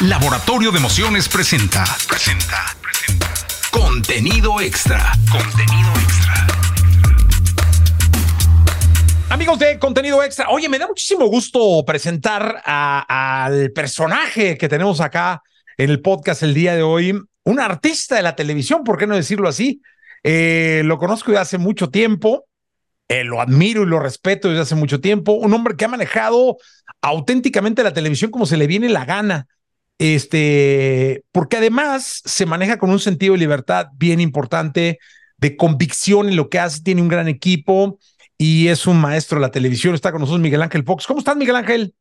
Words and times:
Laboratorio 0.00 0.72
de 0.72 0.78
Emociones 0.78 1.28
presenta. 1.28 1.84
Presenta. 2.08 2.76
Presenta. 2.82 3.32
Contenido 3.70 4.60
extra. 4.60 5.12
Contenido 5.30 5.92
extra. 6.02 6.46
Amigos 9.30 9.58
de 9.60 9.78
Contenido 9.78 10.20
Extra, 10.24 10.48
oye, 10.50 10.68
me 10.68 10.80
da 10.80 10.88
muchísimo 10.88 11.26
gusto 11.26 11.84
presentar 11.86 12.60
al 12.64 13.70
personaje 13.70 14.58
que 14.58 14.68
tenemos 14.68 15.00
acá 15.00 15.42
en 15.76 15.90
el 15.90 16.00
podcast 16.02 16.42
el 16.42 16.54
día 16.54 16.74
de 16.74 16.82
hoy, 16.82 17.16
un 17.44 17.60
artista 17.60 18.16
de 18.16 18.22
la 18.22 18.34
televisión, 18.34 18.82
¿por 18.82 18.98
qué 18.98 19.06
no 19.06 19.14
decirlo 19.14 19.48
así? 19.48 19.80
Eh, 20.24 20.82
lo 20.84 20.98
conozco 20.98 21.30
desde 21.30 21.42
hace 21.42 21.58
mucho 21.58 21.90
tiempo, 21.90 22.46
eh, 23.06 23.22
lo 23.22 23.40
admiro 23.40 23.84
y 23.84 23.86
lo 23.86 24.00
respeto 24.00 24.48
desde 24.48 24.62
hace 24.62 24.74
mucho 24.74 25.00
tiempo, 25.00 25.34
un 25.34 25.52
hombre 25.52 25.76
que 25.76 25.84
ha 25.84 25.88
manejado 25.88 26.56
auténticamente 27.00 27.84
la 27.84 27.92
televisión 27.92 28.32
como 28.32 28.44
se 28.44 28.56
le 28.56 28.66
viene 28.66 28.88
la 28.88 29.04
gana. 29.04 29.46
Este, 29.98 31.24
porque 31.32 31.58
además 31.58 32.22
se 32.24 32.46
maneja 32.46 32.78
con 32.78 32.90
un 32.90 32.98
sentido 32.98 33.34
de 33.34 33.38
libertad 33.38 33.88
bien 33.94 34.20
importante, 34.20 34.98
de 35.38 35.56
convicción 35.56 36.28
en 36.28 36.36
lo 36.36 36.48
que 36.48 36.58
hace, 36.58 36.82
tiene 36.82 37.02
un 37.02 37.08
gran 37.08 37.28
equipo 37.28 37.98
y 38.36 38.68
es 38.68 38.86
un 38.86 39.00
maestro 39.00 39.38
de 39.38 39.42
la 39.42 39.50
televisión. 39.50 39.94
Está 39.94 40.10
con 40.10 40.20
nosotros 40.20 40.42
Miguel 40.42 40.62
Ángel 40.62 40.84
Fox. 40.84 41.06
¿Cómo 41.06 41.20
estás, 41.20 41.36
Miguel 41.36 41.56
Ángel? 41.56 41.94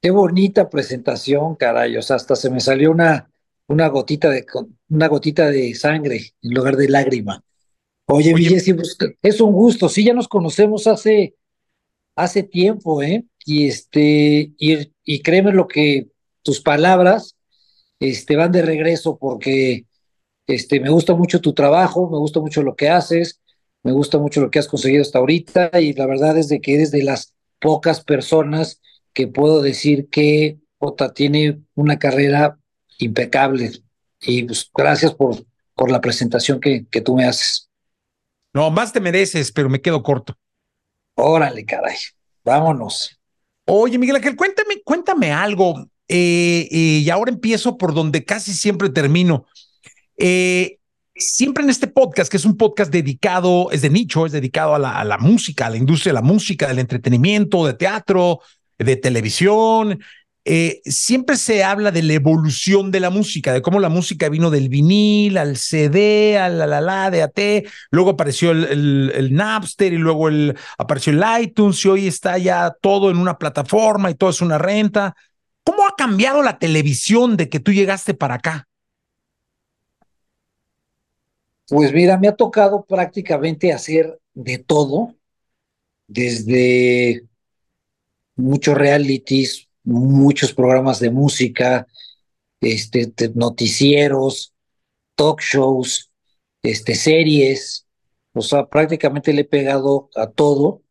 Qué 0.00 0.10
bonita 0.10 0.68
presentación, 0.68 1.56
caray. 1.56 1.96
O 1.96 2.02
sea, 2.02 2.16
hasta 2.16 2.36
se 2.36 2.50
me 2.50 2.60
salió 2.60 2.90
una, 2.90 3.28
una 3.66 3.88
gotita 3.88 4.30
de 4.30 4.46
una 4.88 5.08
gotita 5.08 5.50
de 5.50 5.74
sangre 5.74 6.32
en 6.42 6.54
lugar 6.54 6.76
de 6.76 6.88
lágrima. 6.88 7.42
Oye, 8.08 8.32
Oye 8.32 8.50
pues, 8.74 8.96
es 9.22 9.40
un 9.40 9.52
gusto. 9.52 9.88
Sí, 9.88 10.04
ya 10.04 10.14
nos 10.14 10.28
conocemos 10.28 10.86
hace, 10.86 11.34
hace 12.14 12.42
tiempo, 12.44 13.02
¿eh? 13.02 13.24
Y 13.44 13.66
este, 13.66 14.52
y, 14.58 14.92
y 15.04 15.22
créeme 15.22 15.52
lo 15.52 15.66
que 15.66 16.08
tus 16.46 16.62
palabras 16.62 17.36
este, 17.98 18.36
van 18.36 18.52
de 18.52 18.62
regreso 18.62 19.18
porque 19.18 19.84
este, 20.46 20.80
me 20.80 20.90
gusta 20.90 21.14
mucho 21.14 21.40
tu 21.40 21.52
trabajo, 21.52 22.08
me 22.08 22.18
gusta 22.18 22.40
mucho 22.40 22.62
lo 22.62 22.76
que 22.76 22.88
haces, 22.88 23.40
me 23.82 23.90
gusta 23.92 24.18
mucho 24.18 24.40
lo 24.40 24.50
que 24.50 24.60
has 24.60 24.68
conseguido 24.68 25.02
hasta 25.02 25.18
ahorita 25.18 25.70
y 25.80 25.92
la 25.92 26.06
verdad 26.06 26.38
es 26.38 26.48
de 26.48 26.60
que 26.60 26.74
eres 26.74 26.92
de 26.92 27.02
las 27.02 27.34
pocas 27.58 28.02
personas 28.02 28.80
que 29.12 29.26
puedo 29.26 29.60
decir 29.60 30.08
que 30.08 30.58
Jota 30.78 31.12
tiene 31.12 31.60
una 31.74 31.98
carrera 31.98 32.58
impecable 32.98 33.72
y 34.20 34.44
pues, 34.44 34.70
gracias 34.72 35.14
por, 35.14 35.44
por 35.74 35.90
la 35.90 36.00
presentación 36.00 36.60
que, 36.60 36.86
que 36.90 37.00
tú 37.00 37.16
me 37.16 37.24
haces. 37.24 37.68
No, 38.54 38.70
más 38.70 38.92
te 38.92 39.00
mereces, 39.00 39.50
pero 39.50 39.68
me 39.68 39.80
quedo 39.80 40.02
corto. 40.02 40.38
Órale, 41.16 41.64
caray, 41.64 41.96
vámonos. 42.44 43.18
Oye, 43.66 43.98
Miguel 43.98 44.16
Ángel, 44.16 44.36
cuéntame, 44.36 44.80
cuéntame 44.84 45.32
algo. 45.32 45.74
Eh, 46.08 46.68
eh, 46.70 47.02
y 47.04 47.10
ahora 47.10 47.32
empiezo 47.32 47.76
por 47.76 47.94
donde 47.94 48.24
casi 48.24 48.52
siempre 48.54 48.90
termino. 48.90 49.46
Eh, 50.16 50.78
siempre 51.14 51.64
en 51.64 51.70
este 51.70 51.88
podcast, 51.88 52.30
que 52.30 52.36
es 52.36 52.44
un 52.44 52.56
podcast 52.56 52.92
dedicado, 52.92 53.70
es 53.72 53.82
de 53.82 53.90
nicho, 53.90 54.26
es 54.26 54.32
dedicado 54.32 54.74
a 54.74 54.78
la, 54.78 55.18
música, 55.18 55.66
a 55.66 55.70
la 55.70 55.76
industria 55.76 56.10
de 56.10 56.14
la 56.14 56.22
música, 56.22 56.68
del 56.68 56.78
entretenimiento, 56.78 57.66
de 57.66 57.74
teatro, 57.74 58.40
de 58.78 58.96
televisión, 58.96 59.98
siempre 60.84 61.36
se 61.36 61.64
habla 61.64 61.90
de 61.90 62.04
la 62.04 62.12
evolución 62.12 62.92
de 62.92 63.00
la 63.00 63.10
música, 63.10 63.52
de 63.52 63.62
cómo 63.62 63.80
la 63.80 63.88
música 63.88 64.28
vino 64.28 64.48
del 64.48 64.68
vinil 64.68 65.38
al 65.38 65.56
CD, 65.56 66.38
al 66.38 66.58
la 66.58 66.68
la 66.68 66.80
la 66.80 67.10
de 67.10 67.22
AT, 67.22 67.40
luego 67.90 68.10
apareció 68.10 68.52
el, 68.52 69.10
el, 69.12 69.34
Napster 69.34 69.92
y 69.92 69.96
luego 69.96 70.28
el, 70.28 70.56
apareció 70.78 71.12
el 71.12 71.42
iTunes 71.42 71.84
y 71.84 71.88
hoy 71.88 72.06
está 72.06 72.38
ya 72.38 72.72
todo 72.80 73.10
en 73.10 73.16
una 73.16 73.38
plataforma 73.38 74.08
y 74.08 74.14
todo 74.14 74.30
es 74.30 74.40
una 74.40 74.56
renta. 74.56 75.16
¿Cómo 75.66 75.84
ha 75.84 75.96
cambiado 75.96 76.44
la 76.44 76.60
televisión 76.60 77.36
de 77.36 77.48
que 77.48 77.58
tú 77.58 77.72
llegaste 77.72 78.14
para 78.14 78.36
acá? 78.36 78.68
Pues 81.68 81.92
mira, 81.92 82.16
me 82.18 82.28
ha 82.28 82.36
tocado 82.36 82.84
prácticamente 82.84 83.72
hacer 83.72 84.20
de 84.32 84.58
todo, 84.58 85.16
desde 86.06 87.24
muchos 88.36 88.76
realities, 88.78 89.68
muchos 89.82 90.54
programas 90.54 91.00
de 91.00 91.10
música, 91.10 91.88
este, 92.60 93.12
noticieros, 93.34 94.54
talk 95.16 95.40
shows, 95.40 96.12
este, 96.62 96.94
series, 96.94 97.86
o 98.34 98.40
sea, 98.40 98.66
prácticamente 98.66 99.32
le 99.32 99.40
he 99.40 99.44
pegado 99.44 100.10
a 100.14 100.28
todo. 100.28 100.82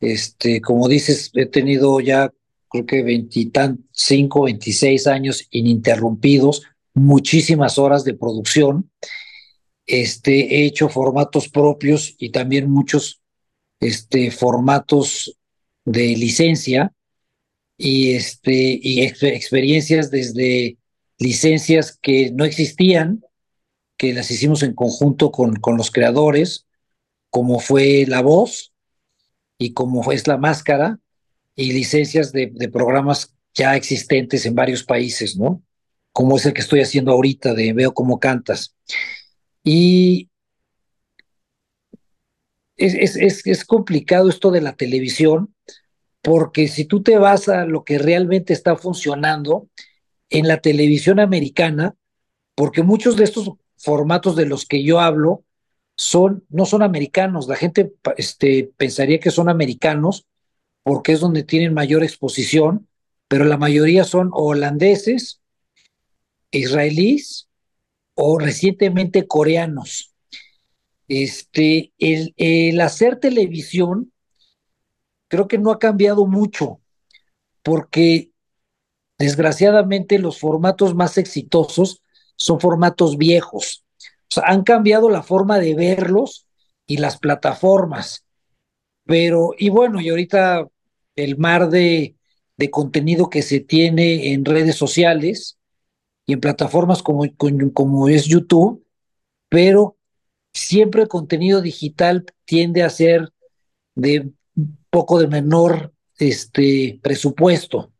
Este, 0.00 0.60
como 0.60 0.86
dices, 0.86 1.30
he 1.32 1.46
tenido 1.46 1.98
ya 2.00 2.30
creo 2.68 2.86
que 2.86 3.02
25, 3.02 4.42
26 4.42 5.06
años 5.06 5.46
ininterrumpidos, 5.50 6.62
muchísimas 6.94 7.78
horas 7.78 8.04
de 8.04 8.14
producción. 8.14 8.90
Este, 9.86 10.56
he 10.56 10.66
hecho 10.66 10.88
formatos 10.88 11.48
propios 11.48 12.14
y 12.18 12.30
también 12.30 12.70
muchos 12.70 13.22
este, 13.80 14.30
formatos 14.30 15.38
de 15.84 16.16
licencia 16.16 16.92
y, 17.78 18.12
este, 18.12 18.78
y 18.82 19.02
experiencias 19.02 20.10
desde 20.10 20.76
licencias 21.18 21.98
que 22.00 22.30
no 22.32 22.44
existían, 22.44 23.24
que 23.96 24.12
las 24.12 24.30
hicimos 24.30 24.62
en 24.62 24.74
conjunto 24.74 25.32
con, 25.32 25.56
con 25.56 25.76
los 25.76 25.90
creadores, 25.90 26.66
como 27.30 27.58
fue 27.58 28.04
La 28.06 28.20
Voz 28.20 28.72
y 29.58 29.72
como 29.72 30.02
fue 30.02 30.20
La 30.26 30.36
Máscara, 30.36 31.00
y 31.58 31.72
licencias 31.72 32.30
de, 32.30 32.70
programas 32.72 33.34
ya 33.52 33.74
existentes 33.74 34.46
en 34.46 34.54
varios 34.54 34.84
países, 34.84 35.36
¿no? 35.36 35.60
Como 36.12 36.36
es 36.36 36.46
el 36.46 36.52
que 36.52 36.60
estoy 36.60 36.80
haciendo 36.82 37.10
ahorita 37.10 37.52
de 37.52 37.72
Veo 37.72 37.94
cómo 37.94 38.20
cantas. 38.20 38.76
Y 39.64 40.30
es, 42.76 43.16
es, 43.16 43.44
es, 43.44 43.64
complicado 43.64 44.28
esto 44.28 44.52
de 44.52 44.60
la 44.60 44.76
televisión, 44.76 45.52
porque 46.22 46.68
si 46.68 46.84
tú 46.84 47.02
te 47.02 47.18
vas 47.18 47.48
a 47.48 47.64
lo 47.64 47.82
que 47.82 47.98
realmente 47.98 48.52
está 48.52 48.76
funcionando 48.76 49.68
en 50.30 50.46
la 50.46 50.60
televisión 50.60 51.18
americana, 51.18 51.96
porque 52.54 52.84
muchos 52.84 53.16
de 53.16 53.24
estos 53.24 53.50
formatos 53.76 54.36
de 54.36 54.46
los 54.46 54.64
que 54.64 54.84
yo 54.84 55.00
hablo 55.00 55.42
son, 55.96 56.44
no 56.50 56.66
son 56.66 56.84
americanos, 56.84 57.48
la 57.48 57.56
gente 57.56 57.92
este, 58.16 58.70
pensaría 58.76 59.18
que 59.18 59.32
son 59.32 59.48
americanos 59.48 60.24
porque 60.82 61.12
es 61.12 61.20
donde 61.20 61.44
tienen 61.44 61.74
mayor 61.74 62.02
exposición, 62.02 62.88
pero 63.28 63.44
la 63.44 63.56
mayoría 63.56 64.04
son 64.04 64.30
holandeses, 64.32 65.40
israelíes 66.50 67.48
o 68.14 68.38
recientemente 68.38 69.26
coreanos. 69.26 70.14
Este, 71.08 71.92
el, 71.98 72.34
el 72.36 72.80
hacer 72.80 73.18
televisión 73.20 74.12
creo 75.28 75.46
que 75.46 75.58
no 75.58 75.70
ha 75.70 75.78
cambiado 75.78 76.26
mucho, 76.26 76.80
porque 77.62 78.32
desgraciadamente 79.18 80.18
los 80.18 80.38
formatos 80.38 80.94
más 80.94 81.18
exitosos 81.18 82.02
son 82.36 82.60
formatos 82.60 83.18
viejos. 83.18 83.84
O 84.30 84.34
sea, 84.34 84.44
han 84.46 84.62
cambiado 84.62 85.10
la 85.10 85.22
forma 85.22 85.58
de 85.58 85.74
verlos 85.74 86.46
y 86.86 86.98
las 86.98 87.18
plataformas. 87.18 88.24
Pero, 89.08 89.52
y 89.56 89.70
bueno, 89.70 90.02
y 90.02 90.10
ahorita 90.10 90.68
el 91.16 91.38
mar 91.38 91.70
de, 91.70 92.14
de 92.58 92.70
contenido 92.70 93.30
que 93.30 93.40
se 93.40 93.58
tiene 93.58 94.34
en 94.34 94.44
redes 94.44 94.76
sociales 94.76 95.56
y 96.26 96.34
en 96.34 96.40
plataformas 96.40 97.02
como, 97.02 97.24
como 97.72 98.08
es 98.10 98.26
YouTube, 98.26 98.84
pero 99.48 99.96
siempre 100.52 101.00
el 101.00 101.08
contenido 101.08 101.62
digital 101.62 102.26
tiende 102.44 102.82
a 102.82 102.90
ser 102.90 103.32
de 103.94 104.30
poco 104.90 105.18
de 105.18 105.28
menor 105.28 105.94
este, 106.18 107.00
presupuesto, 107.02 107.90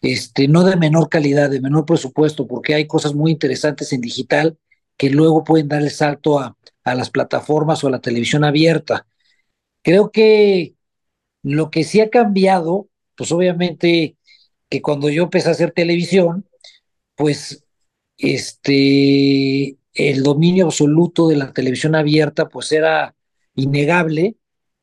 este, 0.00 0.46
no 0.46 0.62
de 0.62 0.76
menor 0.76 1.08
calidad, 1.08 1.50
de 1.50 1.60
menor 1.60 1.86
presupuesto, 1.86 2.46
porque 2.46 2.76
hay 2.76 2.86
cosas 2.86 3.14
muy 3.14 3.32
interesantes 3.32 3.92
en 3.92 4.00
digital 4.00 4.56
que 4.96 5.10
luego 5.10 5.42
pueden 5.42 5.66
dar 5.66 5.82
el 5.82 5.90
salto 5.90 6.38
a, 6.38 6.56
a 6.84 6.94
las 6.94 7.10
plataformas 7.10 7.82
o 7.82 7.88
a 7.88 7.90
la 7.90 8.00
televisión 8.00 8.44
abierta. 8.44 9.08
Creo 9.82 10.10
que 10.10 10.74
lo 11.42 11.70
que 11.70 11.84
sí 11.84 12.00
ha 12.00 12.10
cambiado, 12.10 12.88
pues 13.16 13.32
obviamente 13.32 14.16
que 14.70 14.82
cuando 14.82 15.10
yo 15.10 15.24
empecé 15.24 15.48
a 15.48 15.52
hacer 15.52 15.72
televisión, 15.72 16.48
pues 17.16 17.64
este, 18.18 19.78
el 19.94 20.22
dominio 20.22 20.66
absoluto 20.66 21.28
de 21.28 21.36
la 21.36 21.52
televisión 21.52 21.94
abierta 21.94 22.48
pues 22.48 22.72
era 22.72 23.16
innegable 23.54 24.36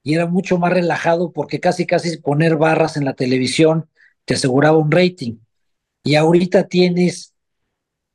y 0.04 0.16
era 0.16 0.28
mucho 0.28 0.58
más 0.60 0.74
relajado 0.74 1.32
porque 1.34 1.60
casi 1.60 1.86
casi 1.86 2.18
poner 2.20 2.58
barras 2.58 2.98
en 2.98 3.06
la 3.06 3.14
televisión 3.16 3.90
te 4.26 4.36
aseguraba 4.36 4.78
un 4.78 4.92
rating. 4.92 5.38
Y 6.04 6.16
ahorita 6.16 6.68
tienes, 6.68 7.34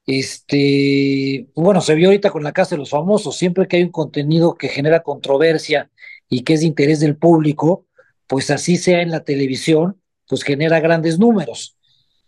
este, 0.06 1.48
bueno, 1.54 1.80
se 1.80 1.94
vio 1.94 2.08
ahorita 2.08 2.30
con 2.30 2.42
la 2.44 2.52
Casa 2.52 2.74
de 2.74 2.80
los 2.80 2.90
Famosos, 2.90 3.36
siempre 3.36 3.68
que 3.68 3.76
hay 3.76 3.82
un 3.84 3.92
contenido 3.92 4.54
que 4.54 4.68
genera 4.68 5.02
controversia 5.02 5.90
y 6.32 6.44
que 6.44 6.54
es 6.54 6.60
de 6.60 6.66
interés 6.66 6.98
del 6.98 7.14
público, 7.14 7.86
pues 8.26 8.50
así 8.50 8.78
sea 8.78 9.02
en 9.02 9.10
la 9.10 9.22
televisión, 9.22 10.00
pues 10.26 10.42
genera 10.44 10.80
grandes 10.80 11.18
números. 11.18 11.76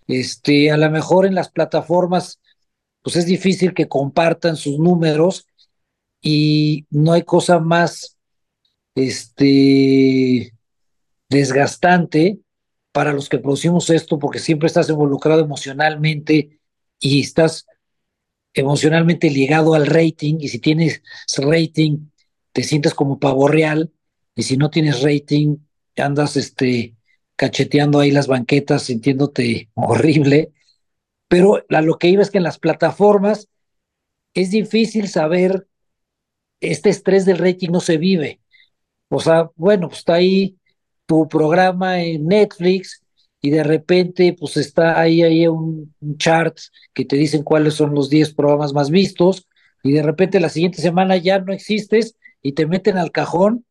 Este, 0.07 0.71
a 0.71 0.77
lo 0.77 0.91
mejor 0.91 1.25
en 1.25 1.35
las 1.35 1.51
plataformas, 1.51 2.39
pues 3.01 3.17
es 3.17 3.25
difícil 3.25 3.73
que 3.73 3.89
compartan 3.89 4.57
sus 4.57 4.79
números 4.79 5.47
y 6.21 6.85
no 6.91 7.15
hay 7.15 7.23
cosa 7.23 7.61
más, 7.61 8.19
este, 8.95 10.53
desgastante 11.31 12.41
para 12.93 13.15
los 13.15 13.31
que 13.31 13.39
producimos 13.39 13.89
esto, 13.89 14.19
porque 14.19 14.39
siempre 14.39 14.67
estás 14.67 14.91
involucrado 14.91 15.41
emocionalmente 15.41 16.61
y 17.01 17.23
estás 17.23 17.67
emocionalmente 18.53 19.31
ligado 19.31 19.73
al 19.73 19.87
rating, 19.87 20.37
y 20.41 20.49
si 20.49 20.59
tienes 20.59 21.03
rating, 21.39 22.11
te 22.55 22.63
sientes 22.63 22.95
como 22.95 23.19
pavo 23.19 23.49
real, 23.49 23.93
y 24.37 24.45
si 24.45 24.57
no 24.57 24.71
tienes 24.71 25.03
rating, 25.03 25.57
andas 25.97 26.37
este, 26.37 26.95
cacheteando 27.37 27.99
ahí 27.99 28.13
las 28.13 28.29
banquetas, 28.29 28.85
sintiéndote 28.85 29.71
horrible. 29.75 30.53
Pero 31.29 31.65
a 31.69 31.83
lo 31.83 31.99
que 31.99 32.09
iba 32.09 32.23
es 32.23 32.31
que 32.31 32.39
en 32.39 32.45
las 32.45 32.59
plataformas 32.59 33.49
es 34.35 34.53
difícil 34.53 35.09
saber, 35.09 35.67
este 36.61 36.91
estrés 36.91 37.27
del 37.27 37.39
rating 37.39 37.71
no 37.71 37.81
se 37.81 37.99
vive. 37.99 38.41
O 39.09 39.19
sea, 39.19 39.51
bueno, 39.57 39.89
pues 39.89 39.99
está 39.99 40.15
ahí 40.15 40.57
tu 41.07 41.27
programa 41.29 42.03
en 42.03 42.27
Netflix 42.27 43.05
y 43.41 43.51
de 43.51 43.65
repente 43.65 44.37
pues 44.39 44.57
está 44.57 45.01
ahí, 45.01 45.23
ahí 45.23 45.47
un, 45.49 45.93
un 46.01 46.19
chart 46.19 46.57
que 46.93 47.05
te 47.05 47.17
dicen 47.17 47.43
cuáles 47.43 47.75
son 47.75 47.95
los 47.95 48.09
10 48.11 48.33
programas 48.35 48.73
más 48.73 48.91
vistos 48.91 49.49
y 49.83 49.93
de 49.93 50.03
repente 50.03 50.41
la 50.41 50.49
siguiente 50.49 50.81
semana 50.81 51.17
ya 51.17 51.41
no 51.41 51.53
existes 51.53 52.17
y 52.45 52.53
te 52.53 52.67
meten 52.67 52.97
al 52.97 53.11
cajón 53.11 53.67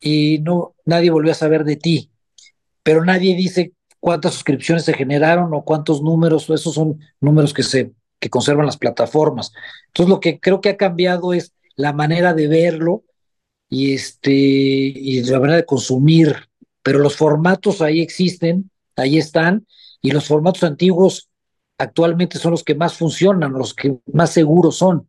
y 0.00 0.40
no 0.40 0.74
nadie 0.84 1.10
volvió 1.10 1.30
a 1.30 1.36
saber 1.36 1.62
de 1.62 1.76
ti. 1.76 2.10
Pero 2.82 3.04
nadie 3.04 3.36
dice 3.36 3.74
cuántas 4.00 4.34
suscripciones 4.34 4.84
se 4.84 4.94
generaron 4.94 5.54
o 5.54 5.64
cuántos 5.64 6.02
números, 6.02 6.50
esos 6.50 6.74
son 6.74 6.98
números 7.20 7.54
que 7.54 7.62
se 7.62 7.92
que 8.18 8.30
conservan 8.30 8.66
las 8.66 8.78
plataformas. 8.78 9.52
Entonces 9.88 10.10
lo 10.10 10.18
que 10.18 10.40
creo 10.40 10.60
que 10.60 10.70
ha 10.70 10.76
cambiado 10.76 11.32
es 11.32 11.52
la 11.76 11.92
manera 11.92 12.34
de 12.34 12.48
verlo 12.48 13.04
y 13.68 13.94
este 13.94 14.32
y 14.32 15.22
la 15.22 15.38
manera 15.38 15.58
de 15.58 15.66
consumir 15.66 16.34
pero 16.86 17.00
los 17.00 17.16
formatos 17.16 17.82
ahí 17.82 18.00
existen, 18.00 18.70
ahí 18.94 19.18
están, 19.18 19.66
y 20.00 20.12
los 20.12 20.28
formatos 20.28 20.62
antiguos 20.62 21.28
actualmente 21.78 22.38
son 22.38 22.52
los 22.52 22.62
que 22.62 22.76
más 22.76 22.94
funcionan, 22.94 23.54
los 23.54 23.74
que 23.74 23.98
más 24.12 24.30
seguros 24.30 24.76
son. 24.76 25.08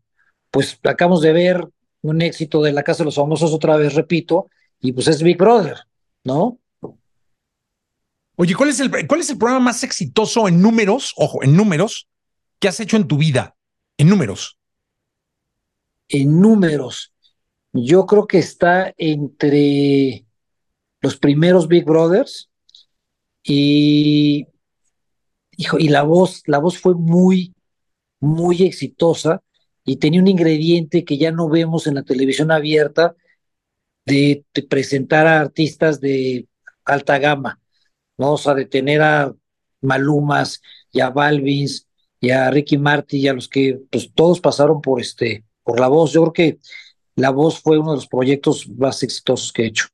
Pues 0.49 0.79
acabamos 0.83 1.21
de 1.21 1.33
ver 1.33 1.69
un 2.01 2.21
éxito 2.21 2.61
de 2.61 2.71
la 2.71 2.83
Casa 2.83 2.99
de 2.99 3.05
los 3.05 3.15
Famosos 3.15 3.53
otra 3.53 3.77
vez, 3.77 3.93
repito, 3.93 4.49
y 4.79 4.91
pues 4.91 5.07
es 5.07 5.21
Big 5.21 5.37
Brother, 5.37 5.77
¿no? 6.23 6.59
Oye, 8.35 8.53
¿cuál 8.53 8.69
es 8.69 8.79
el, 8.79 8.91
cuál 9.07 9.21
es 9.21 9.29
el 9.31 9.37
programa 9.37 9.65
más 9.65 9.83
exitoso 9.83 10.47
en 10.47 10.61
números, 10.61 11.13
ojo, 11.17 11.43
en 11.43 11.55
números, 11.55 12.07
que 12.59 12.67
has 12.67 12.79
hecho 12.79 12.95
en 12.95 13.07
tu 13.07 13.17
vida? 13.17 13.55
En 13.97 14.09
números. 14.09 14.59
En 16.07 16.39
números. 16.39 17.13
Yo 17.73 18.05
creo 18.05 18.27
que 18.27 18.37
está 18.37 18.93
entre 18.97 20.25
los 21.01 21.17
primeros 21.17 21.67
Big 21.67 21.83
Brothers 21.85 22.49
y, 23.43 24.47
hijo, 25.57 25.79
y 25.79 25.89
la 25.89 26.03
voz, 26.03 26.43
la 26.45 26.59
voz 26.59 26.77
fue 26.77 26.93
muy, 26.93 27.55
muy 28.19 28.63
exitosa 28.63 29.41
y 29.87 29.95
tenía 29.95 30.19
un 30.19 30.27
ingrediente 30.27 31.05
que 31.05 31.17
ya 31.17 31.31
no 31.31 31.47
vemos 31.47 31.87
en 31.87 31.95
la 31.95 32.03
televisión 32.03 32.51
abierta 32.51 33.15
de, 34.05 34.43
presentar 34.69 35.27
a 35.27 35.39
artistas 35.39 36.01
de 36.01 36.45
alta 36.83 37.17
gama, 37.19 37.61
¿no? 38.17 38.33
O 38.33 38.37
sea, 38.37 38.53
de 38.53 38.65
tener 38.65 39.01
a 39.01 39.33
Malumas 39.81 40.61
y 40.91 40.99
a 40.99 41.09
Balvins 41.09 41.87
y 42.19 42.31
a 42.31 42.51
Ricky 42.51 42.77
Martin 42.77 43.21
y 43.21 43.27
a 43.29 43.33
los 43.33 43.47
que 43.47 43.79
pues 43.89 44.11
todos 44.13 44.41
pasaron 44.41 44.81
por 44.81 44.99
este, 44.99 45.45
por 45.63 45.79
la 45.79 45.87
voz. 45.87 46.11
Yo 46.11 46.21
creo 46.23 46.33
que 46.33 46.59
la 47.15 47.29
voz 47.29 47.61
fue 47.61 47.79
uno 47.79 47.91
de 47.91 47.97
los 47.97 48.07
proyectos 48.07 48.67
más 48.69 49.01
exitosos 49.03 49.53
que 49.53 49.63
he 49.63 49.67
hecho. 49.67 49.87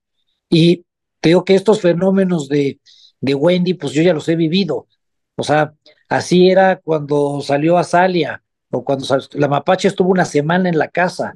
Y 0.49 0.85
digo 1.21 1.45
que 1.45 1.53
estos 1.53 1.81
fenómenos 1.81 2.49
de, 2.49 2.79
de 3.21 3.35
Wendy, 3.35 3.75
pues 3.75 3.93
yo 3.93 4.01
ya 4.01 4.13
los 4.13 4.27
he 4.27 4.35
vivido. 4.35 4.87
O 5.35 5.43
sea, 5.43 5.75
así 6.09 6.49
era 6.49 6.77
cuando 6.77 7.41
salió 7.41 7.77
Azalia, 7.77 8.42
o 8.73 8.83
cuando 8.83 9.05
la 9.33 9.47
Mapache 9.47 9.87
estuvo 9.87 10.09
una 10.09 10.25
semana 10.25 10.67
en 10.67 10.79
la 10.79 10.87
casa, 10.87 11.35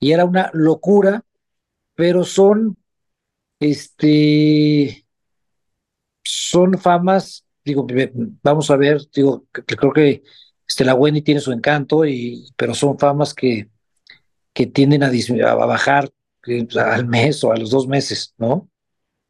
y 0.00 0.12
era 0.12 0.24
una 0.24 0.50
locura, 0.54 1.22
pero 1.94 2.24
son, 2.24 2.78
este, 3.60 5.04
son 6.24 6.78
famas, 6.78 7.44
digo, 7.62 7.86
vamos 8.42 8.70
a 8.70 8.76
ver, 8.76 9.02
digo, 9.12 9.44
creo 9.52 9.92
que 9.92 10.22
este, 10.66 10.84
la 10.84 10.94
Wendy 10.94 11.20
tiene 11.20 11.40
su 11.40 11.52
encanto, 11.52 12.06
y, 12.06 12.48
pero 12.56 12.74
son 12.74 12.98
famas 12.98 13.34
que, 13.34 13.68
que 14.54 14.66
tienden 14.66 15.02
a, 15.02 15.10
a 15.10 15.54
bajar 15.66 16.08
eh, 16.46 16.66
al 16.80 17.06
mes 17.06 17.44
o 17.44 17.52
a 17.52 17.56
los 17.58 17.70
dos 17.70 17.86
meses, 17.86 18.32
¿no? 18.38 18.66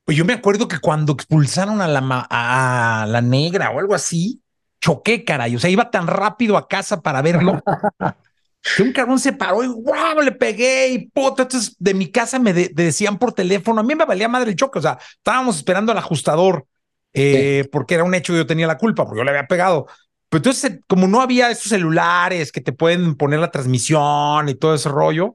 Pues 0.05 0.17
yo 0.17 0.25
me 0.25 0.33
acuerdo 0.33 0.69
que 0.69 0.79
cuando 0.79 1.13
expulsaron 1.13 1.81
a 1.81 1.89
la, 1.89 2.27
a 2.31 3.07
la 3.09 3.21
negra 3.21 3.73
o 3.73 3.81
algo 3.81 3.95
así, 3.97 4.41
choqué, 4.81 5.25
caray. 5.25 5.57
O 5.57 5.59
sea, 5.59 5.71
iba 5.71 5.91
tan 5.91 6.07
rápido 6.07 6.57
a 6.57 6.69
casa 6.69 7.01
para 7.01 7.23
verlo 7.23 7.63
que 8.77 8.83
un 8.83 8.93
cabrón 8.93 9.19
se 9.19 9.33
paró 9.33 9.63
y 9.63 9.69
¡guau! 9.69 10.21
Le 10.21 10.33
pegué 10.33 10.89
y 10.89 11.07
puta. 11.09 11.43
Entonces, 11.43 11.77
de 11.79 11.95
mi 11.95 12.11
casa 12.11 12.39
me 12.39 12.53
de- 12.53 12.71
decían 12.75 13.19
por 13.19 13.33
teléfono. 13.33 13.81
A 13.81 13.85
mí 13.85 13.95
me 13.95 14.05
valía 14.05 14.29
madre 14.29 14.51
el 14.51 14.57
choque. 14.57 14.79
O 14.79 14.83
sea, 14.83 14.99
estábamos 15.17 15.57
esperando 15.57 15.93
al 15.93 15.99
ajustador 15.99 16.67
eh, 17.15 17.69
porque 17.73 17.95
era 17.95 18.05
un 18.05 18.15
hecho 18.15 18.33
que 18.33 18.39
yo 18.39 18.47
tenía 18.47 18.67
la 18.67 18.79
culpa, 18.79 19.05
porque 19.05 19.19
yo 19.21 19.25
le 19.25 19.31
había 19.31 19.47
pegado. 19.47 19.87
Pero 20.29 20.41
entonces, 20.41 20.81
como 20.87 21.09
no 21.09 21.23
había 21.23 21.51
esos 21.51 21.71
celulares 21.71 22.53
que 22.53 22.61
te 22.61 22.73
pueden 22.73 23.17
poner 23.17 23.41
la 23.41 23.51
transmisión 23.51 24.49
y 24.49 24.55
todo 24.55 24.75
ese 24.75 24.89
rollo, 24.91 25.35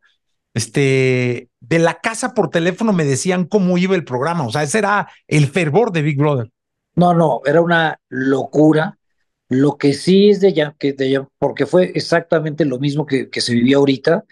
este, 0.53 1.49
de 1.61 1.79
la 1.79 1.95
casa 1.95 2.33
por 2.35 2.49
teléfono 2.49 2.93
me 2.93 3.05
decían 3.05 3.45
cómo 3.45 3.77
iba 3.77 3.95
el 3.95 4.05
programa. 4.05 4.45
O 4.45 4.51
sea, 4.51 4.63
ese 4.63 4.77
era 4.77 5.09
el 5.27 5.47
fervor 5.47 5.91
de 5.91 6.03
Big 6.03 6.17
Brother. 6.17 6.51
No, 6.95 7.13
no, 7.13 7.41
era 7.43 7.61
una 7.61 7.99
locura. 8.09 8.95
Lo 9.53 9.77
que 9.77 9.93
sí 9.93 10.29
es 10.29 10.39
de 10.41 10.53
ya, 10.53 10.75
que 10.77 10.93
de 10.93 11.25
porque 11.37 11.65
fue 11.65 11.91
exactamente 11.95 12.65
lo 12.65 12.79
mismo 12.79 13.05
que, 13.05 13.29
que 13.29 13.41
se 13.41 13.53
vivió 13.53 13.79
ahorita, 13.79 14.25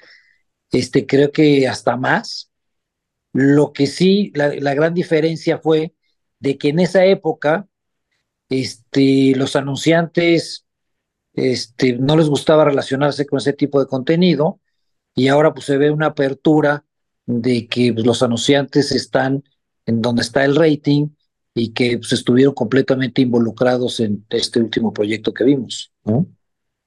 este, 0.72 1.06
creo 1.06 1.32
que 1.32 1.68
hasta 1.68 1.98
más. 1.98 2.52
Lo 3.34 3.72
que 3.72 3.88
sí, 3.88 4.32
la, 4.36 4.54
la 4.56 4.74
gran 4.74 4.94
diferencia 4.94 5.60
fue 5.60 5.94
de 6.40 6.58
que 6.58 6.70
en 6.70 6.80
esa 6.80 7.06
época, 7.06 7.68
este, 8.50 9.34
los 9.36 9.56
anunciantes, 9.56 10.66
este, 11.34 11.94
no 11.94 12.18
les 12.18 12.28
gustaba 12.28 12.66
relacionarse 12.66 13.26
con 13.26 13.40
ese 13.40 13.54
tipo 13.54 13.80
de 13.80 13.88
contenido 13.88 14.60
y 15.16 15.28
ahora 15.28 15.54
pues 15.54 15.66
se 15.66 15.78
ve 15.78 15.92
una 15.92 16.08
apertura 16.08 16.86
de 17.26 17.68
que 17.68 17.94
pues, 17.94 18.06
los 18.06 18.24
anunciantes 18.24 18.92
están 18.92 19.44
en 19.86 20.02
donde 20.02 20.24
está 20.24 20.44
el 20.46 20.56
rating 20.56 21.10
y 21.54 21.74
que 21.74 21.98
pues, 21.98 22.14
estuvieron 22.14 22.54
completamente 22.54 23.22
involucrados 23.22 24.00
en 24.00 24.26
este 24.30 24.60
último 24.60 24.94
proyecto 24.94 25.34
que 25.34 25.44
vimos, 25.44 25.92
¿no? 26.04 26.28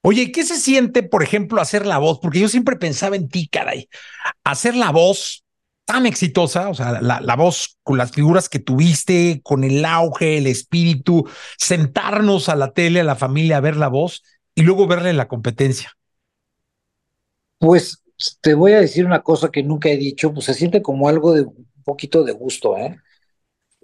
Oye, 0.06 0.32
¿qué 0.32 0.44
se 0.44 0.56
siente, 0.56 1.02
por 1.02 1.22
ejemplo, 1.22 1.60
hacer 1.62 1.86
la 1.86 1.96
voz? 1.96 2.18
Porque 2.20 2.38
yo 2.38 2.48
siempre 2.48 2.76
pensaba 2.76 3.16
en 3.16 3.28
ti, 3.28 3.48
caray. 3.48 3.88
Hacer 4.44 4.76
la 4.76 4.90
voz 4.90 5.44
tan 5.86 6.04
exitosa, 6.04 6.68
o 6.68 6.74
sea, 6.74 7.00
la, 7.00 7.20
la 7.20 7.36
voz 7.36 7.78
con 7.82 7.96
las 7.96 8.12
figuras 8.12 8.50
que 8.50 8.58
tuviste, 8.58 9.40
con 9.42 9.64
el 9.64 9.82
auge, 9.84 10.38
el 10.38 10.46
espíritu, 10.46 11.26
sentarnos 11.58 12.50
a 12.50 12.56
la 12.56 12.72
tele, 12.72 13.00
a 13.00 13.04
la 13.04 13.16
familia, 13.16 13.58
a 13.58 13.60
ver 13.60 13.76
la 13.76 13.88
voz 13.88 14.22
y 14.54 14.62
luego 14.62 14.86
verle 14.86 15.12
la 15.14 15.28
competencia. 15.28 15.92
Pues 17.58 18.02
te 18.40 18.54
voy 18.54 18.72
a 18.72 18.80
decir 18.80 19.06
una 19.06 19.22
cosa 19.22 19.50
que 19.50 19.62
nunca 19.62 19.88
he 19.88 19.96
dicho, 19.96 20.32
pues 20.32 20.46
se 20.46 20.54
siente 20.54 20.82
como 20.82 21.08
algo 21.08 21.32
de 21.32 21.42
un 21.42 21.66
poquito 21.82 22.24
de 22.24 22.32
gusto, 22.32 22.76
¿eh? 22.76 22.98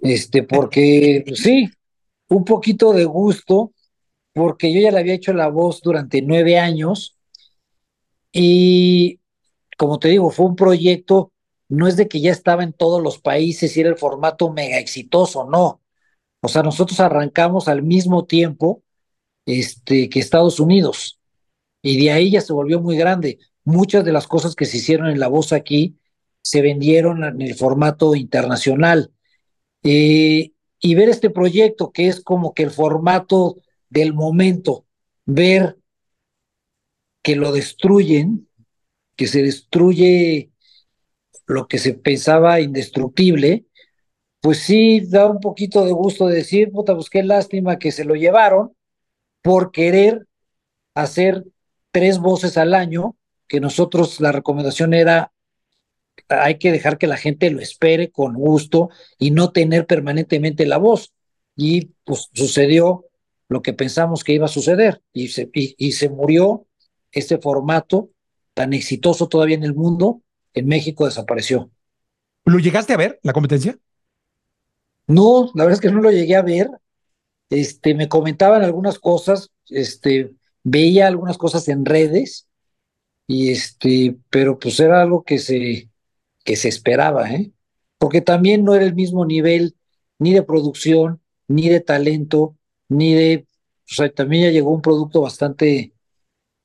Este, 0.01 0.43
porque 0.43 1.23
sí, 1.35 1.69
un 2.27 2.43
poquito 2.43 2.93
de 2.93 3.05
gusto, 3.05 3.71
porque 4.33 4.73
yo 4.73 4.81
ya 4.81 4.91
le 4.91 4.99
había 4.99 5.13
hecho 5.13 5.33
la 5.33 5.47
voz 5.47 5.81
durante 5.81 6.21
nueve 6.21 6.57
años 6.57 7.17
y 8.31 9.19
como 9.77 9.99
te 9.99 10.09
digo, 10.09 10.29
fue 10.29 10.45
un 10.45 10.55
proyecto, 10.55 11.31
no 11.67 11.87
es 11.87 11.97
de 11.97 12.07
que 12.07 12.21
ya 12.21 12.31
estaba 12.31 12.63
en 12.63 12.73
todos 12.73 13.01
los 13.01 13.19
países 13.19 13.75
y 13.75 13.81
era 13.81 13.89
el 13.89 13.97
formato 13.97 14.51
mega 14.51 14.77
exitoso, 14.77 15.49
no. 15.49 15.81
O 16.41 16.47
sea, 16.47 16.63
nosotros 16.63 16.99
arrancamos 16.99 17.67
al 17.67 17.83
mismo 17.83 18.25
tiempo 18.25 18.83
este, 19.45 20.09
que 20.09 20.19
Estados 20.19 20.59
Unidos 20.59 21.19
y 21.81 22.01
de 22.03 22.11
ahí 22.11 22.31
ya 22.31 22.41
se 22.41 22.53
volvió 22.53 22.79
muy 22.79 22.95
grande. 22.97 23.39
Muchas 23.63 24.05
de 24.05 24.11
las 24.11 24.27
cosas 24.27 24.55
que 24.55 24.65
se 24.65 24.77
hicieron 24.77 25.09
en 25.09 25.19
La 25.19 25.27
Voz 25.27 25.53
aquí 25.53 25.97
se 26.41 26.61
vendieron 26.61 27.23
en 27.23 27.41
el 27.41 27.55
formato 27.55 28.15
internacional. 28.15 29.11
Eh, 29.83 30.51
y 30.79 30.95
ver 30.95 31.09
este 31.09 31.29
proyecto 31.29 31.91
que 31.91 32.07
es 32.07 32.21
como 32.21 32.53
que 32.53 32.63
el 32.63 32.71
formato 32.71 33.57
del 33.89 34.13
momento, 34.13 34.85
ver 35.25 35.77
que 37.21 37.35
lo 37.35 37.51
destruyen, 37.51 38.47
que 39.15 39.27
se 39.27 39.43
destruye 39.43 40.51
lo 41.45 41.67
que 41.67 41.77
se 41.77 41.93
pensaba 41.93 42.61
indestructible, 42.61 43.65
pues 44.39 44.59
sí 44.59 45.01
da 45.01 45.27
un 45.27 45.39
poquito 45.39 45.85
de 45.85 45.91
gusto 45.91 46.27
de 46.27 46.37
decir, 46.37 46.71
puta, 46.71 46.95
pues 46.95 47.09
qué 47.09 47.21
lástima 47.21 47.77
que 47.77 47.91
se 47.91 48.05
lo 48.05 48.15
llevaron, 48.15 48.75
por 49.43 49.71
querer 49.71 50.27
hacer 50.95 51.45
tres 51.91 52.19
voces 52.19 52.57
al 52.57 52.73
año, 52.73 53.15
que 53.47 53.59
nosotros 53.59 54.19
la 54.19 54.31
recomendación 54.31 54.93
era 54.93 55.31
hay 56.31 56.57
que 56.57 56.71
dejar 56.71 56.97
que 56.97 57.07
la 57.07 57.17
gente 57.17 57.49
lo 57.51 57.59
espere 57.59 58.11
con 58.11 58.33
gusto 58.33 58.89
y 59.17 59.31
no 59.31 59.51
tener 59.51 59.85
permanentemente 59.85 60.65
la 60.65 60.77
voz. 60.77 61.13
Y 61.55 61.91
pues 62.03 62.29
sucedió 62.33 63.05
lo 63.49 63.61
que 63.61 63.73
pensamos 63.73 64.23
que 64.23 64.33
iba 64.33 64.45
a 64.45 64.49
suceder 64.49 65.01
y 65.11 65.27
se, 65.27 65.49
y, 65.53 65.91
se 65.91 66.09
murió 66.09 66.65
este 67.11 67.37
formato 67.37 68.09
tan 68.53 68.73
exitoso 68.73 69.27
todavía 69.27 69.55
en 69.55 69.63
el 69.63 69.75
mundo, 69.75 70.21
en 70.53 70.67
México 70.67 71.05
desapareció. 71.05 71.69
¿Lo 72.45 72.59
llegaste 72.59 72.93
a 72.93 72.97
ver, 72.97 73.19
la 73.23 73.33
competencia? 73.33 73.77
No, 75.07 75.51
la 75.53 75.65
verdad 75.65 75.73
es 75.73 75.81
que 75.81 75.91
no 75.91 76.01
lo 76.01 76.11
llegué 76.11 76.35
a 76.35 76.41
ver. 76.41 76.69
Este, 77.49 77.93
me 77.93 78.07
comentaban 78.07 78.63
algunas 78.63 78.97
cosas, 78.97 79.51
este, 79.67 80.31
veía 80.63 81.07
algunas 81.07 81.37
cosas 81.37 81.67
en 81.67 81.83
redes, 81.83 82.47
y 83.27 83.51
este, 83.51 84.17
pero 84.29 84.59
pues 84.59 84.79
era 84.79 85.01
algo 85.01 85.23
que 85.23 85.37
se, 85.39 85.90
que 86.43 86.55
se 86.55 86.69
esperaba, 86.69 87.29
¿eh? 87.31 87.51
Porque 87.97 88.21
también 88.21 88.63
no 88.63 88.73
era 88.75 88.85
el 88.85 88.95
mismo 88.95 89.25
nivel 89.25 89.75
ni 90.19 90.33
de 90.33 90.43
producción, 90.43 91.21
ni 91.47 91.69
de 91.69 91.79
talento, 91.81 92.57
ni 92.89 93.13
de, 93.13 93.45
o 93.89 93.93
sea, 93.93 94.11
también 94.11 94.45
ya 94.45 94.51
llegó 94.51 94.71
un 94.71 94.81
producto 94.81 95.21
bastante 95.21 95.93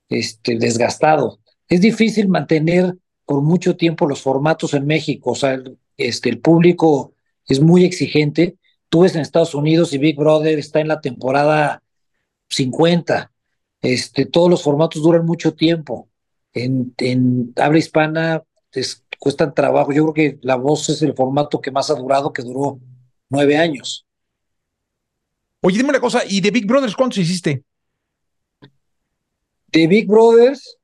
este, 0.09 0.57
desgastado. 0.59 1.41
Es 1.69 1.81
difícil 1.81 2.29
mantener 2.29 2.97
por 3.25 3.43
mucho 3.43 3.77
tiempo 3.77 4.07
los 4.07 4.23
formatos 4.23 4.75
en 4.75 4.87
México, 4.87 5.33
o 5.33 5.35
sea, 5.35 5.61
este, 5.97 6.29
el 6.29 6.41
público 6.41 7.15
es 7.47 7.61
muy 7.61 7.85
exigente. 7.85 8.57
Tú 8.89 9.01
ves 9.01 9.15
en 9.15 9.23
Estados 9.23 9.55
Unidos 9.55 9.93
y 9.93 9.99
Big 9.99 10.17
Brother 10.17 10.59
está 10.59 10.81
en 10.81 10.89
la 10.89 11.01
temporada 11.01 11.83
50. 12.49 13.33
Este, 13.83 14.27
todos 14.27 14.51
los 14.51 14.63
formatos 14.63 15.03
duran 15.03 15.27
mucho 15.27 15.55
tiempo. 15.55 16.09
En, 16.53 16.95
en 16.99 17.53
habla 17.57 17.79
hispana 17.79 18.43
es, 18.73 19.05
cuestan 19.19 19.55
trabajo. 19.55 19.93
Yo 19.93 20.03
creo 20.05 20.15
que 20.15 20.39
La 20.43 20.57
Voz 20.57 20.89
es 20.89 21.03
el 21.03 21.15
formato 21.15 21.61
que 21.61 21.71
más 21.71 21.91
ha 21.91 21.95
durado, 21.95 22.33
que 22.33 22.43
duró 22.43 22.79
nueve 23.29 23.57
años. 23.57 24.07
Oye, 25.61 25.79
dime 25.79 25.91
una 25.91 26.01
cosa, 26.01 26.23
¿y 26.29 26.41
de 26.41 26.51
Big 26.51 26.67
Brothers 26.67 26.95
cuántos 26.95 27.19
hiciste? 27.19 27.65
De 29.69 29.87
Big 29.87 30.07
Brothers 30.07 30.79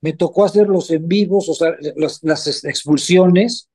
me 0.00 0.12
tocó 0.12 0.44
hacer 0.44 0.66
los 0.66 0.90
en 0.90 1.06
vivos, 1.06 1.48
o 1.48 1.54
sea, 1.54 1.74
las 2.22 2.64
expulsiones, 2.64 3.68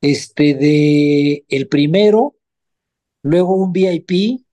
este, 0.00 0.54
de 0.54 1.44
el 1.48 1.68
primero, 1.68 2.36
luego 3.22 3.54
un 3.54 3.72
VIP 3.72 4.44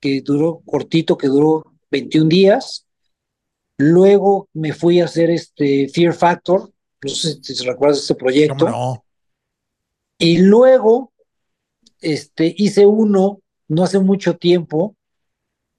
que 0.00 0.20
duró 0.20 0.62
cortito, 0.66 1.16
que 1.16 1.28
duró 1.28 1.64
21 1.90 2.28
días, 2.28 2.86
luego 3.78 4.48
me 4.52 4.72
fui 4.72 5.00
a 5.00 5.06
hacer 5.06 5.30
este 5.30 5.88
Fear 5.88 6.14
Factor, 6.14 6.73
no 7.04 7.10
sé 7.10 7.38
si 7.42 7.64
recuerdas 7.64 8.00
este 8.00 8.14
proyecto. 8.14 8.68
No? 8.68 9.04
Y 10.18 10.38
luego 10.38 11.12
este, 12.00 12.54
hice 12.56 12.86
uno 12.86 13.40
no 13.68 13.84
hace 13.84 13.98
mucho 13.98 14.36
tiempo 14.36 14.96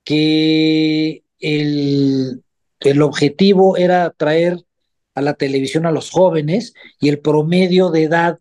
que 0.04 1.24
el, 1.40 2.44
el 2.80 3.02
objetivo 3.02 3.78
era 3.78 4.12
traer 4.12 4.64
a 5.16 5.22
la 5.22 5.34
televisión 5.34 5.86
a 5.86 5.92
los 5.92 6.12
jóvenes 6.12 6.74
y 7.00 7.10
el 7.10 7.20
promedio 7.20 7.90
de 7.90 8.04
edad 8.04 8.40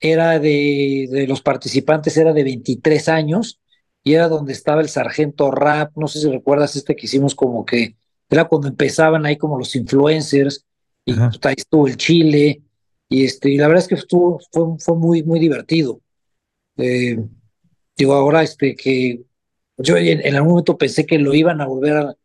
era 0.00 0.38
de, 0.38 1.08
de, 1.10 1.26
los 1.26 1.42
participantes 1.42 2.16
era 2.16 2.32
de 2.32 2.44
23 2.44 3.08
años 3.08 3.60
y 4.02 4.14
era 4.14 4.28
donde 4.28 4.52
estaba 4.52 4.80
el 4.80 4.88
sargento 4.88 5.50
rap, 5.50 5.92
no 5.96 6.08
sé 6.08 6.20
si 6.20 6.30
recuerdas 6.30 6.76
este 6.76 6.96
que 6.96 7.06
hicimos 7.06 7.34
como 7.34 7.64
que 7.64 7.96
era 8.28 8.44
cuando 8.44 8.68
empezaban 8.68 9.26
ahí 9.26 9.36
como 9.36 9.58
los 9.58 9.74
influencers 9.76 10.65
y 11.06 11.14
pues, 11.14 11.38
ahí 11.42 11.54
estuvo 11.56 11.86
el 11.86 11.96
Chile, 11.96 12.62
y 13.08 13.24
este, 13.24 13.50
y 13.50 13.56
la 13.56 13.68
verdad 13.68 13.84
es 13.84 13.88
que 13.88 13.94
estuvo, 13.94 14.40
fue, 14.52 14.78
fue 14.78 14.96
muy, 14.96 15.22
muy 15.22 15.38
divertido. 15.38 16.00
Eh, 16.76 17.16
digo, 17.96 18.14
ahora 18.14 18.42
este 18.42 18.74
que 18.76 19.22
yo 19.78 19.96
en, 19.96 20.34
algún 20.34 20.50
momento 20.50 20.76
pensé 20.76 21.06
que 21.06 21.18
lo 21.18 21.34
iban 21.34 21.60
a 21.60 21.66
volver 21.66 22.16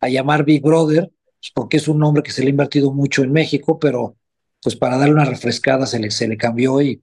a, 0.00 0.08
llamar 0.08 0.44
Big 0.44 0.62
Brother, 0.62 1.10
pues, 1.40 1.52
porque 1.54 1.76
es 1.78 1.88
un 1.88 1.98
nombre 1.98 2.22
que 2.22 2.30
se 2.30 2.42
le 2.42 2.48
ha 2.48 2.50
invertido 2.50 2.92
mucho 2.92 3.24
en 3.24 3.32
México, 3.32 3.78
pero 3.78 4.16
pues 4.62 4.76
para 4.76 4.96
darle 4.98 5.14
una 5.14 5.24
refrescada 5.24 5.86
se 5.86 5.98
le, 5.98 6.10
se 6.10 6.28
le 6.28 6.36
cambió 6.36 6.80
y, 6.80 7.02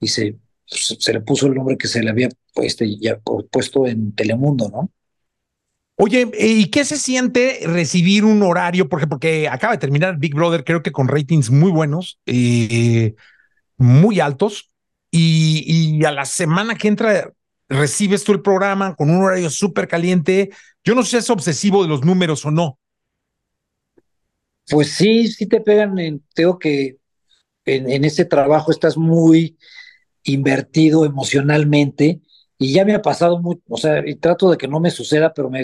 y 0.00 0.08
se, 0.08 0.38
se, 0.66 1.12
le 1.12 1.20
puso 1.20 1.46
el 1.46 1.54
nombre 1.54 1.76
que 1.76 1.88
se 1.88 2.02
le 2.02 2.10
había 2.10 2.28
este, 2.56 2.98
ya 2.98 3.18
puesto 3.50 3.86
en 3.86 4.14
Telemundo, 4.14 4.70
¿no? 4.70 4.90
Oye, 5.96 6.28
¿y 6.38 6.70
qué 6.70 6.84
se 6.84 6.98
siente 6.98 7.60
recibir 7.64 8.24
un 8.24 8.42
horario? 8.42 8.88
Porque, 8.88 9.06
porque 9.06 9.48
acaba 9.48 9.74
de 9.74 9.78
terminar 9.78 10.18
Big 10.18 10.34
Brother, 10.34 10.64
creo 10.64 10.82
que 10.82 10.90
con 10.90 11.06
ratings 11.06 11.50
muy 11.50 11.70
buenos, 11.70 12.18
eh, 12.26 13.14
muy 13.76 14.18
altos, 14.18 14.72
y, 15.16 16.04
a 16.04 16.10
la 16.10 16.24
semana 16.24 16.74
que 16.74 16.88
entra 16.88 17.32
recibes 17.68 18.24
tú 18.24 18.32
el 18.32 18.42
programa 18.42 18.96
con 18.96 19.10
un 19.10 19.22
horario 19.22 19.48
súper 19.48 19.86
caliente. 19.86 20.50
Yo 20.82 20.96
no 20.96 21.04
sé 21.04 21.10
si 21.10 21.16
es 21.18 21.30
obsesivo 21.30 21.82
de 21.82 21.88
los 21.88 22.04
números 22.04 22.44
o 22.44 22.50
no. 22.50 22.78
Pues 24.68 24.90
sí, 24.90 25.28
sí 25.28 25.46
te 25.46 25.60
pegan. 25.60 25.96
En, 26.00 26.24
tengo 26.34 26.58
que 26.58 26.96
en, 27.64 27.88
en 27.88 28.04
este 28.04 28.24
trabajo 28.24 28.72
estás 28.72 28.96
muy 28.96 29.56
invertido 30.24 31.04
emocionalmente 31.04 32.20
y 32.58 32.72
ya 32.72 32.84
me 32.84 32.94
ha 32.94 33.02
pasado 33.02 33.40
mucho, 33.40 33.62
o 33.68 33.76
sea, 33.76 34.02
y 34.06 34.16
trato 34.16 34.50
de 34.50 34.56
que 34.56 34.68
no 34.68 34.80
me 34.80 34.90
suceda, 34.90 35.32
pero 35.34 35.50
me, 35.50 35.62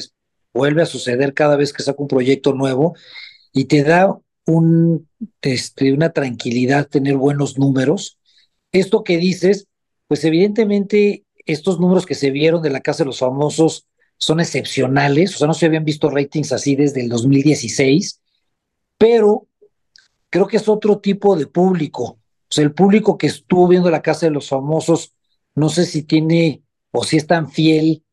vuelve 0.53 0.83
a 0.83 0.87
suceder 0.87 1.35
cada 1.35 1.57
vez 1.57 1.73
que 1.73 1.83
saco 1.83 2.03
un 2.03 2.09
proyecto 2.09 2.53
nuevo 2.53 2.95
y 3.53 3.67
te 3.67 3.83
da 3.83 4.19
un, 4.47 5.09
este, 5.43 5.93
una 5.93 6.11
tranquilidad 6.11 6.89
tener 6.89 7.17
buenos 7.17 7.59
números. 7.59 8.19
Esto 8.73 9.05
que 9.05 9.19
dices, 9.19 9.69
pues 10.07 10.25
evidentemente 10.25 11.25
estos 11.47 11.81
números 11.81 12.07
que 12.07 12.15
se 12.15 12.31
vieron 12.31 12.63
de 12.63 12.71
la 12.71 12.81
Casa 12.81 13.05
de 13.05 13.07
los 13.09 13.19
Famosos 13.19 13.87
son 14.17 14.41
excepcionales, 14.41 15.35
o 15.35 15.39
sea, 15.39 15.47
no 15.47 15.55
se 15.55 15.67
habían 15.67 15.85
visto 15.85 16.11
ratings 16.11 16.53
así 16.53 16.77
desde 16.77 17.01
el 17.01 17.09
2016, 17.09 18.21
pero 18.99 19.47
creo 20.29 20.47
que 20.47 20.59
es 20.59 20.69
otro 20.69 20.99
tipo 20.99 21.37
de 21.37 21.47
público. 21.47 22.05
O 22.05 22.53
sea, 22.53 22.65
el 22.65 22.73
público 22.73 23.17
que 23.17 23.29
estuvo 23.29 23.67
viendo 23.69 23.91
la 23.91 24.03
Casa 24.03 24.27
de 24.27 24.33
los 24.33 24.49
Famosos, 24.49 25.15
no 25.55 25.69
sé 25.69 25.87
si 25.87 26.03
tiene 26.03 26.63
o 26.91 27.05
si 27.05 27.17
es 27.17 27.27
tan 27.27 27.51
fiel 27.51 28.05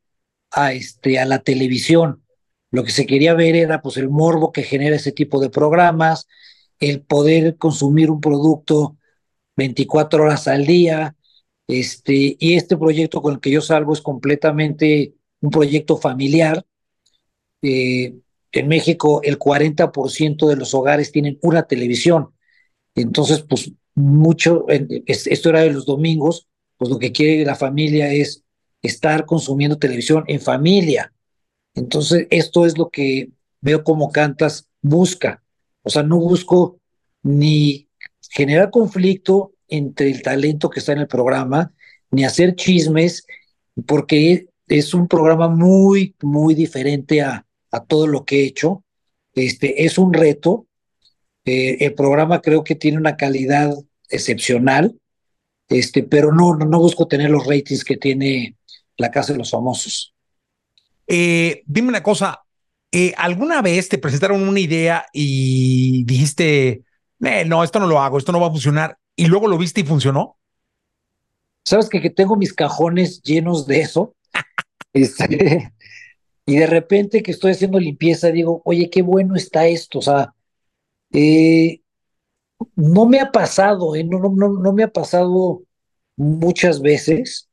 a, 0.51 0.73
este, 0.73 1.19
a 1.19 1.25
la 1.25 1.39
televisión. 1.39 2.23
Lo 2.77 2.83
que 2.83 2.91
se 2.91 3.07
quería 3.07 3.33
ver 3.33 3.55
era 3.55 3.81
pues 3.81 3.97
el 3.97 4.07
morbo 4.07 4.51
que 4.51 4.61
genera 4.61 4.97
ese 4.97 5.11
tipo 5.11 5.39
de 5.39 5.49
programas, 5.49 6.27
el 6.79 7.01
poder 7.01 7.57
consumir 7.57 8.11
un 8.11 8.21
producto 8.21 8.97
24 9.55 10.21
horas 10.21 10.47
al 10.47 10.67
día, 10.67 11.15
este, 11.65 12.37
y 12.37 12.53
este 12.53 12.77
proyecto 12.77 13.23
con 13.23 13.33
el 13.33 13.39
que 13.39 13.49
yo 13.49 13.61
salgo 13.61 13.93
es 13.93 14.01
completamente 14.01 15.15
un 15.41 15.49
proyecto 15.49 15.97
familiar. 15.97 16.67
Eh, 17.63 18.13
en 18.51 18.67
México 18.67 19.21
el 19.23 19.39
40% 19.39 20.47
de 20.47 20.55
los 20.55 20.75
hogares 20.75 21.11
tienen 21.11 21.39
una 21.41 21.63
televisión. 21.63 22.27
Entonces, 22.93 23.41
pues 23.41 23.71
mucho, 23.95 24.67
esto 25.07 25.49
era 25.49 25.61
de 25.61 25.73
los 25.73 25.87
domingos, 25.87 26.47
pues 26.77 26.91
lo 26.91 26.99
que 26.99 27.11
quiere 27.11 27.43
la 27.43 27.55
familia 27.55 28.13
es 28.13 28.43
estar 28.83 29.25
consumiendo 29.25 29.79
televisión 29.79 30.25
en 30.27 30.41
familia. 30.41 31.11
Entonces, 31.77 32.25
esto 32.31 32.65
es 32.65 32.77
lo 32.77 32.89
que 32.89 33.29
veo 33.61 33.83
como 33.83 34.11
Cantas 34.11 34.67
busca. 34.81 35.43
O 35.83 35.91
sea, 35.91 36.01
no 36.01 36.17
busco 36.17 36.79
ni 37.21 37.87
generar 38.31 38.71
conflicto 38.71 39.53
entre 39.67 40.09
el 40.09 40.23
talento 40.23 40.71
que 40.71 40.79
está 40.79 40.93
en 40.93 40.99
el 40.99 41.07
programa, 41.07 41.71
ni 42.09 42.25
hacer 42.25 42.55
chismes, 42.55 43.27
porque 43.85 44.47
es 44.67 44.93
un 44.95 45.07
programa 45.07 45.49
muy, 45.49 46.15
muy 46.21 46.55
diferente 46.55 47.21
a, 47.21 47.43
todo 47.87 48.07
lo 48.07 48.25
que 48.25 48.39
he 48.39 48.47
hecho. 48.47 48.83
Este, 49.35 49.85
es 49.85 49.99
un 49.99 50.13
reto. 50.13 50.65
Eh, 51.45 51.85
el 51.85 51.93
programa 51.93 52.41
creo 52.41 52.63
que 52.63 52.73
tiene 52.73 52.97
una 52.97 53.17
calidad 53.17 53.71
excepcional, 54.09 54.97
este, 55.69 56.01
pero 56.01 56.33
no, 56.33 56.55
no 56.55 56.79
busco 56.79 57.07
tener 57.07 57.29
los 57.29 57.45
ratings 57.45 57.83
que 57.83 57.97
tiene 57.97 58.57
la 58.97 59.11
Casa 59.11 59.33
de 59.33 59.39
los 59.39 59.51
Famosos. 59.51 60.16
Eh, 61.07 61.63
dime 61.65 61.87
una 61.87 62.03
cosa, 62.03 62.43
eh, 62.91 63.13
¿alguna 63.17 63.61
vez 63.61 63.89
te 63.89 63.97
presentaron 63.97 64.47
una 64.47 64.59
idea 64.59 65.05
y 65.13 66.03
dijiste, 66.03 66.83
eh, 67.21 67.45
no, 67.45 67.63
esto 67.63 67.79
no 67.79 67.87
lo 67.87 68.01
hago, 68.01 68.17
esto 68.17 68.31
no 68.31 68.39
va 68.39 68.47
a 68.47 68.51
funcionar, 68.51 68.97
y 69.15 69.27
luego 69.27 69.47
lo 69.47 69.57
viste 69.57 69.81
y 69.81 69.85
funcionó? 69.85 70.37
Sabes 71.63 71.89
que, 71.89 72.01
que 72.01 72.09
tengo 72.09 72.35
mis 72.35 72.53
cajones 72.53 73.21
llenos 73.21 73.65
de 73.65 73.81
eso. 73.81 74.13
Este, 74.93 75.73
y 76.47 76.55
de 76.55 76.65
repente 76.65 77.21
que 77.21 77.29
estoy 77.29 77.51
haciendo 77.51 77.77
limpieza, 77.77 78.31
digo, 78.31 78.63
oye, 78.65 78.89
qué 78.89 79.03
bueno 79.03 79.35
está 79.35 79.67
esto. 79.67 79.99
O 79.99 80.01
sea, 80.01 80.33
no 82.75 83.05
me 83.05 83.19
ha 83.19 83.31
pasado, 83.31 83.93
no, 84.05 84.19
no, 84.19 84.29
no, 84.29 84.49
no 84.49 84.73
me 84.73 84.83
ha 84.83 84.87
pasado 84.87 85.61
muchas 86.15 86.81
veces. 86.81 87.47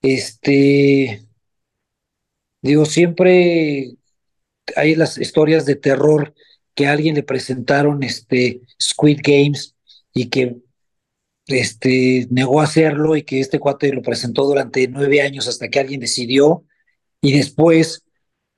Este, 0.00 1.25
Digo, 2.66 2.84
siempre 2.84 3.92
hay 4.74 4.96
las 4.96 5.18
historias 5.18 5.66
de 5.66 5.76
terror 5.76 6.34
que 6.74 6.88
a 6.88 6.92
alguien 6.92 7.14
le 7.14 7.22
presentaron 7.22 8.02
este 8.02 8.60
Squid 8.82 9.20
Games 9.22 9.76
y 10.12 10.30
que 10.30 10.56
este, 11.46 12.26
negó 12.28 12.60
hacerlo 12.60 13.14
y 13.14 13.22
que 13.22 13.38
este 13.38 13.60
cuate 13.60 13.92
lo 13.92 14.02
presentó 14.02 14.44
durante 14.44 14.88
nueve 14.88 15.22
años 15.22 15.46
hasta 15.46 15.68
que 15.68 15.78
alguien 15.78 16.00
decidió 16.00 16.64
y 17.20 17.38
después 17.38 18.02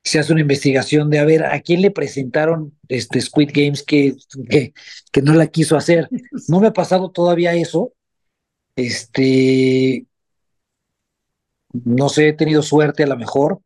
se 0.02 0.18
hace 0.18 0.32
una 0.32 0.40
investigación 0.40 1.10
de 1.10 1.18
a 1.18 1.26
ver 1.26 1.44
a 1.44 1.60
quién 1.60 1.82
le 1.82 1.90
presentaron 1.90 2.78
este 2.88 3.20
Squid 3.20 3.50
Games 3.52 3.82
que, 3.82 4.14
que, 4.48 4.72
que 5.12 5.22
no 5.22 5.34
la 5.34 5.48
quiso 5.48 5.76
hacer. 5.76 6.08
No 6.48 6.60
me 6.60 6.68
ha 6.68 6.72
pasado 6.72 7.10
todavía 7.10 7.52
eso. 7.54 7.92
Este, 8.74 10.06
no 11.72 12.08
sé, 12.08 12.28
he 12.28 12.32
tenido 12.32 12.62
suerte 12.62 13.02
a 13.02 13.06
lo 13.06 13.16
mejor, 13.18 13.60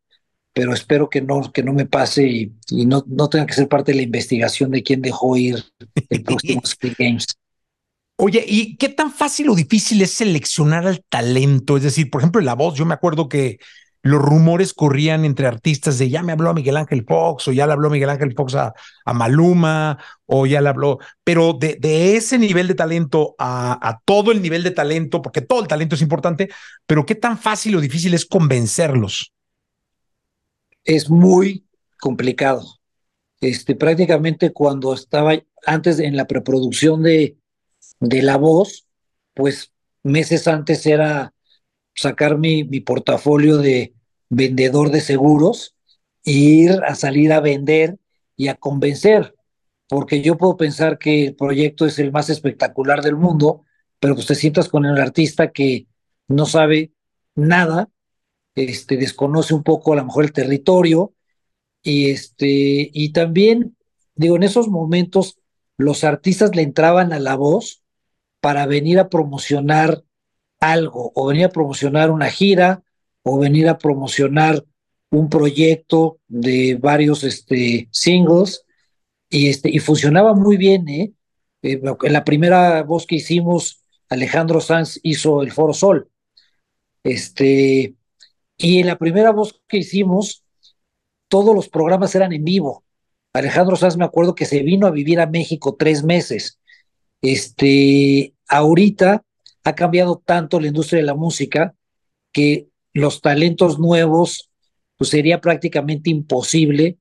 pero 0.53 0.75
espero 0.75 1.09
que 1.09 1.21
no, 1.23 1.53
que 1.53 1.63
no 1.63 1.73
me 1.73 1.87
pase 1.87 2.27
y, 2.27 2.53
y 2.69 2.87
no, 2.87 3.05
no 3.07 3.29
tenga 3.29 3.47
que 3.47 3.55
ser 3.55 3.69
parte 3.69 3.93
de 3.93 3.97
la 3.97 4.03
investigación 4.03 4.71
de 4.71 4.83
quién 4.83 5.03
dejó 5.03 5.37
ir 5.37 5.65
el 6.11 6.23
próximo 6.23 6.61
Squid 6.65 6.95
Games. 6.99 7.27
Oye, 8.17 8.45
¿y 8.47 8.77
qué 8.77 8.89
tan 8.89 9.11
fácil 9.11 9.49
o 9.49 9.55
difícil 9.55 10.03
es 10.03 10.13
seleccionar 10.13 10.87
al 10.87 11.03
talento? 11.09 11.77
Es 11.77 11.83
decir, 11.83 12.11
por 12.11 12.21
ejemplo, 12.21 12.41
en 12.41 12.47
la 12.47 12.55
voz, 12.55 12.75
yo 12.75 12.85
me 12.85 12.95
acuerdo 12.95 13.29
que 13.29 13.59
los 14.03 14.21
rumores 14.21 14.75
corrían 14.75 15.25
entre 15.25 15.47
artistas 15.47 15.99
de 15.99 16.11
ya 16.11 16.23
me 16.23 16.33
habló 16.33 16.51
a 16.51 16.55
Miguel 16.55 16.77
Ángel 16.77 17.05
Fox 17.07 17.49
o 17.49 17.53
ya 17.53 17.67
le 17.67 17.73
habló 17.73 17.89
Miguel 17.89 18.11
Ángel 18.11 18.35
Fox 18.35 18.55
a, 18.57 18.75
a 19.05 19.13
Maluma 19.13 19.99
o 20.27 20.45
ya 20.47 20.61
le 20.61 20.69
habló, 20.69 20.99
pero 21.25 21.53
de, 21.53 21.77
de 21.81 22.17
ese 22.17 22.39
nivel 22.39 22.67
de 22.69 22.75
talento 22.75 23.35
a, 23.39 23.79
a, 23.89 24.01
todo 24.05 24.33
el 24.33 24.43
nivel 24.43 24.65
de 24.65 24.73
talento, 24.73 25.23
porque 25.23 25.41
todo 25.41 25.61
el 25.61 25.69
talento 25.69 25.95
es 25.95 26.03
importante, 26.03 26.49
pero 26.87 27.07
qué 27.07 27.15
tan 27.15 27.39
fácil 27.39 27.77
o 27.77 27.81
difícil 27.81 28.13
es 28.15 28.27
convencerlos. 28.27 29.33
Es 30.85 31.11
muy 31.11 31.67
complicado. 32.01 32.81
Este, 33.41 33.75
prácticamente 33.75 34.53
cuando 34.53 34.95
estaba 34.95 35.35
antes 35.67 35.99
en 35.99 36.17
la 36.17 36.27
preproducción 36.27 37.03
de, 37.03 37.37
de 38.01 38.23
La 38.23 38.37
Voz, 38.37 38.87
pues 39.35 39.73
meses 40.03 40.49
antes 40.49 40.87
era 40.87 41.35
sacar 41.95 42.39
mi, 42.39 42.65
mi 42.65 42.81
portafolio 42.81 43.59
de 43.59 43.95
vendedor 44.29 44.91
de 44.91 45.01
seguros 45.01 45.75
e 46.25 46.33
ir 46.33 46.81
a 46.87 46.95
salir 46.95 47.33
a 47.33 47.41
vender 47.41 47.99
y 48.37 48.49
a 48.49 48.55
convencer, 48.55 49.35
porque 49.89 50.23
yo 50.23 50.39
puedo 50.39 50.57
pensar 50.57 50.99
que 50.99 51.27
el 51.27 51.35
proyecto 51.37 51.87
es 51.87 51.99
el 51.99 52.13
más 52.13 52.31
espectacular 52.31 53.03
del 53.03 53.17
mundo, 53.17 53.65
pero 54.01 54.15
pues 54.15 54.27
te 54.27 54.35
sientas 54.35 54.69
con 54.69 54.87
el 54.87 54.99
artista 54.99 55.53
que 55.53 55.87
no 56.29 56.47
sabe 56.47 56.93
nada, 57.35 57.91
este, 58.55 58.97
desconoce 58.97 59.55
un 59.55 59.63
poco 59.63 59.93
a 59.93 59.97
lo 59.97 60.05
mejor 60.05 60.25
el 60.25 60.33
territorio, 60.33 61.15
y 61.83 62.11
este, 62.11 62.91
y 62.93 63.13
también, 63.13 63.77
digo, 64.15 64.37
en 64.37 64.45
esos 64.45 64.69
momentos 64.69 65.39
los 65.77 66.05
artistas 66.05 66.55
le 66.55 66.63
entraban 66.63 67.13
a 67.13 67.19
la 67.19 67.35
voz 67.35 67.83
para 68.41 68.67
venir 68.67 68.99
a 68.99 69.09
promocionar 69.09 70.03
algo, 70.61 71.13
o 71.15 71.27
venir 71.27 71.47
a 71.47 71.51
promocionar 71.51 72.11
una 72.11 72.31
gira, 72.31 72.83
o 73.23 73.39
venir 73.39 73.69
a 73.69 73.79
promocionar 73.79 74.65
un 75.11 75.29
proyecto 75.29 76.19
de 76.29 76.77
varios 76.81 77.25
este, 77.25 77.89
singles, 77.91 78.65
y, 79.29 79.49
este, 79.49 79.71
y 79.71 79.79
funcionaba 79.79 80.35
muy 80.35 80.57
bien, 80.57 80.89
¿eh? 80.89 81.13
¿eh? 81.63 81.81
En 82.03 82.13
la 82.13 82.25
primera 82.25 82.83
voz 82.83 83.07
que 83.07 83.17
hicimos, 83.17 83.83
Alejandro 84.09 84.61
Sanz 84.61 85.01
hizo 85.03 85.43
el 85.43 85.53
Foro 85.53 85.73
Sol. 85.73 86.11
Este, 87.03 87.95
y 88.63 88.79
en 88.79 88.87
la 88.87 88.97
primera 88.97 89.33
voz 89.33 89.61
que 89.67 89.79
hicimos, 89.79 90.45
todos 91.29 91.55
los 91.55 91.69
programas 91.69 92.15
eran 92.15 92.33
en 92.33 92.45
vivo. 92.45 92.85
Alejandro 93.33 93.75
Sanz 93.75 93.97
me 93.97 94.05
acuerdo 94.05 94.37
que 94.37 94.45
se 94.45 94.63
vino 94.63 94.87
a 94.87 94.93
vivir 94.93 95.19
a 95.21 95.27
México 95.27 95.75
tres 95.77 96.05
meses. 96.05 96.61
Este, 97.21 98.35
ahorita 98.47 99.25
ha 99.65 99.75
cambiado 99.75 100.23
tanto 100.25 100.61
la 100.61 100.69
industria 100.69 101.01
de 101.01 101.07
la 101.07 101.15
música 101.15 101.75
que 102.31 102.69
los 102.93 103.21
talentos 103.21 103.81
nuevos, 103.81 104.51
pues 104.97 105.11
sería 105.11 105.41
prácticamente 105.41 106.11
imposible 106.11 106.99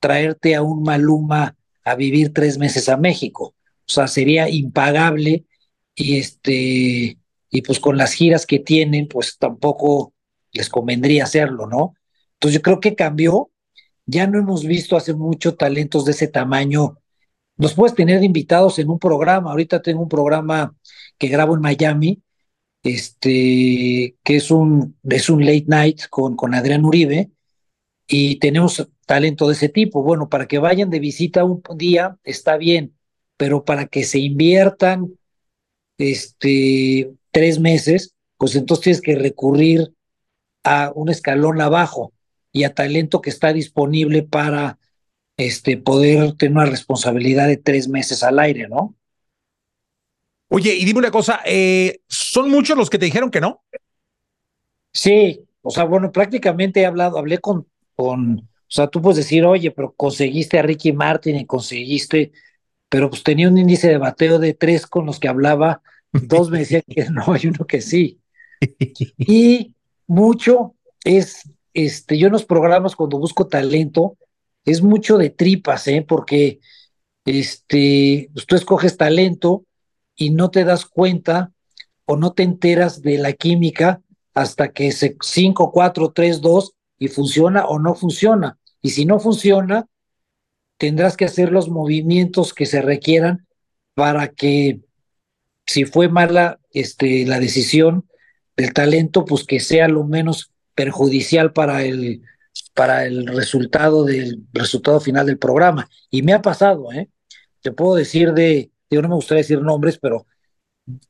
traerte 0.00 0.54
a 0.56 0.62
un 0.62 0.82
Maluma 0.82 1.56
a 1.84 1.94
vivir 1.94 2.34
tres 2.34 2.58
meses 2.58 2.88
a 2.90 2.98
México. 2.98 3.54
O 3.64 3.90
sea, 3.90 4.08
sería 4.08 4.50
impagable 4.50 5.46
y 5.94 6.18
este, 6.18 7.18
y 7.50 7.62
pues 7.62 7.80
con 7.80 7.96
las 7.96 8.12
giras 8.12 8.44
que 8.44 8.58
tienen, 8.58 9.08
pues 9.08 9.38
tampoco 9.38 10.12
les 10.52 10.68
convendría 10.68 11.24
hacerlo, 11.24 11.66
¿no? 11.66 11.94
Entonces 12.34 12.58
yo 12.58 12.62
creo 12.62 12.80
que 12.80 12.94
cambió. 12.94 13.50
Ya 14.06 14.26
no 14.26 14.38
hemos 14.38 14.64
visto 14.64 14.96
hace 14.96 15.12
mucho 15.14 15.54
talentos 15.56 16.04
de 16.04 16.12
ese 16.12 16.28
tamaño. 16.28 16.98
Los 17.56 17.74
puedes 17.74 17.94
tener 17.94 18.22
invitados 18.22 18.78
en 18.78 18.88
un 18.88 18.98
programa. 18.98 19.50
Ahorita 19.50 19.82
tengo 19.82 20.02
un 20.02 20.08
programa 20.08 20.74
que 21.18 21.28
grabo 21.28 21.54
en 21.54 21.60
Miami, 21.60 22.22
este, 22.82 24.16
que 24.22 24.36
es 24.36 24.50
un, 24.50 24.96
es 25.02 25.28
un 25.28 25.44
late 25.44 25.64
night 25.66 26.02
con, 26.08 26.36
con 26.36 26.54
Adrián 26.54 26.84
Uribe, 26.84 27.30
y 28.06 28.36
tenemos 28.36 28.88
talento 29.06 29.46
de 29.46 29.54
ese 29.54 29.68
tipo. 29.68 30.02
Bueno, 30.02 30.28
para 30.28 30.48
que 30.48 30.58
vayan 30.58 30.90
de 30.90 31.00
visita 31.00 31.44
un 31.44 31.62
día 31.76 32.16
está 32.24 32.56
bien, 32.56 32.94
pero 33.36 33.64
para 33.64 33.86
que 33.86 34.04
se 34.04 34.18
inviertan 34.20 35.12
este, 35.98 37.10
tres 37.30 37.58
meses, 37.58 38.14
pues 38.38 38.54
entonces 38.56 38.84
tienes 38.84 39.00
que 39.02 39.16
recurrir 39.16 39.92
a 40.64 40.92
un 40.94 41.08
escalón 41.08 41.60
abajo 41.60 42.12
y 42.52 42.64
a 42.64 42.74
talento 42.74 43.20
que 43.20 43.30
está 43.30 43.52
disponible 43.52 44.22
para 44.22 44.78
este, 45.36 45.76
poder 45.76 46.34
tener 46.34 46.52
una 46.56 46.66
responsabilidad 46.66 47.46
de 47.48 47.56
tres 47.58 47.88
meses 47.88 48.22
al 48.22 48.38
aire, 48.38 48.68
¿no? 48.68 48.96
Oye, 50.50 50.74
y 50.74 50.84
dime 50.84 51.00
una 51.00 51.10
cosa, 51.10 51.40
eh, 51.44 52.00
¿son 52.08 52.50
muchos 52.50 52.76
los 52.76 52.88
que 52.88 52.98
te 52.98 53.04
dijeron 53.04 53.30
que 53.30 53.40
no? 53.40 53.62
Sí, 54.92 55.44
o 55.62 55.70
sea, 55.70 55.84
bueno, 55.84 56.10
prácticamente 56.12 56.80
he 56.80 56.86
hablado, 56.86 57.18
hablé 57.18 57.38
con, 57.38 57.68
con, 57.94 58.38
o 58.40 58.46
sea, 58.66 58.88
tú 58.88 59.00
puedes 59.02 59.18
decir, 59.18 59.44
oye, 59.44 59.70
pero 59.70 59.94
conseguiste 59.94 60.58
a 60.58 60.62
Ricky 60.62 60.92
Martin 60.92 61.36
y 61.36 61.46
conseguiste, 61.46 62.32
pero 62.88 63.10
pues 63.10 63.22
tenía 63.22 63.48
un 63.48 63.58
índice 63.58 63.88
de 63.88 63.98
bateo 63.98 64.38
de 64.38 64.54
tres 64.54 64.86
con 64.86 65.06
los 65.06 65.20
que 65.20 65.28
hablaba, 65.28 65.82
dos 66.12 66.50
me 66.50 66.60
decían 66.60 66.82
que 66.88 67.06
no 67.10 67.24
y 67.36 67.48
uno 67.48 67.66
que 67.66 67.80
sí. 67.82 68.20
Y 69.18 69.74
mucho 70.08 70.74
es, 71.04 71.48
este, 71.72 72.18
yo 72.18 72.26
en 72.26 72.32
los 72.32 72.44
programas 72.44 72.96
cuando 72.96 73.18
busco 73.18 73.46
talento, 73.46 74.16
es 74.64 74.82
mucho 74.82 75.16
de 75.16 75.30
tripas, 75.30 75.86
¿eh? 75.86 76.04
Porque, 76.06 76.58
este, 77.24 78.30
pues 78.34 78.46
tú 78.46 78.56
escoges 78.56 78.96
talento, 78.96 79.64
y 80.18 80.30
no 80.30 80.50
te 80.50 80.64
das 80.64 80.84
cuenta 80.84 81.52
o 82.04 82.16
no 82.16 82.32
te 82.32 82.42
enteras 82.42 83.00
de 83.00 83.16
la 83.16 83.32
química 83.32 84.02
hasta 84.34 84.72
que 84.72 84.92
se 84.92 85.16
5, 85.22 85.70
4, 85.72 86.12
3, 86.12 86.40
2 86.40 86.72
y 86.98 87.08
funciona 87.08 87.66
o 87.66 87.78
no 87.78 87.94
funciona. 87.94 88.58
Y 88.82 88.90
si 88.90 89.06
no 89.06 89.20
funciona, 89.20 89.86
tendrás 90.76 91.16
que 91.16 91.24
hacer 91.24 91.52
los 91.52 91.68
movimientos 91.68 92.52
que 92.52 92.66
se 92.66 92.82
requieran 92.82 93.46
para 93.94 94.28
que 94.28 94.80
si 95.66 95.84
fue 95.84 96.08
mala 96.08 96.58
este, 96.72 97.24
la 97.24 97.38
decisión 97.40 98.07
del 98.58 98.72
talento, 98.72 99.24
pues 99.24 99.44
que 99.44 99.60
sea 99.60 99.86
lo 99.86 100.04
menos 100.04 100.50
perjudicial 100.74 101.52
para 101.52 101.84
el, 101.84 102.22
para 102.74 103.06
el 103.06 103.26
resultado 103.28 104.04
del 104.04 104.42
resultado 104.52 105.00
final 105.00 105.26
del 105.26 105.38
programa. 105.38 105.88
Y 106.10 106.22
me 106.22 106.32
ha 106.32 106.42
pasado, 106.42 106.92
¿eh? 106.92 107.08
Te 107.62 107.70
puedo 107.70 107.94
decir 107.94 108.32
de, 108.34 108.70
yo 108.90 109.00
no 109.00 109.08
me 109.08 109.14
gustaría 109.14 109.42
decir 109.42 109.62
nombres, 109.62 109.98
pero 109.98 110.26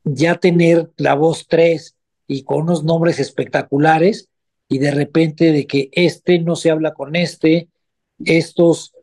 ya 0.03 0.35
tener 0.35 0.91
la 0.97 1.15
voz 1.15 1.47
3 1.47 1.95
y 2.27 2.43
con 2.43 2.61
unos 2.61 2.83
nombres 2.83 3.19
espectaculares 3.19 4.29
y 4.67 4.77
de 4.77 4.91
repente 4.91 5.51
de 5.51 5.65
que 5.65 5.89
este 5.93 6.37
no 6.37 6.55
se 6.55 6.69
habla 6.69 6.93
con 6.93 7.15
este, 7.15 7.69
estos 8.23 8.93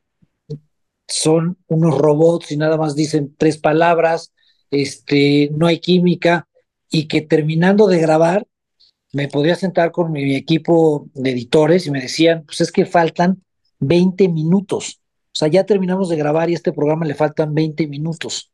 son 1.08 1.56
unos 1.66 1.98
robots 1.98 2.52
y 2.52 2.56
nada 2.56 2.76
más 2.76 2.94
dicen 2.94 3.34
tres 3.36 3.58
palabras, 3.58 4.32
este, 4.70 5.50
no 5.52 5.66
hay 5.66 5.80
química 5.80 6.46
y 6.90 7.08
que 7.08 7.20
terminando 7.20 7.86
de 7.86 7.98
grabar 7.98 8.46
me 9.12 9.28
podría 9.28 9.54
sentar 9.54 9.92
con 9.92 10.12
mi 10.12 10.34
equipo 10.34 11.08
de 11.14 11.30
editores 11.30 11.86
y 11.86 11.90
me 11.90 12.00
decían, 12.00 12.44
pues 12.44 12.60
es 12.60 12.72
que 12.72 12.84
faltan 12.84 13.42
20 13.78 14.28
minutos. 14.28 15.00
O 15.26 15.38
sea, 15.38 15.48
ya 15.48 15.64
terminamos 15.64 16.08
de 16.08 16.16
grabar 16.16 16.50
y 16.50 16.52
a 16.52 16.56
este 16.56 16.72
programa 16.72 17.06
le 17.06 17.14
faltan 17.14 17.54
20 17.54 17.86
minutos. 17.86 18.50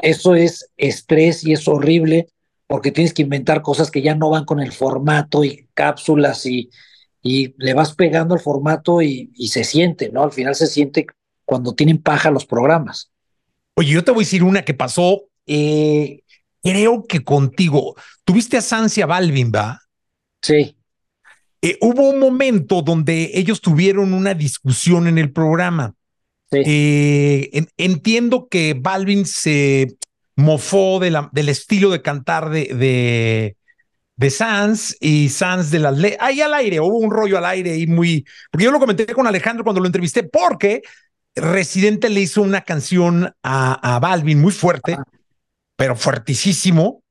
Eso 0.00 0.34
es 0.34 0.70
estrés 0.76 1.44
y 1.44 1.52
es 1.52 1.66
horrible 1.66 2.28
porque 2.66 2.92
tienes 2.92 3.14
que 3.14 3.22
inventar 3.22 3.62
cosas 3.62 3.90
que 3.90 4.02
ya 4.02 4.14
no 4.14 4.30
van 4.30 4.44
con 4.44 4.60
el 4.60 4.72
formato 4.72 5.42
y 5.42 5.68
cápsulas 5.74 6.44
y, 6.46 6.70
y 7.22 7.54
le 7.56 7.74
vas 7.74 7.94
pegando 7.94 8.34
al 8.34 8.40
formato 8.40 9.02
y, 9.02 9.32
y, 9.34 9.48
se 9.48 9.64
siente, 9.64 10.10
¿no? 10.10 10.22
Al 10.22 10.32
final 10.32 10.54
se 10.54 10.66
siente 10.66 11.06
cuando 11.44 11.72
tienen 11.72 11.98
paja 11.98 12.30
los 12.30 12.46
programas. 12.46 13.10
Oye, 13.74 13.92
yo 13.92 14.04
te 14.04 14.10
voy 14.10 14.22
a 14.22 14.26
decir 14.26 14.44
una 14.44 14.64
que 14.64 14.74
pasó, 14.74 15.22
eh, 15.46 16.22
creo 16.62 17.04
que 17.04 17.24
contigo. 17.24 17.94
Tuviste 18.24 18.56
a 18.56 18.62
Sancia 18.62 19.06
Balvin, 19.06 19.52
¿va? 19.54 19.80
Sí. 20.42 20.76
eh, 21.62 21.76
hubo 21.80 22.10
un 22.10 22.18
momento 22.18 22.82
donde 22.82 23.32
ellos 23.34 23.60
tuvieron 23.60 24.12
una 24.14 24.34
discusión 24.34 25.06
en 25.06 25.18
el 25.18 25.32
programa. 25.32 25.94
Eh, 26.50 27.66
entiendo 27.76 28.48
que 28.48 28.74
Balvin 28.78 29.26
se 29.26 29.96
mofó 30.36 30.98
de 30.98 31.10
la, 31.10 31.28
del 31.32 31.50
estilo 31.50 31.90
de 31.90 32.00
cantar 32.00 32.48
de, 32.48 32.66
de, 32.74 33.56
de 34.16 34.30
Sans 34.30 34.96
y 35.00 35.28
Sans 35.28 35.70
de 35.70 35.78
las 35.80 35.98
leyes. 35.98 36.16
Ahí 36.20 36.40
al 36.40 36.54
aire, 36.54 36.80
hubo 36.80 36.98
un 36.98 37.10
rollo 37.10 37.36
al 37.36 37.44
aire 37.44 37.76
y 37.76 37.86
muy. 37.86 38.24
Porque 38.50 38.64
yo 38.64 38.70
lo 38.70 38.78
comenté 38.78 39.06
con 39.06 39.26
Alejandro 39.26 39.64
cuando 39.64 39.80
lo 39.80 39.86
entrevisté, 39.86 40.22
porque 40.22 40.82
Residente 41.34 42.08
le 42.08 42.20
hizo 42.22 42.40
una 42.40 42.62
canción 42.62 43.30
a, 43.42 43.96
a 43.96 43.98
Balvin 43.98 44.40
muy 44.40 44.52
fuerte, 44.52 44.96
pero 45.78 45.94
fuertísimo. 45.94 47.04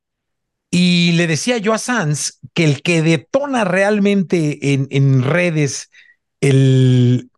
Y 0.70 1.14
le 1.14 1.26
decía 1.26 1.58
yo 1.58 1.74
a 1.74 1.78
Sans 1.78 2.40
que 2.54 2.66
el 2.66 2.82
que 2.82 3.02
detona 3.02 3.64
realmente 3.64 4.74
en, 4.74 4.88
en 4.92 5.24
redes 5.24 5.90
el, 6.42 7.32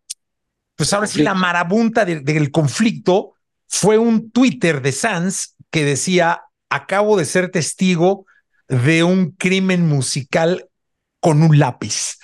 pues 0.74 0.92
ahora 0.92 1.06
sí, 1.06 1.22
la 1.22 1.34
marabunta 1.34 2.04
del 2.04 2.50
conflicto 2.50 3.34
fue 3.68 3.96
un 3.98 4.32
Twitter 4.32 4.82
de 4.82 4.90
Sans 4.90 5.54
que 5.70 5.84
decía, 5.84 6.42
acabo 6.68 7.16
de 7.16 7.24
ser 7.24 7.50
testigo 7.50 8.26
de 8.66 9.04
un 9.04 9.30
crimen 9.30 9.86
musical 9.86 10.68
con 11.20 11.44
un 11.44 11.60
lápiz. 11.60 12.18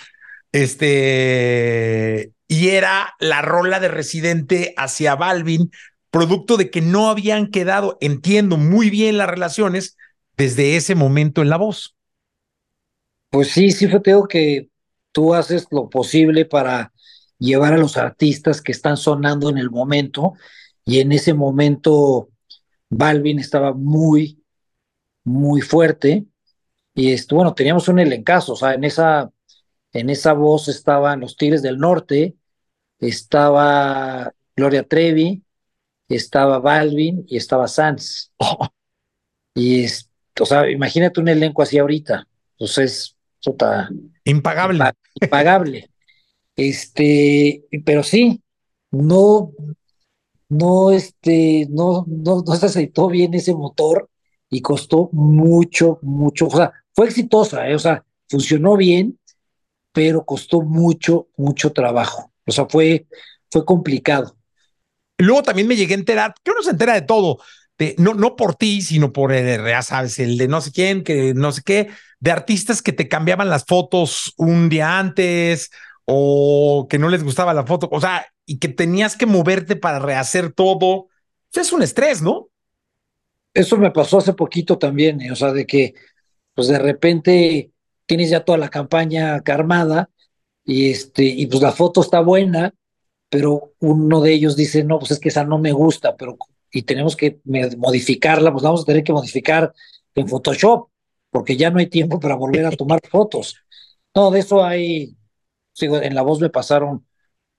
Este, 0.51 2.33
y 2.49 2.69
era 2.71 3.14
la 3.21 3.42
rola 3.42 3.79
de 3.79 3.88
Residente 3.88 4.75
hacia 4.77 5.14
Balvin, 5.14 5.71
producto 6.18 6.57
de 6.57 6.70
que 6.70 6.81
no 6.81 7.11
habían 7.11 7.48
quedado, 7.48 7.98
entiendo 8.00 8.57
muy 8.57 8.88
bien 8.88 9.18
las 9.18 9.29
relaciones 9.29 9.96
desde 10.37 10.76
ese 10.76 10.94
momento 10.94 11.42
en 11.42 11.50
la 11.50 11.59
voz. 11.59 11.94
Pues 13.31 13.50
sí, 13.50 13.70
sí 13.70 13.87
fue 13.88 14.00
tengo 14.00 14.26
que 14.26 14.70
tú 15.12 15.35
haces 15.35 15.66
lo 15.70 15.90
posible 15.90 16.44
para 16.46 16.92
llevar 17.38 17.74
a 17.74 17.79
los 17.79 17.96
artistas 17.96 18.62
que 18.62 18.72
están 18.72 18.96
sonando 18.96 19.50
en 19.50 19.59
el 19.59 19.70
momento. 19.70 20.33
Y 20.85 21.00
en 21.00 21.12
ese 21.12 21.35
momento 21.35 22.31
Balvin 22.88 23.38
estaba 23.38 23.74
muy, 23.74 24.42
muy 25.24 25.61
fuerte. 25.61 26.24
Y 26.94 27.12
esto, 27.12 27.37
bueno, 27.37 27.52
teníamos 27.52 27.88
un 27.88 27.98
elencazo, 27.98 28.55
o 28.55 28.57
sea, 28.57 28.72
en 28.72 28.85
esa, 28.85 29.31
en 29.92 30.09
esa 30.09 30.33
voz 30.33 30.68
estaban 30.68 31.20
los 31.20 31.37
Tigres 31.37 31.61
del 31.61 31.76
Norte, 31.76 32.37
estaba 33.00 34.33
Gloria 34.57 34.83
Trevi, 34.83 35.42
estaba 36.14 36.59
Balvin 36.61 37.25
y 37.27 37.37
estaba 37.37 37.69
Sanz. 37.69 38.33
Oh. 38.38 38.69
Y, 39.59 39.85
es, 39.85 40.11
o 40.38 40.45
sea, 40.45 40.71
imagínate 40.71 41.19
un 41.19 41.29
elenco 41.29 41.62
así 41.62 41.79
ahorita, 41.79 42.29
pues 42.59 42.77
es 42.77 43.16
impagable. 44.25 44.85
Impagable. 45.14 45.90
Este, 46.55 47.64
pero 47.85 48.03
sí, 48.03 48.42
no, 48.90 49.53
no, 50.49 50.90
este, 50.92 51.66
no, 51.71 52.05
no, 52.07 52.42
no 52.47 52.55
se 52.57 52.66
aceitó 52.66 53.09
bien 53.09 53.35
ese 53.35 53.55
motor 53.55 54.09
y 54.49 54.62
costó 54.62 55.09
mucho, 55.12 55.99
mucho, 56.03 56.47
o 56.47 56.57
sea, 56.57 56.73
fue 56.95 57.07
exitosa, 57.07 57.69
¿eh? 57.69 57.75
o 57.75 57.79
sea, 57.79 58.05
funcionó 58.29 58.77
bien, 58.77 59.19
pero 59.92 60.25
costó 60.25 60.62
mucho, 60.62 61.29
mucho 61.37 61.73
trabajo. 61.73 62.31
O 62.47 62.53
sea, 62.53 62.66
fue, 62.66 63.07
fue 63.51 63.64
complicado. 63.64 64.36
Luego 65.18 65.42
también 65.42 65.68
me 65.68 65.76
llegué 65.76 65.94
a 65.94 65.98
enterar, 65.98 66.35
que 66.42 66.50
uno 66.50 66.62
se 66.62 66.70
entera 66.70 66.94
de 66.94 67.02
todo, 67.02 67.38
de, 67.79 67.94
no, 67.98 68.14
no 68.14 68.37
por 68.37 68.55
ti, 68.55 68.83
sino 68.83 69.12
por 69.12 69.33
el, 69.33 69.64
ya 69.64 69.83
sabes, 69.83 70.18
el 70.18 70.37
de 70.37 70.48
no 70.48 70.61
sé 70.61 70.72
quién, 70.72 71.05
que 71.05 71.35
no 71.35 71.52
sé 71.52 71.62
qué, 71.64 71.88
de 72.20 72.31
artistas 72.31 72.83
que 72.83 72.92
te 72.92 73.09
cambiaban 73.09 73.48
las 73.48 73.64
fotos 73.64 74.35
un 74.37 74.68
día 74.68 74.98
antes 74.98 75.70
o 76.05 76.87
que 76.88 76.98
no 76.98 77.09
les 77.09 77.24
gustaba 77.24 77.55
la 77.55 77.66
foto, 77.66 77.88
o 77.90 78.00
sea, 78.00 78.26
y 78.46 78.59
que 78.59 78.68
tenías 78.68 79.16
que 79.16 79.26
moverte 79.26 79.76
para 79.76 79.98
rehacer 79.98 80.52
todo. 80.52 81.09
es 81.52 81.72
un 81.72 81.83
estrés, 81.83 82.22
¿no? 82.22 82.48
Eso 83.52 83.76
me 83.79 83.90
pasó 83.90 84.18
hace 84.18 84.35
poquito 84.35 84.79
también, 84.79 85.20
¿eh? 85.20 85.33
o 85.33 85.37
sea, 85.37 85.52
de 85.52 85.66
que 85.66 85.94
pues 86.55 86.68
de 86.68 86.79
repente 86.79 87.72
tienes 88.07 88.31
ya 88.31 88.44
toda 88.44 88.59
la 88.59 88.68
campaña 88.68 89.42
armada 89.46 90.11
y 90.64 90.90
este 90.90 91.24
y 91.24 91.46
pues 91.46 91.62
la 91.62 91.72
foto 91.72 92.00
está 92.00 92.20
buena, 92.20 92.72
pero 93.29 93.73
uno 93.81 94.21
de 94.21 94.33
ellos 94.33 94.57
dice, 94.57 94.85
"No, 94.85 94.99
pues 94.99 95.12
es 95.12 95.19
que 95.19 95.29
esa 95.29 95.45
no 95.45 95.59
me 95.59 95.73
gusta, 95.73 96.17
pero 96.17 96.37
y 96.71 96.83
tenemos 96.83 97.17
que 97.17 97.41
modificarla, 97.79 98.53
pues 98.53 98.65
vamos 98.65 98.83
a 98.83 98.85
tener 98.85 99.05
que 99.05 99.12
modificar 99.12 99.73
en 100.15 100.29
Photoshop, 100.29 100.89
porque 101.31 101.57
ya 101.57 101.71
no 101.71 101.79
hay 101.79 101.87
tiempo 101.87 102.21
para 102.21 102.35
volver 102.37 102.67
a 102.67 102.71
tomar 102.71 103.01
fotos." 103.11 103.57
No, 104.15 104.31
de 104.31 104.41
eso 104.41 104.65
hay 104.65 105.17
en 105.81 106.15
la 106.15 106.23
voz 106.23 106.41
me 106.41 106.51
pasaron 106.51 107.07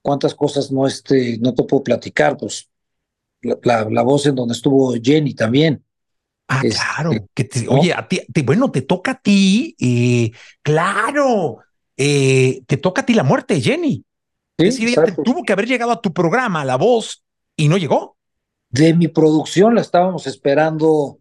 cuántas 0.02 0.34
cosas 0.34 0.72
no, 0.72 0.88
este, 0.88 1.38
no 1.40 1.54
te 1.54 1.64
puedo 1.64 1.84
platicar, 1.84 2.38
pues 2.38 2.70
la, 3.42 3.88
la, 3.90 4.02
voz 4.02 4.26
en 4.26 4.36
donde 4.36 4.54
estuvo 4.54 4.94
Jenny 5.02 5.34
también. 5.34 5.84
Ah, 6.48 6.62
este, 6.64 6.80
claro. 6.80 7.12
Que 7.34 7.50
Oye, 7.68 7.94
a 7.94 8.08
ti, 8.08 8.22
bueno, 8.44 8.72
te 8.72 8.82
toca 8.82 9.12
a 9.12 9.22
ti, 9.22 9.76
eh, 9.80 10.32
claro, 10.62 11.60
eh, 11.96 12.62
te 12.66 12.78
toca 12.78 13.02
a 13.02 13.06
ti 13.06 13.14
la 13.14 13.24
muerte, 13.24 13.60
Jenny. 13.62 14.04
Sí, 14.58 14.96
tuvo 15.24 15.44
que 15.44 15.54
haber 15.54 15.68
llegado 15.68 15.92
a 15.92 16.02
tu 16.02 16.14
programa, 16.14 16.66
La 16.66 16.78
Voz, 16.78 17.24
y 17.56 17.68
no 17.68 17.78
llegó. 17.78 18.18
De 18.70 18.94
mi 18.94 19.08
producción 19.08 19.76
la 19.76 19.82
estábamos 19.82 20.26
esperando 20.26 21.20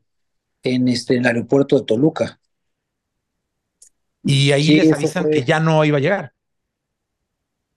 en, 0.62 0.88
este, 0.88 1.14
en 1.14 1.20
el 1.20 1.26
aeropuerto 1.26 1.78
de 1.78 1.84
Toluca. 1.84 2.40
Y 4.24 4.52
ahí 4.52 4.80
les 4.80 4.92
avisan 4.92 5.30
que 5.30 5.44
ya 5.44 5.60
no 5.60 5.84
iba 5.84 5.98
a 5.98 6.00
llegar. 6.00 6.32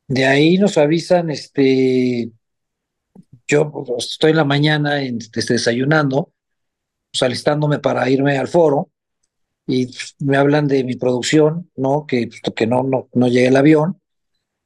De 0.07 0.25
ahí 0.25 0.57
nos 0.57 0.77
avisan, 0.77 1.29
este, 1.29 2.31
yo 3.47 3.71
pues, 3.71 4.05
estoy 4.05 4.31
en 4.31 4.37
la 4.37 4.45
mañana 4.45 5.03
este, 5.03 5.41
desayunando, 5.53 6.31
pues, 7.11 7.21
alistándome 7.21 7.79
para 7.79 8.09
irme 8.09 8.37
al 8.37 8.47
foro, 8.47 8.89
y 9.67 9.93
me 10.19 10.37
hablan 10.37 10.67
de 10.67 10.83
mi 10.83 10.95
producción, 10.95 11.69
¿no? 11.75 12.07
Que, 12.07 12.27
pues, 12.27 12.41
que 12.55 12.65
no, 12.65 12.81
no, 12.81 13.09
no 13.13 13.27
llega 13.27 13.49
el 13.49 13.57
avión. 13.57 13.98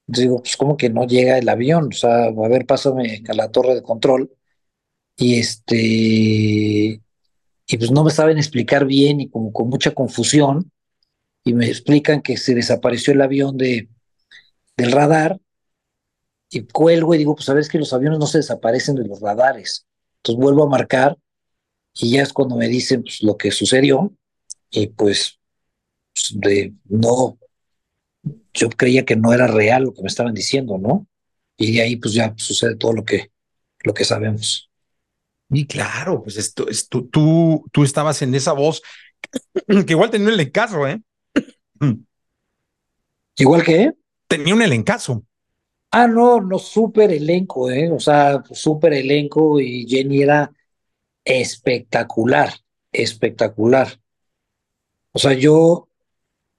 Digo, 0.07 0.41
pues, 0.41 0.57
¿cómo 0.57 0.77
que 0.77 0.89
no 0.89 1.05
llega 1.05 1.37
el 1.37 1.49
avión? 1.49 1.89
O 1.89 1.95
sea, 1.95 2.25
a 2.25 2.47
ver, 2.49 2.65
pásame 2.65 3.23
a 3.27 3.33
la 3.33 3.51
torre 3.51 3.75
de 3.75 3.83
control. 3.83 4.31
Y 5.17 5.39
este, 5.39 7.01
y 7.67 7.77
pues 7.77 7.91
no 7.91 8.03
me 8.03 8.11
saben 8.11 8.37
explicar 8.37 8.85
bien 8.85 9.21
y 9.21 9.29
como 9.29 9.53
con 9.53 9.69
mucha 9.69 9.91
confusión. 9.91 10.71
Y 11.43 11.53
me 11.53 11.67
explican 11.67 12.21
que 12.21 12.37
se 12.37 12.55
desapareció 12.55 13.13
el 13.13 13.21
avión 13.21 13.57
de, 13.57 13.89
del 14.77 14.91
radar 14.91 15.39
y 16.49 16.61
cuelgo 16.61 17.15
y 17.15 17.17
digo, 17.17 17.35
pues 17.35 17.45
sabes 17.45 17.67
que 17.67 17.79
los 17.79 17.93
aviones 17.93 18.19
no 18.19 18.27
se 18.27 18.39
desaparecen 18.39 18.95
de 18.95 19.05
los 19.05 19.19
radares. 19.19 19.85
Entonces 20.17 20.41
vuelvo 20.41 20.63
a 20.63 20.69
marcar 20.69 21.17
y 21.93 22.11
ya 22.11 22.23
es 22.23 22.33
cuando 22.33 22.55
me 22.55 22.67
dicen 22.67 23.03
pues, 23.03 23.21
lo 23.23 23.37
que 23.37 23.51
sucedió 23.51 24.13
y 24.69 24.87
pues, 24.87 25.39
pues 26.13 26.31
de, 26.35 26.73
no, 26.85 27.37
yo 28.53 28.69
creía 28.69 29.05
que 29.05 29.15
no 29.15 29.33
era 29.33 29.47
real 29.47 29.83
lo 29.83 29.93
que 29.93 30.01
me 30.01 30.07
estaban 30.07 30.33
diciendo, 30.33 30.77
¿no? 30.77 31.07
Y 31.57 31.73
de 31.73 31.81
ahí 31.81 31.95
pues 31.97 32.13
ya 32.13 32.33
sucede 32.37 32.75
todo 32.75 32.93
lo 32.93 33.03
que, 33.03 33.31
lo 33.83 33.93
que 33.93 34.05
sabemos. 34.05 34.69
Y 35.49 35.65
claro, 35.67 36.23
pues 36.23 36.37
esto, 36.37 36.67
esto, 36.67 37.05
tú, 37.05 37.65
tú 37.71 37.83
estabas 37.83 38.21
en 38.21 38.33
esa 38.33 38.53
voz 38.53 38.81
que 39.67 39.85
igual 39.93 40.09
tenía 40.09 40.27
un 40.27 40.33
elencazo, 40.33 40.87
¿eh? 40.87 41.01
¿Igual 43.37 43.63
que? 43.63 43.93
tenía 44.33 44.55
un 44.55 44.63
elencazo. 44.63 45.23
Ah, 45.91 46.07
no, 46.07 46.41
no, 46.41 46.57
súper 46.57 47.11
elenco, 47.11 47.69
¿eh? 47.69 47.91
O 47.91 47.99
sea, 47.99 48.43
súper 48.51 48.93
elenco 48.93 49.59
y 49.59 49.85
Jenny 49.87 50.23
era 50.23 50.51
espectacular, 51.23 52.51
espectacular. 52.91 53.99
O 55.11 55.19
sea, 55.19 55.33
yo 55.33 55.87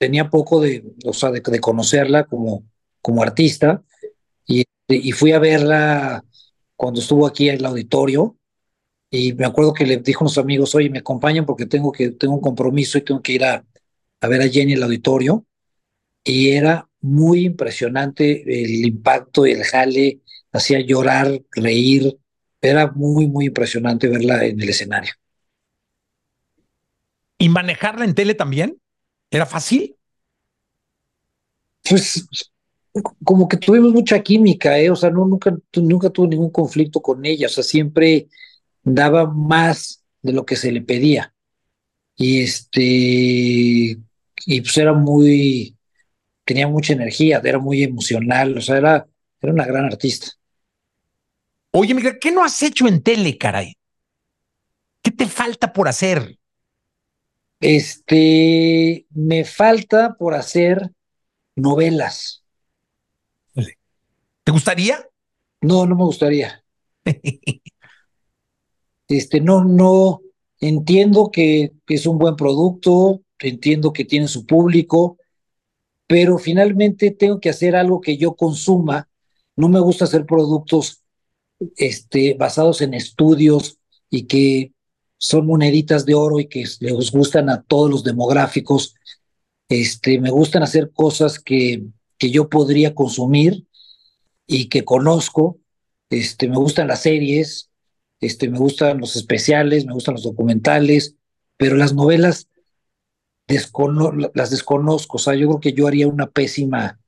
tenía 0.04 0.28
poco 0.28 0.60
de, 0.60 0.84
o 1.06 1.14
sea, 1.14 1.30
de, 1.30 1.40
conocerla 1.60 2.24
como, 2.24 2.62
como 3.00 3.22
artista 3.22 3.82
y, 4.46 4.64
fui 5.12 5.32
a 5.32 5.38
verla 5.38 6.22
cuando 6.76 7.00
estuvo 7.00 7.26
aquí 7.26 7.48
en 7.48 7.54
el 7.54 7.64
auditorio 7.64 8.36
y 9.08 9.32
me 9.32 9.46
acuerdo 9.46 9.72
que 9.72 9.86
le 9.86 9.96
dijo 9.96 10.20
a 10.20 10.24
unos 10.26 10.36
amigos, 10.36 10.74
oye, 10.74 10.90
me 10.90 10.98
acompañan 10.98 11.46
porque 11.46 11.64
tengo, 11.64 11.90
que, 11.90 12.10
tengo 12.10 12.34
un 12.34 12.42
compromiso 12.42 12.98
y 12.98 13.00
tengo 13.00 13.22
que 13.22 13.32
ir 13.32 13.44
a, 13.44 13.64
a 14.20 14.28
ver 14.28 14.42
a 14.42 14.48
Jenny 14.48 14.72
en 14.72 14.78
el 14.78 14.84
auditorio 14.84 15.46
y 16.22 16.50
era 16.50 16.86
muy 17.00 17.46
impresionante 17.46 18.42
el 18.42 18.84
impacto 18.84 19.46
el 19.46 19.64
jale, 19.64 20.20
hacía 20.52 20.80
llorar, 20.80 21.40
reír, 21.52 22.18
era 22.60 22.92
muy, 22.92 23.26
muy 23.26 23.46
impresionante 23.46 24.08
verla 24.08 24.44
en 24.44 24.60
el 24.60 24.68
escenario. 24.68 25.14
¿Y 27.38 27.48
manejarla 27.48 28.04
en 28.04 28.14
tele 28.14 28.34
también? 28.34 28.78
¿Era 29.34 29.46
fácil? 29.46 29.96
Pues 31.82 32.28
como 33.24 33.48
que 33.48 33.56
tuvimos 33.56 33.92
mucha 33.92 34.22
química, 34.22 34.78
¿eh? 34.78 34.90
o 34.90 34.94
sea, 34.94 35.10
no, 35.10 35.26
nunca, 35.26 35.52
nunca 35.74 36.08
tuve 36.08 36.28
ningún 36.28 36.50
conflicto 36.50 37.00
con 37.00 37.26
ella, 37.26 37.48
o 37.48 37.50
sea, 37.50 37.64
siempre 37.64 38.28
daba 38.84 39.26
más 39.26 40.04
de 40.22 40.32
lo 40.32 40.46
que 40.46 40.54
se 40.54 40.70
le 40.70 40.82
pedía. 40.82 41.34
Y 42.14 42.42
este, 42.42 42.80
y 42.80 44.60
pues 44.60 44.78
era 44.78 44.92
muy, 44.92 45.76
tenía 46.44 46.68
mucha 46.68 46.92
energía, 46.92 47.42
era 47.42 47.58
muy 47.58 47.82
emocional, 47.82 48.56
o 48.56 48.60
sea, 48.60 48.76
era, 48.76 49.08
era 49.42 49.52
una 49.52 49.66
gran 49.66 49.86
artista. 49.86 50.28
Oye, 51.72 51.92
Miguel, 51.92 52.20
¿qué 52.20 52.30
no 52.30 52.44
has 52.44 52.62
hecho 52.62 52.86
en 52.86 53.02
tele, 53.02 53.36
caray? 53.36 53.76
¿Qué 55.02 55.10
te 55.10 55.26
falta 55.26 55.72
por 55.72 55.88
hacer? 55.88 56.38
Este, 57.64 59.06
me 59.14 59.46
falta 59.46 60.16
por 60.18 60.34
hacer 60.34 60.92
novelas. 61.56 62.44
¿Te 63.54 64.52
gustaría? 64.52 65.08
No, 65.62 65.86
no 65.86 65.96
me 65.96 66.04
gustaría. 66.04 66.62
este, 69.08 69.40
no, 69.40 69.64
no, 69.64 70.20
entiendo 70.60 71.30
que, 71.30 71.72
es 71.88 72.04
un 72.04 72.18
buen 72.18 72.36
producto, 72.36 73.22
entiendo 73.38 73.94
que 73.94 74.04
tiene 74.04 74.28
su 74.28 74.44
público, 74.44 75.16
pero 76.06 76.36
finalmente 76.36 77.12
tengo 77.12 77.40
que 77.40 77.48
hacer 77.48 77.76
algo 77.76 78.02
que 78.02 78.18
yo 78.18 78.36
consuma. 78.36 79.08
No 79.56 79.70
me 79.70 79.80
gusta 79.80 80.04
hacer 80.04 80.26
productos 80.26 81.02
este, 81.76 82.34
basados 82.34 82.82
en 82.82 82.92
estudios 82.92 83.78
y 84.10 84.26
que 84.26 84.73
son 85.18 85.46
moneditas 85.46 86.04
de 86.04 86.14
oro 86.14 86.40
y 86.40 86.46
que 86.46 86.64
les 86.80 87.10
gustan 87.10 87.48
a 87.48 87.62
todos 87.62 87.90
los 87.90 88.04
demográficos. 88.04 88.94
Este, 89.68 90.20
me 90.20 90.30
gustan 90.30 90.62
hacer 90.62 90.90
cosas 90.92 91.38
que, 91.38 91.84
que 92.18 92.30
yo 92.30 92.48
podría 92.48 92.94
consumir 92.94 93.66
y 94.46 94.68
que 94.68 94.84
conozco. 94.84 95.58
Este, 96.10 96.48
me 96.48 96.56
gustan 96.56 96.88
las 96.88 97.02
series, 97.02 97.70
este, 98.20 98.48
me 98.48 98.58
gustan 98.58 98.98
los 98.98 99.16
especiales, 99.16 99.86
me 99.86 99.92
gustan 99.92 100.14
los 100.14 100.24
documentales, 100.24 101.16
pero 101.56 101.76
las 101.76 101.94
novelas 101.94 102.48
las 103.46 104.50
desconozco. 104.50 105.16
O 105.16 105.20
sea, 105.20 105.34
yo 105.34 105.48
creo 105.48 105.60
que 105.60 105.72
yo 105.72 105.86
haría 105.86 106.08
una 106.08 106.26
pésima, 106.28 106.98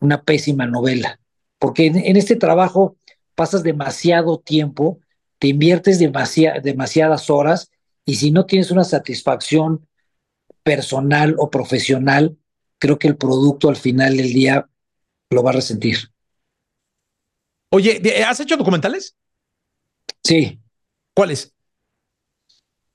una 0.00 0.22
pésima 0.22 0.66
novela, 0.66 1.20
porque 1.58 1.86
en, 1.86 2.16
este 2.16 2.36
trabajo 2.36 2.96
pasas 3.34 3.62
demasiado 3.62 4.38
tiempo, 4.38 4.98
te 5.44 5.48
inviertes 5.48 5.98
demasiadas 5.98 7.28
horas 7.28 7.70
y 8.06 8.14
si 8.14 8.30
no 8.30 8.46
tienes 8.46 8.70
una 8.70 8.82
satisfacción 8.82 9.86
personal 10.62 11.34
o 11.36 11.50
profesional, 11.50 12.38
creo 12.78 12.98
que 12.98 13.08
el 13.08 13.18
producto 13.18 13.68
al 13.68 13.76
final 13.76 14.16
del 14.16 14.32
día 14.32 14.70
lo 15.28 15.42
va 15.42 15.50
a 15.50 15.56
resentir. 15.56 15.98
Oye, 17.68 18.00
¿has 18.26 18.40
hecho 18.40 18.56
documentales? 18.56 19.16
Sí. 20.22 20.58
¿Cuáles? 21.12 21.52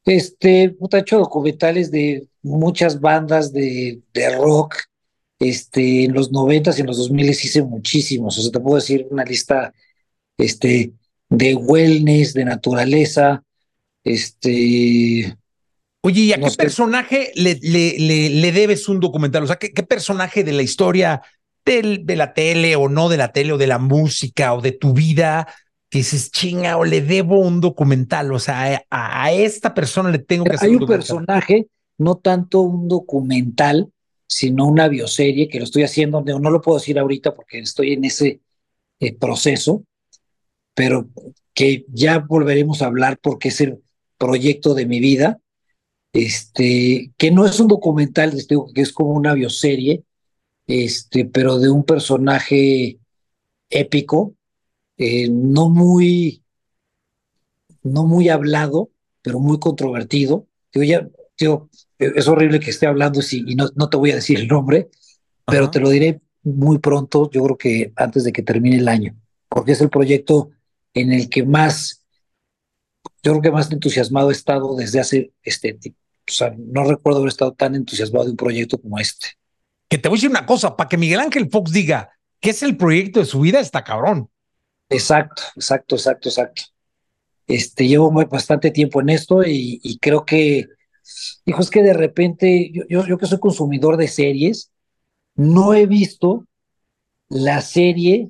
Este, 0.04 0.64
he 0.64 0.98
hecho 0.98 1.20
documentales 1.20 1.92
de 1.92 2.30
muchas 2.42 3.00
bandas 3.00 3.54
de, 3.54 4.02
de 4.12 4.36
rock. 4.36 4.76
Este, 5.38 6.06
en 6.06 6.14
los 6.14 6.32
noventas 6.32 6.80
y 6.80 6.82
en 6.82 6.88
los 6.88 6.98
dos 6.98 7.12
miles 7.12 7.46
hice 7.46 7.62
muchísimos. 7.62 8.40
O 8.40 8.42
sea, 8.42 8.52
te 8.52 8.60
puedo 8.60 8.78
decir 8.78 9.06
una 9.12 9.24
lista 9.24 9.72
este, 10.36 10.94
de 11.30 11.56
wellness, 11.56 12.34
de 12.34 12.46
naturaleza. 12.46 13.44
Este. 14.04 15.36
Oye, 16.02 16.22
¿y 16.22 16.34
a 16.34 16.40
qué 16.40 16.52
personaje 16.58 17.32
le, 17.36 17.60
le, 17.62 18.30
le, 18.30 18.52
debes 18.52 18.88
un 18.88 19.00
documental? 19.00 19.44
O 19.44 19.48
sea, 19.48 19.58
¿qué, 19.58 19.72
qué 19.72 19.84
personaje 19.84 20.44
de 20.44 20.54
la 20.54 20.62
historia 20.62 21.22
del, 21.66 22.06
de 22.06 22.16
la 22.16 22.34
tele 22.34 22.76
o 22.76 22.88
no 22.88 23.10
de 23.10 23.18
la 23.18 23.34
tele 23.34 23.54
o 23.54 23.58
de 23.58 23.68
la 23.68 23.80
música 23.80 24.54
o 24.54 24.62
de 24.62 24.72
tu 24.72 24.94
vida 24.94 25.48
que 25.90 26.00
dices, 26.00 26.32
chinga, 26.32 26.78
o 26.78 26.86
le 26.86 27.02
debo 27.02 27.40
un 27.40 27.62
documental, 27.62 28.32
o 28.32 28.40
sea, 28.40 28.86
a, 28.90 29.32
esta 29.32 29.74
persona 29.74 30.12
le 30.12 30.20
tengo 30.20 30.46
que 30.46 30.54
hacer 30.54 30.70
Hay 30.70 30.76
un, 30.76 30.86
personaje, 30.86 31.68
no 31.98 32.16
tanto 32.18 32.62
un 32.62 32.88
documental, 32.88 33.92
sino 34.28 34.68
una 34.68 34.88
bioserie 34.88 35.50
que 35.50 35.58
lo 35.58 35.64
estoy 35.64 35.82
haciendo, 35.84 36.22
no, 36.22 36.40
no 36.40 36.52
lo 36.52 36.62
puedo 36.62 36.78
decir 36.78 37.00
ahorita 37.00 37.36
porque 37.36 37.60
estoy 37.60 37.94
en 37.94 38.06
ese 38.06 38.40
eh, 39.00 39.16
proceso, 39.18 39.84
pero 40.80 41.10
que 41.54 41.86
ya 41.90 42.20
volveremos 42.20 42.82
a 42.82 42.86
hablar 42.86 43.20
porque 43.22 43.50
es 43.50 43.60
el 43.60 43.84
proyecto 44.18 44.74
de 44.74 44.86
mi 44.86 45.02
vida, 45.02 45.42
este, 46.14 47.12
que 47.18 47.32
no 47.32 47.46
es 47.46 47.60
un 47.60 47.68
documental, 47.68 48.34
que 48.48 48.82
es 48.82 48.94
como 48.94 49.10
una 49.10 49.34
bioserie, 49.34 50.06
este, 50.68 51.26
pero 51.26 51.60
de 51.60 51.70
un 51.70 51.84
personaje 51.84 52.98
épico, 53.70 54.36
eh, 54.96 55.28
no 55.30 55.68
muy, 55.70 56.46
no 57.84 58.06
muy 58.06 58.30
hablado, 58.30 58.90
pero 59.22 59.42
muy 59.42 59.60
controvertido. 59.60 60.48
Digo, 60.74 60.86
ya, 60.86 61.10
es 61.98 62.28
horrible 62.30 62.62
que 62.62 62.70
esté 62.70 62.88
hablando 62.88 63.20
y 63.30 63.56
no, 63.56 63.68
no 63.76 63.90
te 63.90 63.98
voy 63.98 64.12
a 64.12 64.16
decir 64.16 64.40
el 64.40 64.48
nombre, 64.48 64.88
pero 65.46 65.70
te 65.70 65.82
lo 65.82 65.90
diré 65.90 66.22
muy 66.42 66.78
pronto, 66.78 67.30
yo 67.32 67.44
creo 67.44 67.58
que 67.58 67.92
antes 67.98 68.24
de 68.24 68.32
que 68.32 68.44
termine 68.44 68.78
el 68.78 68.88
año, 68.88 69.14
porque 69.50 69.74
es 69.74 69.82
el 69.82 69.90
proyecto 69.90 70.52
en 70.94 71.14
el 71.14 71.30
que 71.30 71.44
más, 71.44 72.06
yo 73.24 73.32
creo 73.32 73.42
que 73.42 73.52
más 73.52 73.72
entusiasmado 73.72 74.30
he 74.30 74.34
estado 74.34 74.76
desde 74.76 75.00
hace, 75.00 75.34
este, 75.44 75.78
o 75.84 76.32
sea, 76.32 76.54
no 76.58 76.84
recuerdo 76.84 77.20
haber 77.20 77.30
estado 77.30 77.54
tan 77.54 77.76
entusiasmado 77.76 78.26
de 78.26 78.32
un 78.32 78.38
proyecto 78.38 78.80
como 78.80 79.00
este. 79.00 79.30
Que 79.88 79.98
te 79.98 80.08
voy 80.10 80.18
a 80.18 80.20
decir 80.20 80.30
una 80.30 80.46
cosa, 80.46 80.76
para 80.76 80.88
que 80.88 80.98
Miguel 80.98 81.20
Ángel 81.20 81.50
Fox 81.50 81.72
diga 81.72 82.12
que 82.40 82.52
es 82.52 82.64
el 82.64 82.78
proyecto 82.78 83.20
de 83.20 83.26
su 83.26 83.42
vida, 83.42 83.60
está 83.60 83.84
cabrón. 83.84 84.30
Exacto, 84.90 85.44
exacto, 85.56 85.96
exacto, 85.96 86.30
exacto. 86.30 86.62
Este, 87.48 87.88
llevo 87.88 88.12
bastante 88.12 88.72
tiempo 88.72 89.02
en 89.02 89.10
esto 89.10 89.42
y, 89.44 89.98
creo 90.00 90.24
que, 90.24 90.68
hijo, 91.46 91.62
es 91.62 91.70
que 91.70 91.82
de 91.82 91.94
repente, 91.94 92.72
yo, 92.88 93.06
yo, 93.06 93.18
que 93.18 93.26
soy 93.26 93.40
consumidor 93.40 93.98
de 93.98 94.08
series, 94.08 94.72
no 95.36 95.74
he 95.74 95.88
visto 95.88 96.46
la 97.28 97.62
serie, 97.62 98.30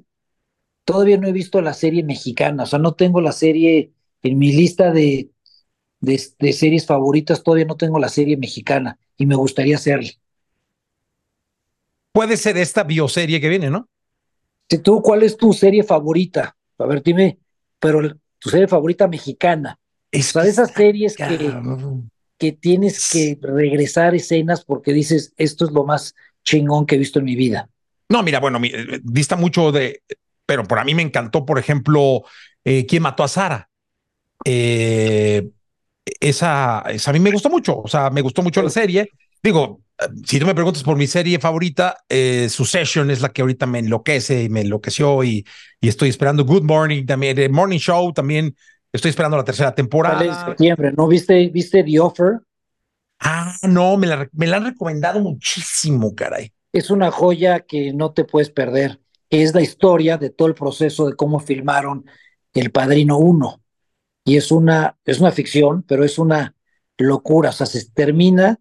todavía 0.90 1.18
no 1.18 1.28
he 1.28 1.32
visto 1.32 1.62
la 1.62 1.76
serie 1.76 2.02
mexicana, 2.02 2.64
o 2.64 2.66
sea, 2.66 2.80
no 2.80 2.96
tengo 2.96 3.22
la 3.22 3.32
serie 3.32 3.92
en 4.24 4.40
mi 4.40 4.52
lista 4.52 4.92
de, 4.92 5.30
de, 6.00 6.20
de 6.40 6.52
series 6.52 6.88
favoritas, 6.88 7.44
todavía 7.44 7.66
no 7.66 7.78
tengo 7.78 8.00
la 8.00 8.10
serie 8.10 8.38
mexicana 8.38 8.98
y 9.16 9.28
me 9.28 9.36
gustaría 9.36 9.76
hacerla. 9.76 10.10
Puede 12.12 12.38
ser 12.38 12.58
esta 12.58 12.84
bioserie 12.84 13.40
que 13.40 13.50
viene, 13.50 13.70
¿no? 13.70 13.88
¿Tú 14.84 15.04
cuál 15.04 15.22
es 15.22 15.38
tu 15.38 15.54
serie 15.54 15.84
favorita? 15.84 16.58
A 16.80 16.86
ver, 16.88 17.04
dime, 17.04 17.38
pero 17.80 18.02
tu 18.40 18.50
serie 18.50 18.68
favorita 18.68 19.08
mexicana. 19.08 19.80
Es 20.10 20.36
o 20.36 20.42
sea, 20.42 20.50
esas 20.50 20.72
series 20.72 21.16
que, 21.16 21.54
que 22.40 22.52
tienes 22.54 23.12
que 23.12 23.38
regresar 23.40 24.16
escenas 24.16 24.66
porque 24.66 24.92
dices, 24.92 25.34
esto 25.38 25.66
es 25.66 25.72
lo 25.72 25.86
más 25.86 26.16
chingón 26.44 26.88
que 26.88 26.96
he 26.96 26.98
visto 26.98 27.20
en 27.20 27.26
mi 27.26 27.36
vida. 27.36 27.70
No, 28.10 28.24
mira, 28.24 28.40
bueno, 28.40 28.60
eh, 28.64 29.00
dista 29.04 29.36
mucho 29.36 29.72
de, 29.72 30.02
pero 30.50 30.64
por 30.64 30.80
a 30.80 30.84
mí 30.84 30.96
me 30.96 31.04
encantó, 31.04 31.46
por 31.46 31.60
ejemplo, 31.60 32.24
eh, 32.66 32.88
¿Quién 32.88 33.04
mató 33.04 33.24
a 33.24 33.28
Sara? 33.28 33.70
Eh, 34.44 35.48
esa, 36.20 36.84
esa 36.90 37.12
a 37.12 37.14
mí 37.14 37.20
me 37.20 37.30
gustó 37.30 37.52
mucho, 37.52 37.78
o 37.78 37.88
sea, 37.88 38.10
me 38.10 38.22
gustó 38.22 38.42
mucho 38.42 38.64
la 38.64 38.72
serie. 38.72 39.12
Digo, 39.44 39.82
si 40.26 40.40
tú 40.40 40.48
me 40.48 40.56
preguntas 40.56 40.82
por 40.82 40.98
mi 40.98 41.06
serie 41.06 41.38
favorita, 41.38 41.98
eh, 42.10 42.48
Succession 42.50 43.12
es 43.12 43.22
la 43.22 43.30
que 43.30 43.44
ahorita 43.44 43.68
me 43.68 43.78
enloquece 43.78 44.42
y 44.42 44.50
me 44.50 44.62
enloqueció 44.62 45.24
y, 45.24 45.46
y 45.80 45.88
estoy 45.88 46.10
esperando 46.10 46.44
Good 46.44 46.64
Morning 46.64 47.06
también, 47.06 47.36
The 47.36 47.48
Morning 47.48 47.78
Show 47.78 48.12
también. 48.12 48.56
Estoy 48.92 49.10
esperando 49.10 49.38
la 49.38 49.44
tercera 49.44 49.76
temporada. 49.76 50.48
septiembre, 50.48 50.94
¿no? 50.98 51.08
¿Viste, 51.08 51.48
¿Viste 51.50 51.84
The 51.84 52.00
Offer? 52.00 52.40
Ah, 53.20 53.56
no, 53.62 53.98
me 53.98 54.08
la, 54.08 54.28
me 54.32 54.48
la 54.48 54.58
han 54.58 54.66
recomendado 54.66 55.20
muchísimo, 55.20 56.16
caray. 56.16 56.52
Es 56.74 56.90
una 56.90 57.12
joya 57.12 57.60
que 57.60 57.94
no 57.94 58.14
te 58.14 58.24
puedes 58.24 58.50
perder. 58.50 59.00
Es 59.30 59.54
la 59.54 59.62
historia 59.62 60.18
de 60.18 60.30
todo 60.30 60.48
el 60.48 60.56
proceso 60.56 61.08
de 61.08 61.16
cómo 61.16 61.40
filmaron 61.40 62.06
El 62.54 62.72
Padrino 62.72 63.18
1. 63.18 63.62
Y 64.26 64.38
es 64.38 64.52
una, 64.52 64.98
es 65.06 65.20
una 65.20 65.32
ficción, 65.32 65.84
pero 65.84 66.04
es 66.04 66.18
una 66.18 66.56
locura. 66.98 67.50
O 67.50 67.54
sea, 67.54 67.66
se 67.66 67.90
termina 67.92 68.60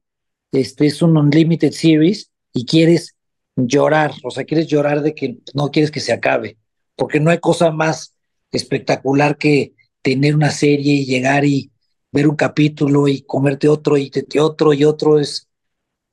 este 0.53 0.87
es 0.87 1.03
un 1.03 1.17
Unlimited 1.17 1.73
Series 1.73 2.31
y 2.53 2.65
quieres 2.65 3.17
llorar, 3.57 4.13
o 4.25 4.31
sea, 4.31 4.45
quieres 4.45 4.67
llorar 4.67 5.03
de 5.03 5.15
que 5.15 5.39
no 5.55 5.71
quieres 5.71 5.91
que 5.91 6.01
se 6.01 6.13
acabe, 6.13 6.59
porque 6.97 7.21
no 7.21 7.31
hay 7.31 7.39
cosa 7.39 7.71
más 7.71 8.15
espectacular 8.53 9.37
que 9.37 9.75
tener 10.03 10.35
una 10.35 10.51
serie 10.51 10.95
y 10.95 11.05
llegar 11.05 11.45
y 11.45 11.71
ver 12.13 12.29
un 12.29 12.37
capítulo 12.37 13.09
y 13.09 13.23
comerte 13.23 13.69
otro 13.69 13.99
y 13.99 14.11
otro 14.39 14.73
y 14.73 14.85
otro 14.85 15.19
es, 15.19 15.49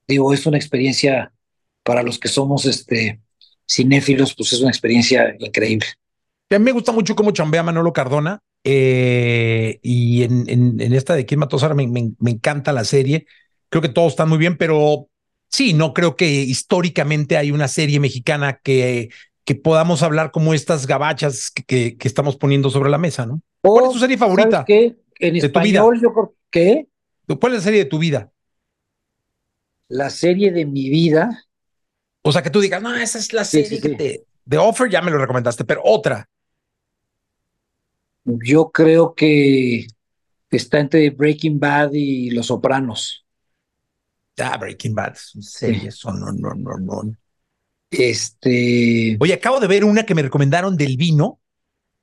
digo, 0.07 0.33
es 0.33 0.45
una 0.45 0.57
experiencia 0.57 1.33
para 1.83 2.03
los 2.03 2.19
que 2.19 2.27
somos 2.27 2.65
este 2.65 3.21
cinéfilos, 3.69 4.35
pues 4.35 4.53
es 4.53 4.61
una 4.61 4.69
experiencia 4.69 5.35
increíble. 5.39 5.87
A 6.49 6.59
mí 6.59 6.65
me 6.65 6.71
gusta 6.71 6.91
mucho 6.91 7.15
cómo 7.15 7.31
chambea 7.31 7.63
Manolo 7.63 7.91
Cardona 7.91 8.41
eh, 8.63 9.79
y 9.81 10.23
en, 10.23 10.45
en, 10.47 10.93
esta 10.93 11.15
de 11.15 11.25
mató 11.37 11.57
a 11.63 11.73
me, 11.73 11.87
me 11.87 12.31
encanta 12.31 12.71
la 12.71 12.83
serie 12.83 13.25
creo 13.69 13.81
que 13.81 13.89
todos 13.89 14.13
están 14.13 14.29
muy 14.29 14.37
bien, 14.37 14.57
pero 14.57 15.09
sí, 15.49 15.73
no 15.73 15.93
creo 15.93 16.15
que 16.15 16.27
históricamente 16.27 17.35
hay 17.35 17.51
una 17.51 17.67
serie 17.67 17.99
mexicana 17.99 18.59
que, 18.63 19.09
que 19.43 19.55
podamos 19.55 20.01
hablar 20.01 20.31
como 20.31 20.53
estas 20.53 20.87
gabachas 20.87 21.51
que, 21.51 21.97
que, 21.97 22.07
estamos 22.07 22.37
poniendo 22.37 22.69
sobre 22.69 22.89
la 22.89 22.97
mesa, 22.97 23.25
¿no? 23.25 23.41
¿Cuál 23.61 23.87
es 23.87 23.91
tu 23.91 23.99
serie 23.99 24.17
favorita? 24.17 24.63
¿Qué? 24.65 24.95
En 25.19 25.35
español, 25.35 25.99
yo 26.01 26.13
creo 26.13 26.35
que. 26.49 26.87
¿Cuál 27.39 27.53
es 27.53 27.59
la 27.59 27.63
serie 27.63 27.79
de 27.79 27.89
tu 27.89 27.99
vida? 27.99 28.31
La 29.89 30.09
serie 30.09 30.51
de 30.51 30.65
mi 30.65 30.89
vida. 30.89 31.45
O 32.27 32.31
sea, 32.31 32.41
que 32.41 32.49
tú 32.49 32.59
digas, 32.59 32.81
no, 32.81 32.95
esa 32.95 33.19
es 33.19 33.31
la 33.33 33.45
serie 33.45 33.79
de 34.45 34.57
Offer, 34.57 34.89
ya 34.89 34.99
me 34.99 35.11
lo 35.11 35.19
recomendaste, 35.19 35.63
pero 35.63 35.81
otra. 35.83 36.27
Yo 38.23 38.71
creo 38.71 39.13
que 39.13 39.85
está 40.49 40.79
entre 40.79 41.11
Breaking 41.11 41.59
Bad 41.59 41.91
y 41.93 42.31
Los 42.31 42.47
Sopranos. 42.47 43.23
Ah, 44.39 44.57
Breaking 44.57 44.95
Bad, 44.95 45.13
series, 45.15 45.97
son, 45.97 46.19
no, 46.19 46.31
no, 46.31 46.55
no, 46.55 46.77
no. 46.79 47.15
Este. 47.91 49.17
Oye, 49.19 49.33
acabo 49.33 49.59
de 49.59 49.67
ver 49.67 49.85
una 49.85 50.03
que 50.03 50.15
me 50.15 50.23
recomendaron 50.23 50.75
del 50.75 50.97
vino, 50.97 51.39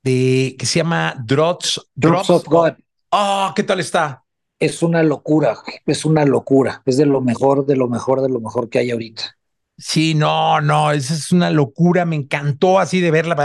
de 0.03 0.55
que 0.57 0.65
se 0.65 0.79
llama 0.79 1.21
Drops, 1.25 1.81
Drops, 1.95 2.29
of 2.29 2.45
God. 2.45 2.75
Ah, 3.11 3.51
¿qué 3.53 3.63
tal 3.63 3.81
está? 3.81 4.23
Es 4.57 4.81
una 4.83 5.03
locura, 5.03 5.57
es 5.85 6.05
una 6.05 6.23
locura. 6.23 6.81
Es 6.85 6.95
de 6.95 7.05
lo 7.05 7.19
mejor, 7.19 7.65
de 7.65 7.75
lo 7.75 7.89
mejor, 7.89 8.21
de 8.21 8.29
lo 8.29 8.39
mejor 8.39 8.69
que 8.69 8.79
hay 8.79 8.91
ahorita. 8.91 9.37
Sí, 9.77 10.13
no, 10.13 10.61
no, 10.61 10.91
esa 10.91 11.13
es 11.13 11.31
una 11.31 11.49
locura. 11.49 12.05
Me 12.05 12.15
encantó 12.15 12.79
así 12.79 13.01
de 13.01 13.11
verla. 13.11 13.35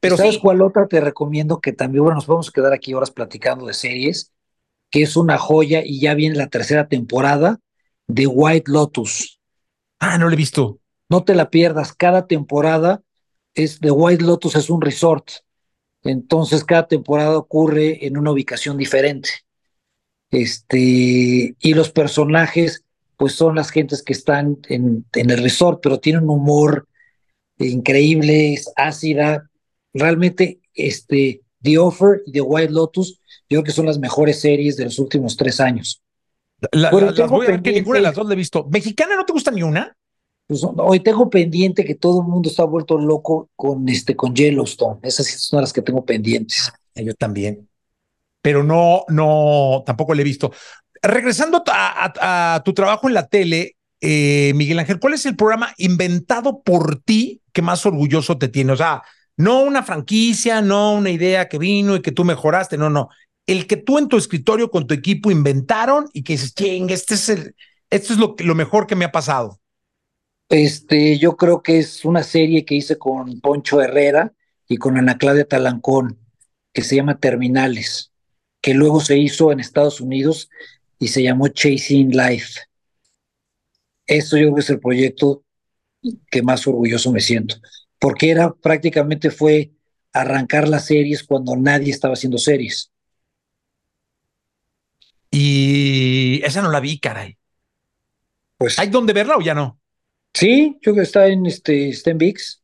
Pero 0.00 0.16
¿Sabes 0.16 0.38
cuál 0.38 0.62
otra 0.62 0.86
te 0.86 1.00
recomiendo? 1.00 1.60
Que 1.60 1.72
también, 1.72 2.02
bueno, 2.04 2.16
nos 2.16 2.26
podemos 2.26 2.50
quedar 2.50 2.72
aquí 2.72 2.92
horas 2.92 3.10
platicando 3.10 3.66
de 3.66 3.74
series, 3.74 4.32
que 4.90 5.02
es 5.02 5.16
una 5.16 5.38
joya 5.38 5.82
y 5.84 6.00
ya 6.00 6.14
viene 6.14 6.36
la 6.36 6.48
tercera 6.48 6.88
temporada 6.88 7.60
de 8.06 8.26
White 8.26 8.70
Lotus. 8.70 9.40
Ah, 9.98 10.18
no 10.18 10.26
lo 10.26 10.32
he 10.32 10.36
visto. 10.36 10.80
No 11.08 11.24
te 11.24 11.34
la 11.34 11.50
pierdas. 11.50 11.92
Cada 11.92 12.26
temporada 12.26 13.02
es 13.54 13.80
de 13.80 13.90
White 13.90 14.24
Lotus, 14.24 14.56
es 14.56 14.70
un 14.70 14.80
resort. 14.80 15.28
Entonces, 16.02 16.64
cada 16.64 16.88
temporada 16.88 17.36
ocurre 17.38 18.06
en 18.06 18.16
una 18.16 18.32
ubicación 18.32 18.76
diferente. 18.76 19.30
Este, 20.30 21.54
y 21.58 21.74
los 21.74 21.92
personajes, 21.92 22.84
pues 23.16 23.34
son 23.34 23.54
las 23.54 23.70
gentes 23.70 24.02
que 24.02 24.12
están 24.12 24.58
en, 24.68 25.04
en 25.12 25.30
el 25.30 25.42
resort, 25.42 25.80
pero 25.82 26.00
tienen 26.00 26.24
un 26.24 26.30
humor 26.30 26.88
increíble, 27.58 28.54
es 28.54 28.72
ácida. 28.76 29.48
Realmente, 29.92 30.60
este, 30.74 31.42
The 31.62 31.78
Offer 31.78 32.22
y 32.26 32.32
The 32.32 32.40
White 32.40 32.72
Lotus, 32.72 33.20
yo 33.48 33.58
creo 33.58 33.64
que 33.64 33.72
son 33.72 33.86
las 33.86 33.98
mejores 33.98 34.40
series 34.40 34.76
de 34.76 34.84
los 34.84 34.98
últimos 34.98 35.36
tres 35.36 35.60
años. 35.60 36.02
La, 36.72 36.90
las 36.92 37.30
voy 37.30 37.46
a 37.46 37.50
ver 37.50 37.62
que 37.62 37.72
ninguna 37.72 37.98
de 37.98 38.04
las 38.04 38.14
dos 38.14 38.26
la 38.26 38.34
he 38.34 38.36
visto. 38.36 38.66
¿Mexicana 38.70 39.16
no 39.16 39.24
te 39.24 39.32
gusta 39.32 39.50
ni 39.50 39.62
una? 39.62 39.96
Pues, 40.46 40.62
hoy 40.64 41.00
tengo 41.00 41.28
pendiente 41.30 41.84
que 41.84 41.94
todo 41.94 42.20
el 42.20 42.28
mundo 42.28 42.48
está 42.48 42.64
vuelto 42.64 42.98
loco 42.98 43.50
con 43.56 43.88
este 43.88 44.14
con 44.14 44.34
Yellowstone. 44.34 45.00
Esas 45.02 45.26
son 45.28 45.60
las 45.60 45.72
que 45.72 45.82
tengo 45.82 46.04
pendientes. 46.04 46.72
Ah, 46.94 47.02
yo 47.02 47.14
también. 47.14 47.68
Pero 48.42 48.62
no, 48.62 49.04
no, 49.08 49.82
tampoco 49.86 50.14
le 50.14 50.22
he 50.22 50.24
visto. 50.24 50.52
Regresando 51.02 51.62
a, 51.66 52.62
tu 52.64 52.72
trabajo 52.74 53.08
en 53.08 53.14
la 53.14 53.26
tele, 53.26 53.76
eh, 54.00 54.52
Miguel 54.54 54.78
Ángel, 54.78 55.00
¿cuál 55.00 55.14
es 55.14 55.26
el 55.26 55.36
programa 55.36 55.74
inventado 55.76 56.62
por 56.62 57.02
ti 57.02 57.40
que 57.52 57.62
más 57.62 57.84
orgulloso 57.84 58.38
te 58.38 58.48
tiene? 58.48 58.72
O 58.72 58.76
sea, 58.76 59.02
no 59.36 59.62
una 59.62 59.82
franquicia, 59.82 60.62
no 60.62 60.92
una 60.92 61.10
idea 61.10 61.48
que 61.48 61.58
vino 61.58 61.96
y 61.96 62.02
que 62.02 62.12
tú 62.12 62.24
mejoraste, 62.24 62.78
no, 62.78 62.88
no. 62.88 63.08
El 63.46 63.66
que 63.66 63.76
tú 63.76 63.98
en 63.98 64.08
tu 64.08 64.16
escritorio 64.16 64.70
con 64.70 64.86
tu 64.86 64.94
equipo 64.94 65.30
inventaron 65.30 66.08
y 66.12 66.22
que 66.22 66.34
dices, 66.34 66.54
ching, 66.54 66.90
este 66.90 67.14
es 67.14 67.28
el, 67.28 67.56
esto 67.90 68.12
es 68.12 68.18
lo, 68.18 68.36
lo 68.38 68.54
mejor 68.54 68.86
que 68.86 68.94
me 68.94 69.04
ha 69.04 69.12
pasado. 69.12 69.60
Este, 70.48 71.18
yo 71.18 71.36
creo 71.36 71.62
que 71.62 71.78
es 71.78 72.04
una 72.04 72.22
serie 72.22 72.64
que 72.64 72.74
hice 72.74 72.98
con 72.98 73.40
Poncho 73.40 73.80
Herrera 73.80 74.32
y 74.68 74.76
con 74.76 74.98
Ana 74.98 75.18
Claudia 75.18 75.46
Talancón, 75.46 76.18
que 76.72 76.82
se 76.82 76.96
llama 76.96 77.18
Terminales, 77.18 78.12
que 78.60 78.74
luego 78.74 79.00
se 79.00 79.18
hizo 79.18 79.50
en 79.50 79.60
Estados 79.60 80.00
Unidos 80.00 80.50
y 81.02 81.08
se 81.08 81.20
llamó 81.20 81.48
Chasing 81.48 82.10
Life. 82.10 82.60
Eso 84.06 84.36
yo 84.36 84.44
creo 84.44 84.54
que 84.54 84.60
es 84.60 84.70
el 84.70 84.78
proyecto 84.78 85.42
que 86.30 86.42
más 86.42 86.64
orgulloso 86.68 87.10
me 87.10 87.18
siento, 87.18 87.56
porque 87.98 88.30
era 88.30 88.52
prácticamente 88.54 89.32
fue 89.32 89.72
arrancar 90.12 90.68
las 90.68 90.86
series 90.86 91.24
cuando 91.24 91.56
nadie 91.56 91.90
estaba 91.90 92.14
haciendo 92.14 92.38
series. 92.38 92.92
Y 95.28 96.40
esa 96.44 96.62
no 96.62 96.70
la 96.70 96.78
vi, 96.78 97.00
caray. 97.00 97.36
Pues, 98.56 98.78
¿Hay 98.78 98.86
dónde 98.86 99.12
verla 99.12 99.36
o 99.36 99.40
ya 99.40 99.54
no? 99.54 99.80
Sí, 100.32 100.78
yo 100.82 100.92
creo 100.92 100.94
que 100.94 101.02
está 101.02 101.26
en 101.26 101.46
este, 101.46 101.88
está 101.88 102.12
en 102.12 102.18
VIX. 102.18 102.62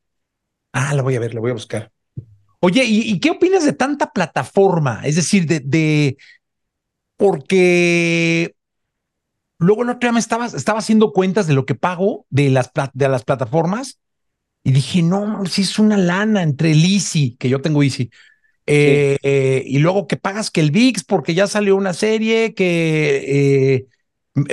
Ah, 0.75 0.95
la 0.95 1.03
voy 1.03 1.17
a 1.17 1.21
ver, 1.21 1.35
la 1.35 1.41
voy 1.41 1.51
a 1.51 1.55
buscar. 1.55 1.91
Oye, 2.61 2.85
¿y, 2.85 3.19
qué 3.19 3.31
opinas 3.31 3.65
de 3.65 3.73
tanta 3.73 4.13
plataforma? 4.13 5.03
Es 5.05 5.17
decir, 5.17 5.47
de, 5.47 5.61
de 5.61 6.17
porque 7.19 8.55
luego 9.59 9.83
el 9.83 9.91
otro 9.91 10.01
día 10.01 10.13
me 10.13 10.21
estaba, 10.21 10.47
estaba 10.47 10.79
haciendo 10.79 11.13
cuentas 11.13 11.47
de 11.47 11.53
lo 11.53 11.67
que 11.67 11.75
pago 11.75 12.25
de 12.31 12.49
las, 12.49 12.71
de 12.95 13.09
las 13.09 13.25
plataformas 13.25 14.01
y 14.65 14.73
dije, 14.73 15.03
no, 15.03 15.45
si 15.45 15.63
es 15.63 15.79
una 15.79 15.99
lana 15.99 16.43
entre 16.43 16.71
el 16.73 16.85
Easy, 16.85 17.37
que 17.39 17.51
yo 17.51 17.61
tengo 17.61 17.83
Easy, 17.83 18.11
eh, 18.67 19.63
y 19.67 19.79
luego 19.79 20.07
que 20.07 20.17
pagas 20.17 20.51
que 20.51 20.61
el 20.61 20.71
VIX 20.71 21.05
porque 21.05 21.35
ya 21.35 21.47
salió 21.47 21.75
una 21.75 21.95
serie 21.95 22.55
que 22.55 23.25
eh, 23.27 23.87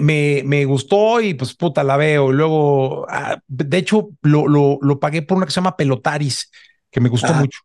me, 0.02 0.42
me, 0.46 0.64
gustó 0.64 1.20
y 1.20 1.34
pues 1.34 1.54
puta 1.54 1.84
la 1.84 1.98
veo. 1.98 2.32
Y 2.32 2.36
luego, 2.36 3.06
ah, 3.10 3.42
de 3.48 3.78
hecho, 3.78 4.10
lo, 4.22 4.48
lo, 4.48 4.80
lo, 4.82 5.00
pagué 5.00 5.22
por 5.22 5.38
una 5.38 5.46
que 5.46 5.52
se 5.52 5.58
llama 5.58 5.76
Pelotaris, 5.76 6.50
que 6.90 7.02
me 7.02 7.10
gustó 7.10 7.34
mucho. 7.34 7.60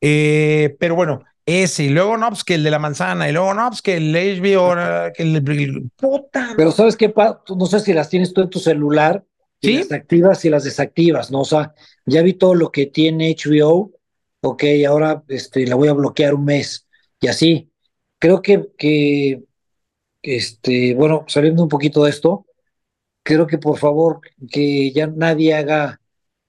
Eh, 0.00 0.76
pero 0.78 0.94
bueno, 0.94 1.24
ese, 1.46 1.84
y 1.84 1.88
luego 1.88 2.16
no, 2.16 2.28
pues 2.28 2.44
que 2.44 2.54
el 2.54 2.62
de 2.64 2.70
la 2.70 2.78
manzana, 2.78 3.28
y 3.28 3.32
luego 3.32 3.54
no, 3.54 3.68
pues 3.68 3.82
que 3.82 3.96
el 3.96 4.14
HBO, 4.14 4.74
que 5.14 5.22
el, 5.22 5.90
puta. 5.96 6.54
Pero 6.56 6.70
sabes 6.70 6.96
qué, 6.96 7.12
no 7.56 7.66
sé 7.66 7.80
si 7.80 7.92
las 7.92 8.08
tienes 8.08 8.32
tú 8.32 8.42
en 8.42 8.50
tu 8.50 8.58
celular, 8.58 9.24
¿Sí? 9.60 9.78
las 9.78 9.92
activas 9.92 10.44
y 10.44 10.50
las 10.50 10.64
desactivas, 10.64 11.30
¿no? 11.30 11.40
O 11.40 11.44
sea, 11.44 11.74
ya 12.06 12.22
vi 12.22 12.34
todo 12.34 12.54
lo 12.54 12.70
que 12.70 12.86
tiene 12.86 13.34
HBO, 13.34 13.92
ok, 14.42 14.64
ahora 14.88 15.22
este, 15.28 15.66
la 15.66 15.74
voy 15.74 15.88
a 15.88 15.92
bloquear 15.92 16.34
un 16.34 16.44
mes, 16.44 16.86
y 17.20 17.28
así. 17.28 17.66
Creo 18.18 18.42
que, 18.42 18.68
que 18.76 19.42
este, 20.22 20.94
bueno, 20.94 21.24
saliendo 21.26 21.62
un 21.62 21.68
poquito 21.68 22.04
de 22.04 22.10
esto, 22.10 22.46
creo 23.22 23.46
que 23.46 23.58
por 23.58 23.78
favor 23.78 24.20
que 24.50 24.92
ya 24.92 25.06
nadie 25.06 25.54
haga 25.54 26.00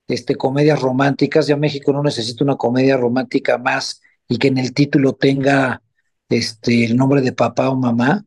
este, 0.08 0.36
comedias 0.36 0.82
románticas, 0.82 1.48
ya 1.48 1.56
México 1.56 1.94
no 1.94 2.04
necesita 2.04 2.44
una 2.44 2.58
comedia 2.58 2.98
romántica 2.98 3.58
más 3.58 4.02
y 4.32 4.38
que 4.38 4.48
en 4.48 4.58
el 4.58 4.74
título 4.74 5.12
tenga 5.12 5.82
este, 6.30 6.86
el 6.86 6.96
nombre 6.96 7.20
de 7.20 7.34
papá 7.34 7.70
o 7.70 7.76
mamá, 7.76 8.24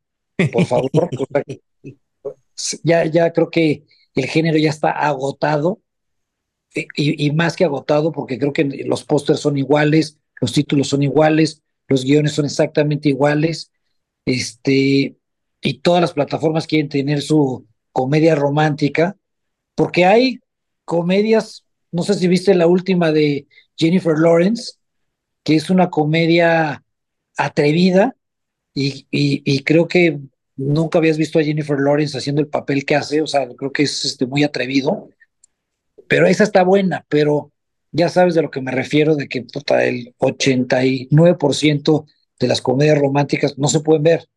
por 0.52 0.66
favor. 0.66 0.90
ya, 2.82 3.06
ya 3.06 3.32
creo 3.32 3.48
que 3.50 3.84
el 4.14 4.26
género 4.26 4.58
ya 4.58 4.68
está 4.68 4.90
agotado 4.90 5.80
y, 6.74 7.26
y 7.26 7.30
más 7.32 7.56
que 7.56 7.64
agotado 7.64 8.12
porque 8.12 8.38
creo 8.38 8.52
que 8.52 8.64
los 8.84 9.02
pósters 9.04 9.40
son 9.40 9.56
iguales, 9.56 10.18
los 10.42 10.52
títulos 10.52 10.88
son 10.88 11.02
iguales, 11.02 11.62
los 11.88 12.04
guiones 12.04 12.32
son 12.32 12.44
exactamente 12.44 13.08
iguales. 13.08 13.70
Este, 14.26 15.16
y 15.62 15.78
todas 15.78 16.02
las 16.02 16.12
plataformas 16.12 16.66
quieren 16.66 16.90
tener 16.90 17.22
su 17.22 17.66
comedia 17.92 18.34
romántica, 18.34 19.16
porque 19.74 20.04
hay 20.04 20.40
comedias, 20.84 21.64
no 21.92 22.02
sé 22.02 22.12
si 22.12 22.28
viste 22.28 22.54
la 22.54 22.66
última 22.66 23.10
de 23.10 23.46
Jennifer 23.78 24.18
Lawrence, 24.18 24.74
que 25.44 25.54
es 25.56 25.70
una 25.70 25.90
comedia 25.90 26.82
atrevida 27.36 28.16
y, 28.74 29.06
y, 29.10 29.62
creo 29.62 29.86
que 29.86 30.18
nunca 30.56 30.98
habías 30.98 31.16
visto 31.16 31.38
a 31.38 31.44
Jennifer 31.44 31.78
Lawrence 31.78 32.18
haciendo 32.18 32.40
el 32.40 32.48
papel 32.48 32.84
que 32.84 32.96
hace, 32.96 33.22
o 33.22 33.26
sea, 33.26 33.48
creo 33.56 33.72
que 33.72 33.84
es 33.84 34.04
este, 34.04 34.26
muy 34.26 34.42
atrevido, 34.42 35.10
pero 36.08 36.26
esa 36.26 36.42
está 36.42 36.64
buena, 36.64 37.06
pero 37.08 37.52
ya 37.92 38.08
sabes 38.08 38.34
de 38.34 38.42
lo 38.42 38.50
que 38.50 38.60
me 38.60 38.72
refiero, 38.72 39.14
de 39.14 39.28
que 39.28 39.42
puta, 39.42 39.84
el 39.84 40.14
89% 40.18 42.06
de 42.40 42.48
las 42.48 42.60
comedias 42.60 42.98
románticas 42.98 43.56
no 43.58 43.68
se 43.68 43.80
pueden 43.80 44.02
ver. 44.02 44.28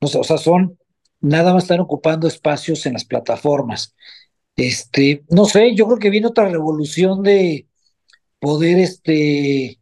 No 0.00 0.08
sé, 0.08 0.18
o 0.18 0.24
sea, 0.24 0.38
son, 0.38 0.78
nada 1.20 1.54
más 1.54 1.64
están 1.64 1.80
ocupando 1.80 2.26
espacios 2.26 2.84
en 2.86 2.94
las 2.94 3.04
plataformas. 3.04 3.94
Este, 4.56 5.24
no 5.30 5.44
sé, 5.44 5.74
yo 5.74 5.86
creo 5.86 5.98
que 5.98 6.10
viene 6.10 6.26
otra 6.26 6.48
revolución 6.48 7.22
de 7.22 7.68
poder 8.40 8.78
este 8.78 9.79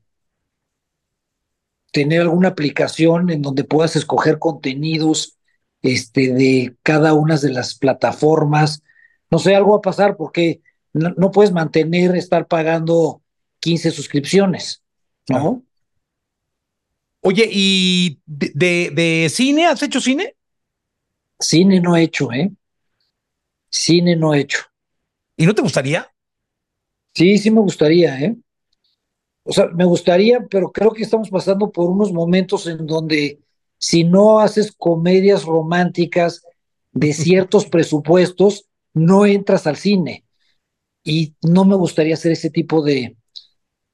tener 1.93 2.23
alguna 2.23 2.49
aplicación 2.49 3.31
en 3.31 3.43
donde 3.43 3.65
puedas 3.65 3.97
escoger 3.97 4.39
contenidos 4.39 5.39
este, 5.83 6.33
de 6.33 6.77
cada 6.83 7.15
una 7.15 7.37
de 7.37 7.51
las 7.51 7.75
plataformas. 7.75 8.83
No 9.31 9.39
sé, 9.39 9.55
algo 9.55 9.73
va 9.73 9.79
a 9.79 9.83
pasar 9.83 10.17
porque 10.17 10.61
no, 10.93 11.31
puedes 11.31 11.53
mantener 11.53 12.17
estar 12.17 12.47
pagando 12.47 13.23
15 13.61 13.91
suscripciones, 13.91 14.83
¿no? 15.29 15.63
Oye, 17.21 17.49
¿y 17.51 18.21
de, 18.27 18.91
de, 18.91 19.29
cine? 19.29 19.67
¿Has 19.67 19.83
hecho 19.83 20.01
cine? 20.01 20.35
Cine 21.39 21.81
no 21.81 21.97
he 21.97 22.03
hecho, 22.03 22.33
¿eh? 22.33 22.51
Cine 23.71 24.17
no 24.17 24.35
he 24.35 24.41
hecho. 24.41 24.61
¿Y 25.37 25.47
no 25.47 25.55
te 25.55 25.63
gustaría? 25.63 26.11
Sí, 27.15 27.39
sí 27.39 27.51
me 27.51 27.61
gustaría, 27.61 28.19
¿eh? 28.21 28.37
O 29.49 29.53
sea, 29.53 29.67
me 29.69 29.85
gustaría, 29.87 30.41
pero 30.51 30.71
creo 30.73 30.93
que 30.93 31.03
estamos 31.03 31.31
pasando 31.31 31.71
por 31.73 31.89
unos 31.91 32.13
momentos 32.13 32.67
en 32.67 32.87
donde 32.87 33.41
si 33.79 34.05
no 34.05 34.41
haces 34.41 34.73
comedias 34.77 35.45
románticas 35.45 36.43
de 36.93 37.13
ciertos 37.15 37.67
presupuestos, 37.67 38.67
no 38.95 39.25
entras 39.27 39.67
al 39.67 39.77
cine. 39.77 40.25
y 41.05 41.35
no 41.43 41.65
me 41.65 41.77
gustaría 41.77 42.15
hacer 42.15 42.33
ese 42.33 42.51
tipo 42.51 42.83
de, 42.83 43.17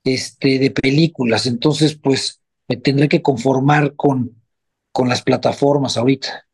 este, 0.05 0.59
de 0.59 0.70
películas. 0.70 1.46
Entonces, 1.46 1.96
pues 1.96 2.40
me 2.68 2.76
tendré 2.76 3.09
que 3.09 3.22
conformar 3.22 3.94
con, 3.96 4.42
con 4.92 5.09
las 5.09 5.22
plataformas 5.22 5.96
ahorita. 5.96 6.46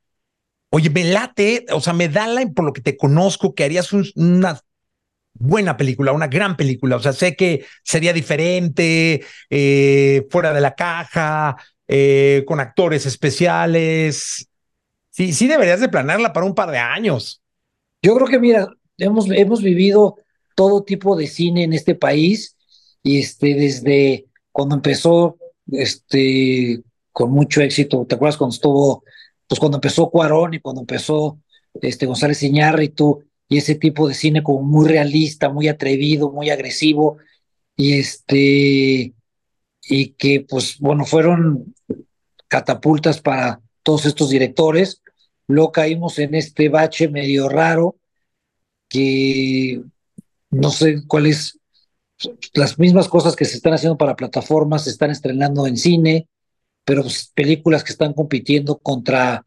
Oye, 0.73 0.91
me 0.91 1.05
late, 1.05 1.67
o 1.73 1.81
sea, 1.81 1.93
me 1.93 2.09
da 2.09 2.27
la, 2.27 2.47
por 2.49 2.65
lo 2.65 2.73
que 2.73 2.81
te 2.81 2.97
conozco, 2.97 3.55
que 3.55 3.65
harías 3.65 3.93
una 3.93 4.61
buena 5.41 5.77
película, 5.77 6.13
una 6.13 6.29
gran 6.29 6.57
película. 6.57 6.97
O 6.97 7.01
sea, 7.01 7.13
sé 7.13 7.35
que 7.35 7.65
sería 7.83 8.13
diferente, 8.13 9.25
eh, 9.49 10.27
fuera 10.31 10.53
de 10.53 10.61
la 10.61 10.75
caja, 10.75 11.57
eh, 11.89 12.45
con 12.47 12.61
actores 12.61 13.07
especiales. 13.07 14.47
Sí, 15.11 15.33
sí 15.33 15.49
deberías 15.49 15.81
de 15.81 15.89
planearla 15.89 16.33
para 16.33 16.47
un 16.47 16.55
par 16.55 16.71
de 16.71 16.79
años. 16.79 17.43
Yo 18.03 18.15
creo 18.15 18.29
que, 18.29 18.39
mira, 18.39 18.69
hemos, 18.99 19.29
hemos 19.31 19.63
vivido 19.63 20.17
todo 20.55 20.85
tipo 20.85 21.17
de 21.17 21.27
cine 21.27 21.65
en 21.65 21.73
este 21.73 21.95
país 21.95 22.57
y 23.03 23.19
este, 23.19 23.55
desde 23.55 24.27
cuando 24.53 24.75
empezó 24.75 25.39
este, 25.73 26.83
con 27.13 27.33
mucho 27.33 27.63
éxito, 27.63 28.05
¿te 28.07 28.15
acuerdas 28.15 28.37
cuando 28.37 28.55
estuvo, 28.55 29.05
pues 29.47 29.59
cuando 29.59 29.79
empezó 29.79 30.11
Cuarón 30.11 30.55
y 30.55 30.61
cuando 30.61 30.83
empezó 30.83 31.39
este, 31.81 32.07
González 32.07 32.43
Iñárritu 32.43 33.25
y 33.51 33.59
ese 33.59 33.75
tipo 33.75 34.09
de 34.09 34.15
cine 34.15 34.43
como 34.45 34.63
muy 34.63 34.89
realista, 34.89 35.51
muy 35.51 35.69
atrevido, 35.69 36.31
muy 36.31 36.51
agresivo 36.51 37.19
y 37.77 37.99
este 37.99 39.13
y 39.83 40.11
que 40.17 40.47
pues 40.49 40.79
bueno 40.79 41.05
fueron 41.05 41.75
catapultas 42.47 43.21
para 43.21 43.61
todos 43.83 44.07
estos 44.07 44.31
directores. 44.31 45.03
Luego 45.49 45.73
caímos 45.73 46.21
en 46.21 46.37
este 46.37 46.69
bache 46.69 47.09
medio 47.09 47.49
raro 47.49 47.97
que 48.89 49.83
no 50.51 50.71
sé 50.71 51.03
cuáles 51.09 51.59
las 52.55 52.79
mismas 52.79 53.09
cosas 53.09 53.35
que 53.35 53.45
se 53.45 53.57
están 53.57 53.73
haciendo 53.73 53.99
para 53.99 54.15
plataformas 54.15 54.85
se 54.85 54.91
están 54.91 55.11
estrenando 55.11 55.67
en 55.67 55.77
cine, 55.77 56.29
pero 56.85 57.03
pues, 57.03 57.33
películas 57.35 57.83
que 57.83 57.93
están 57.93 58.13
compitiendo 58.13 58.79
contra 58.79 59.45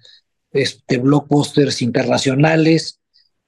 este, 0.51 0.97
blockbusters 0.97 1.82
internacionales. 1.82 2.99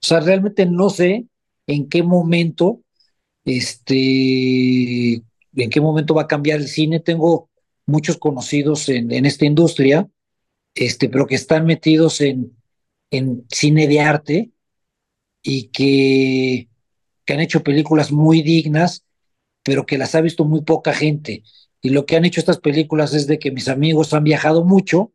O 0.01 0.07
sea, 0.07 0.19
realmente 0.19 0.65
no 0.65 0.89
sé 0.89 1.27
en 1.67 1.89
qué 1.89 2.03
momento, 2.03 2.81
este, 3.45 5.15
en 5.15 5.69
qué 5.71 5.81
momento 5.81 6.15
va 6.15 6.23
a 6.23 6.27
cambiar 6.27 6.59
el 6.59 6.67
cine. 6.67 6.99
Tengo 6.99 7.49
muchos 7.85 8.17
conocidos 8.17 8.89
en, 8.89 9.11
en 9.11 9.25
esta 9.25 9.45
industria, 9.45 10.09
este, 10.75 11.09
pero 11.09 11.27
que 11.27 11.35
están 11.35 11.65
metidos 11.65 12.21
en, 12.21 12.57
en 13.11 13.45
cine 13.51 13.87
de 13.87 14.01
arte 14.01 14.51
y 15.43 15.69
que, 15.69 16.69
que 17.25 17.33
han 17.33 17.41
hecho 17.41 17.63
películas 17.63 18.11
muy 18.11 18.41
dignas, 18.41 19.05
pero 19.63 19.85
que 19.85 19.97
las 19.99 20.15
ha 20.15 20.21
visto 20.21 20.45
muy 20.45 20.63
poca 20.63 20.93
gente. 20.93 21.43
Y 21.81 21.89
lo 21.91 22.05
que 22.07 22.17
han 22.17 22.25
hecho 22.25 22.41
estas 22.41 22.59
películas 22.59 23.13
es 23.15 23.27
de 23.27 23.39
que 23.39 23.51
mis 23.51 23.69
amigos 23.69 24.13
han 24.13 24.25
viajado 24.25 24.65
mucho 24.65 25.13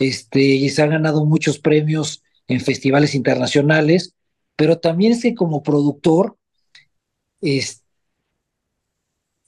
este, 0.00 0.42
y 0.42 0.70
se 0.70 0.82
han 0.82 0.90
ganado 0.92 1.26
muchos 1.26 1.60
premios 1.60 2.23
en 2.48 2.60
festivales 2.60 3.14
internacionales, 3.14 4.14
pero 4.56 4.78
también 4.78 5.12
es 5.12 5.22
que 5.22 5.34
como 5.34 5.62
productor 5.62 6.36
es, 7.40 7.82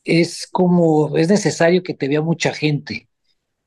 es 0.05 0.47
como, 0.47 1.17
es 1.17 1.29
necesario 1.29 1.83
que 1.83 1.95
te 1.95 2.09
vea 2.09 2.21
mucha 2.21 2.53
gente. 2.53 3.09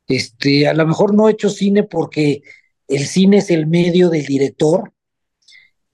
Este, 0.08 0.68
a 0.68 0.74
lo 0.74 0.88
mejor 0.88 1.14
no 1.14 1.30
he 1.30 1.34
hecho 1.34 1.50
cine 1.50 1.84
porque 1.84 2.42
el 2.88 3.06
cine 3.06 3.38
es 3.38 3.52
el 3.52 3.68
medio 3.68 4.10
del 4.10 4.26
director, 4.26 4.94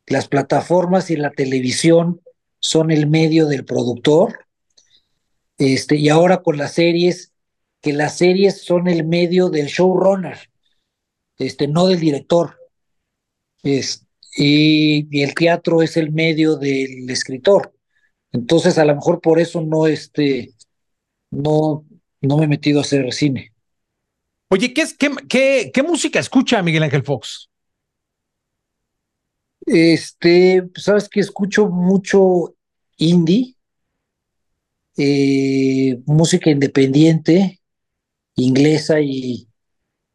las 0.08 0.28
plataformas 0.28 1.10
y 1.10 1.18
la 1.18 1.32
televisión 1.32 2.22
son 2.60 2.92
el 2.92 3.08
medio 3.08 3.48
del 3.48 3.66
productor, 3.66 4.46
este, 5.58 5.96
y 5.98 6.10
ahora 6.10 6.42
con 6.42 6.58
las 6.58 6.74
series, 6.74 7.34
que 7.82 7.94
las 7.94 8.18
series 8.18 8.64
son 8.64 8.88
el 8.88 9.06
medio 9.06 9.50
del 9.50 9.68
showrunner, 9.68 10.38
este, 11.38 11.68
no 11.68 11.88
del 11.88 12.00
director. 12.00 12.58
Es, 13.66 14.06
y, 14.38 15.08
y, 15.12 15.24
el 15.24 15.36
teatro 15.36 15.82
es 15.82 15.98
el 15.98 16.12
medio 16.14 16.56
del 16.56 17.10
escritor. 17.10 17.74
Entonces, 18.32 18.78
a 18.78 18.86
lo 18.86 18.96
mejor 18.96 19.20
por 19.20 19.40
eso 19.40 19.62
no, 19.62 19.88
este, 19.88 20.54
no, 21.32 21.86
no 22.22 22.38
me 22.38 22.46
he 22.46 22.48
metido 22.48 22.80
a 22.80 22.84
hacer 22.84 23.12
cine. 23.12 23.54
Oye, 24.50 24.74
¿qué, 24.74 24.84
es, 24.84 24.94
qué, 24.94 25.10
qué, 25.28 25.72
qué 25.74 25.84
música 25.84 26.20
escucha 26.20 26.62
Miguel 26.62 26.84
Ángel 26.84 27.04
Fox? 27.04 27.50
Este, 29.66 30.64
sabes 30.76 31.10
que 31.10 31.20
escucho 31.20 31.68
mucho 31.68 32.56
indie, 32.98 33.56
eh, 34.98 36.00
música 36.06 36.52
independiente, 36.52 37.60
inglesa 38.36 39.02
y, 39.02 39.48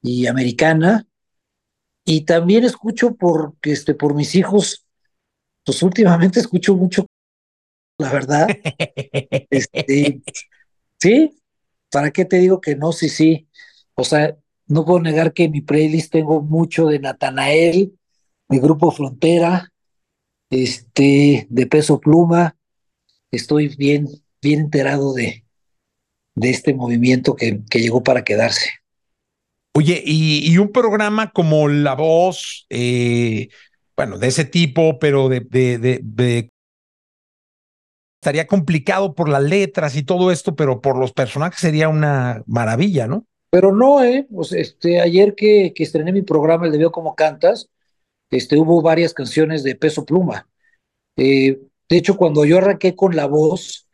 y, 0.03 0.27
americana, 0.27 1.07
y 2.05 2.23
también 2.23 2.65
escucho 2.65 3.15
por, 3.15 3.55
este, 3.63 3.95
por 3.95 4.15
mis 4.15 4.35
hijos, 4.35 4.87
pues 5.65 5.83
últimamente 5.83 6.41
escucho 6.41 6.77
mucho, 6.77 7.07
la 7.99 8.13
verdad. 8.13 8.49
este, 9.51 10.23
sí, 11.01 11.37
¿para 11.91 12.11
qué 12.11 12.25
te 12.25 12.39
digo 12.39 12.61
que 12.61 12.77
no? 12.77 12.93
Sí, 12.93 13.09
sí. 13.09 13.49
O 13.95 14.05
sea, 14.05 14.37
no 14.67 14.85
puedo 14.85 15.01
negar 15.01 15.33
que 15.33 15.45
en 15.45 15.53
mi 15.53 15.61
playlist 15.61 16.13
tengo 16.13 16.43
mucho 16.43 16.87
de 16.87 17.01
Natanael, 17.01 17.99
mi 18.49 18.59
grupo 18.59 18.91
Frontera, 18.91 19.73
este, 20.51 21.47
de 21.51 21.67
Peso 21.67 22.01
Pluma. 22.01 22.57
Estoy 23.31 23.69
bien, 23.77 24.09
bien 24.43 24.61
enterado 24.61 25.13
de, 25.15 25.45
de 26.35 26.51
este 26.51 26.75
movimiento 26.75 27.37
que, 27.37 27.63
que 27.71 27.81
llegó 27.81 28.03
para 28.03 28.25
quedarse. 28.25 28.71
Oye, 29.75 30.03
y, 30.05 30.57
un 30.59 30.73
programa 30.73 31.31
como 31.31 31.69
La 31.69 31.95
Voz, 31.95 32.67
eh, 32.71 33.49
bueno, 33.97 34.19
de 34.19 34.27
ese 34.27 34.45
tipo, 34.45 34.99
pero 34.99 35.29
de, 35.29 36.51
estaría 38.21 38.47
complicado 38.47 39.15
por 39.15 39.29
las 39.29 39.43
letras 39.43 39.97
y 39.97 40.03
todo 40.03 40.33
esto, 40.33 40.57
pero 40.57 40.81
por 40.81 40.99
los 40.99 41.13
personajes 41.13 41.61
sería 41.61 41.89
una 41.89 42.43
maravilla, 42.47 43.07
¿no? 43.07 43.27
Pero 43.51 43.73
no, 43.73 44.03
¿eh? 44.05 44.27
Pues 44.33 44.53
este, 44.53 45.01
ayer 45.01 45.35
que, 45.35 45.73
que 45.75 45.83
estrené 45.83 46.13
mi 46.13 46.23
programa, 46.23 46.67
el 46.67 46.73
de 46.73 46.79
Veo 46.79 46.93
Cómo 46.93 47.15
Cantas, 47.15 47.69
este, 48.31 48.59
hubo 48.59 48.83
varias 48.83 49.15
canciones 49.15 49.63
de 49.63 49.75
peso 49.75 50.05
pluma. 50.05 50.49
Eh, 51.17 51.61
de 51.89 51.97
hecho, 51.97 52.17
cuando 52.17 52.45
yo 52.45 52.59
arranqué 52.59 52.95
con 52.95 53.17
la 53.17 53.27
voz, 53.27 53.89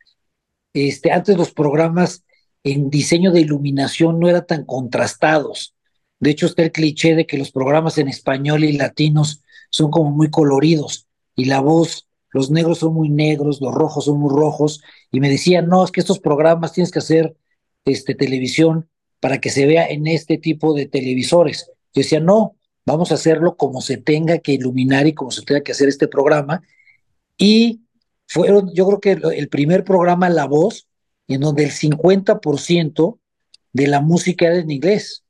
este, 0.75 1.11
antes 1.11 1.37
los 1.37 1.53
programas 1.53 2.26
en 2.67 2.91
diseño 2.91 3.31
de 3.31 3.41
iluminación 3.41 4.19
no 4.19 4.29
eran 4.29 4.47
tan 4.47 4.65
contrastados. 4.65 5.75
De 6.19 6.31
hecho, 6.31 6.47
está 6.47 6.63
el 6.65 6.73
cliché 6.73 7.15
de 7.15 7.25
que 7.25 7.39
los 7.39 7.53
programas 7.53 7.97
en 7.99 8.09
español 8.09 8.65
y 8.65 8.73
latinos 8.73 9.43
son 9.71 9.91
como 9.91 10.11
muy 10.11 10.31
coloridos 10.31 11.07
y 11.37 11.45
la 11.45 11.61
voz, 11.61 12.09
los 12.31 12.51
negros 12.51 12.79
son 12.79 12.95
muy 12.95 13.09
negros, 13.09 13.61
los 13.61 13.73
rojos 13.73 14.07
son 14.07 14.19
muy 14.19 14.35
rojos. 14.35 14.83
Y 15.13 15.21
me 15.21 15.31
decían, 15.31 15.69
no, 15.69 15.85
es 15.85 15.93
que 15.93 16.01
estos 16.01 16.19
programas 16.19 16.73
tienes 16.73 16.91
que 16.91 16.99
hacer 16.99 17.37
este, 17.85 18.17
televisión 18.17 18.89
para 19.21 19.39
que 19.39 19.51
se 19.51 19.65
vea 19.67 19.87
en 19.87 20.09
este 20.09 20.37
tipo 20.37 20.75
de 20.75 20.87
televisores. 20.87 21.71
Yo 21.95 22.03
decía, 22.03 22.19
no, 22.19 22.57
vamos 22.85 23.13
a 23.13 23.15
hacerlo 23.15 23.57
como 23.57 23.81
se 23.81 23.97
tenga 23.97 24.39
que 24.39 24.53
iluminar 24.53 25.07
y 25.07 25.15
como 25.15 25.31
se 25.31 25.43
tenga 25.43 25.61
que 25.61 25.73
hacer 25.73 25.89
este 25.89 26.09
programa. 26.09 26.63
Y 27.39 27.83
fueron, 28.27 28.73
yo 28.75 28.87
creo 28.89 29.01
que 29.01 29.13
el 29.37 29.49
primer 29.49 29.85
programa 29.85 30.29
La 30.29 30.47
Voz, 30.47 30.89
en 31.29 31.41
donde 31.41 31.65
el 31.65 31.71
50% 31.71 33.19
de 33.73 33.87
la 33.87 34.01
música 34.01 34.47
era 34.47 34.57
en 34.57 34.71
inglés. 34.71 35.25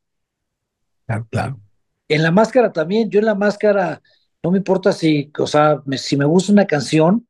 Claro, 1.06 1.26
claro. 1.30 1.60
En 2.08 2.22
la 2.22 2.30
máscara 2.30 2.72
también, 2.72 3.10
yo 3.10 3.18
en 3.18 3.26
la 3.26 3.34
máscara, 3.34 4.00
no 4.42 4.50
me 4.50 4.58
importa 4.58 4.92
si, 4.92 5.30
o 5.38 5.46
sea, 5.46 5.82
me, 5.86 5.98
si 5.98 6.16
me 6.16 6.24
gusta 6.24 6.52
una 6.52 6.66
canción, 6.66 7.26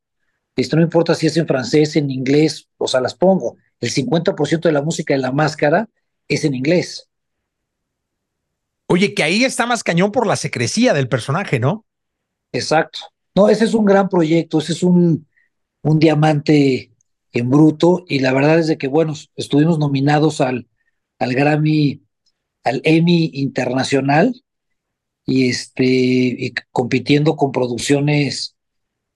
esto 0.55 0.77
no 0.77 0.81
me 0.81 0.87
importa 0.87 1.15
si 1.15 1.27
es 1.27 1.37
en 1.37 1.47
francés, 1.47 1.97
en 1.97 2.11
inglés, 2.11 2.69
o 2.79 2.89
sea, 2.89 3.01
las 3.01 3.15
pongo. 3.15 3.57
El 3.81 3.91
50% 3.91 4.69
de 4.69 4.73
la 4.73 4.83
música 4.83 5.15
de 5.15 5.21
la 5.21 5.33
máscara 5.33 5.89
es 6.29 6.45
en 6.45 6.55
inglés. 6.55 7.09
Oye, 8.89 9.15
que 9.15 9.23
ahí 9.23 9.45
está 9.45 9.67
más 9.67 9.83
cañón 9.83 10.13
por 10.13 10.27
la 10.27 10.37
secrecía 10.37 10.95
del 10.95 11.09
personaje, 11.09 11.59
¿no? 11.59 11.85
Exacto. 12.53 13.01
No, 13.35 13.49
ese 13.49 13.65
es 13.65 13.75
un 13.75 13.85
gran 13.85 14.09
proyecto, 14.09 14.59
ese 14.59 14.73
es 14.73 14.83
un, 14.83 15.27
un 15.83 15.99
diamante 15.99 16.91
en 17.39 17.51
bruto 17.51 18.05
y 18.09 18.21
la 18.21 18.33
verdad 18.33 18.59
es 18.59 18.67
de 18.67 18.79
que, 18.79 18.89
bueno, 18.89 19.15
estuvimos 19.37 19.79
nominados 19.79 20.41
al, 20.41 20.69
al 21.19 21.35
Grammy, 21.35 22.03
al 22.65 22.81
Emmy 22.85 23.31
Internacional 23.35 24.43
y 25.25 25.49
este, 25.49 25.85
y 25.85 26.55
compitiendo 26.71 27.37
con 27.37 27.53
producciones 27.53 28.57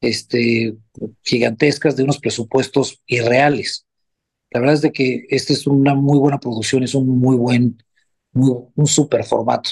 este, 0.00 0.76
gigantescas 1.22 1.96
de 1.96 2.04
unos 2.04 2.18
presupuestos 2.18 3.00
irreales. 3.06 3.86
La 4.50 4.60
verdad 4.60 4.74
es 4.74 4.82
de 4.82 4.92
que 4.92 5.26
esta 5.28 5.52
es 5.52 5.66
una 5.66 5.94
muy 5.94 6.18
buena 6.18 6.40
producción, 6.40 6.82
es 6.82 6.94
un 6.94 7.18
muy 7.18 7.36
buen 7.36 7.82
un 8.32 8.86
super 8.86 9.24
formato. 9.24 9.70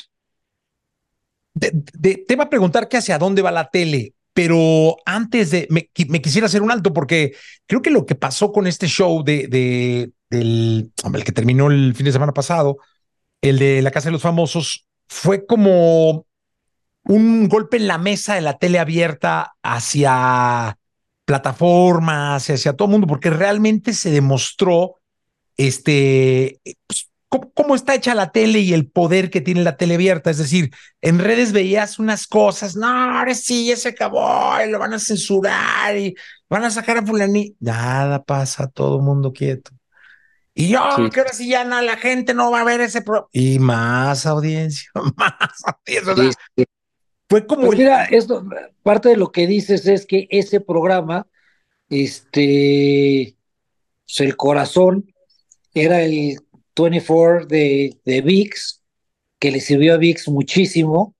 De, 1.55 2.25
te 2.27 2.37
va 2.37 2.45
a 2.45 2.51
preguntar 2.51 2.89
que 2.89 2.97
hacia 2.97 3.19
dónde 3.19 3.43
va 3.43 3.51
la 3.51 3.71
tele, 3.71 4.15
pero 4.39 4.99
antes 5.05 5.51
de, 5.51 5.67
me, 5.69 5.91
quisiera 6.23 6.47
hacer 6.47 6.63
un 6.63 6.71
alto 6.71 6.93
porque 6.93 7.35
creo 7.67 7.83
que 7.83 7.91
lo 7.91 8.07
que 8.07 8.15
pasó 8.15 8.53
con 8.53 8.69
este 8.69 8.87
show 8.87 9.25
de, 9.25 9.49
de 9.49 10.13
del 10.31 10.93
el 11.13 11.25
que 11.25 11.33
terminó 11.33 11.73
el 11.73 11.93
fin 11.97 12.07
de 12.07 12.13
semana 12.13 12.33
pasado, 12.33 12.77
el 13.43 13.59
de 13.59 13.83
la 13.83 13.91
Casa 13.91 14.11
de 14.11 14.13
los 14.13 14.23
Famosos, 14.23 14.87
fue 15.09 15.45
como 15.45 16.25
un 17.03 17.49
golpe 17.49 17.79
en 17.79 17.89
la 17.89 17.99
mesa 17.99 18.37
de 18.37 18.41
la 18.41 18.59
tele 18.59 18.79
abierta 18.79 19.57
hacia 19.61 20.79
plataformas, 21.25 22.49
hacia 22.49 22.75
todo 22.75 22.87
el 22.87 22.93
mundo, 22.93 23.09
porque 23.09 23.31
realmente 23.31 23.93
se 23.93 24.13
demostró 24.13 25.01
este, 25.57 26.61
pues, 26.87 27.11
cómo, 27.29 27.75
está 27.75 27.95
hecha 27.95 28.15
la 28.15 28.33
tele 28.33 28.61
y 28.61 28.73
el 28.73 28.89
poder 28.89 29.31
que 29.31 29.41
tiene 29.41 29.63
la 29.63 29.77
tele 29.77 29.95
abierta. 29.95 30.31
Es 30.31 30.39
decir, 30.39 30.71
en 31.03 31.19
redes 31.19 31.53
veías 31.53 31.99
unas 31.99 32.27
cosas, 32.27 32.77
no, 32.77 32.87
ahora 32.87 33.35
sí, 33.35 33.67
ya 33.67 33.77
se 33.77 33.91
acabó, 33.91 34.55
y 34.65 34.71
lo 34.71 34.79
van 34.79 34.95
a 34.95 34.99
censurar 34.99 35.97
y 35.97 36.15
van 36.49 36.65
a 36.65 36.71
sacar 36.71 36.99
a 36.99 37.07
fulani. 37.07 37.55
Nada 37.61 38.23
pasa, 38.23 38.69
todo 38.69 38.97
el 38.97 39.03
mundo 39.03 39.33
quieto. 39.33 39.71
Y 40.55 40.71
yo, 40.71 40.81
que 41.13 41.21
ahora 41.21 41.33
sí 41.33 41.49
ya 41.49 41.65
no, 41.65 41.81
la 41.83 41.97
gente 41.97 42.35
no 42.35 42.51
va 42.51 42.63
a 42.63 42.65
ver 42.65 42.81
ese 42.81 43.03
programa. 43.03 43.29
Y 43.33 43.59
más 43.61 44.27
audiencia, 44.27 44.91
más 45.17 45.63
audiencia. 45.87 46.35
Fue 47.29 47.47
como. 47.47 47.67
Pues 47.67 47.79
mira, 47.79 48.07
esto, 48.07 48.45
parte 48.83 49.11
de 49.11 49.17
lo 49.17 49.31
que 49.31 49.47
dices 49.47 49.87
es 49.87 50.05
que 50.05 50.27
ese 50.31 50.61
programa, 50.61 51.29
este, 51.91 53.37
pues 54.05 54.21
el 54.21 54.37
corazón 54.37 55.15
era 55.75 56.03
el 56.03 56.41
24 56.83 57.47
de, 57.47 57.99
de 58.05 58.21
VIX, 58.21 58.83
que 59.39 59.51
le 59.51 59.61
sirvió 59.61 59.95
a 59.95 59.99
VIX 59.99 60.29
muchísimo. 60.29 61.15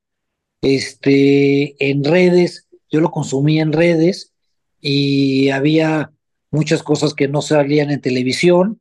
Este, 0.63 1.91
en 1.91 2.05
redes, 2.05 2.69
yo 2.91 3.01
lo 3.01 3.11
consumí 3.11 3.61
en 3.61 3.73
redes 3.73 4.33
y 4.81 5.51
había 5.51 6.13
muchas 6.51 6.83
cosas 6.83 7.15
que 7.15 7.29
no 7.29 7.43
salían 7.43 7.91
en 7.91 8.01
televisión. 8.01 8.81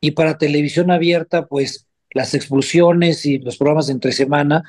Y 0.00 0.12
para 0.12 0.38
televisión 0.38 0.90
abierta, 0.90 1.46
pues 1.46 1.86
las 2.12 2.34
explosiones 2.34 3.26
y 3.26 3.38
los 3.38 3.56
programas 3.56 3.88
de 3.88 3.94
entre 3.94 4.12
semana, 4.12 4.62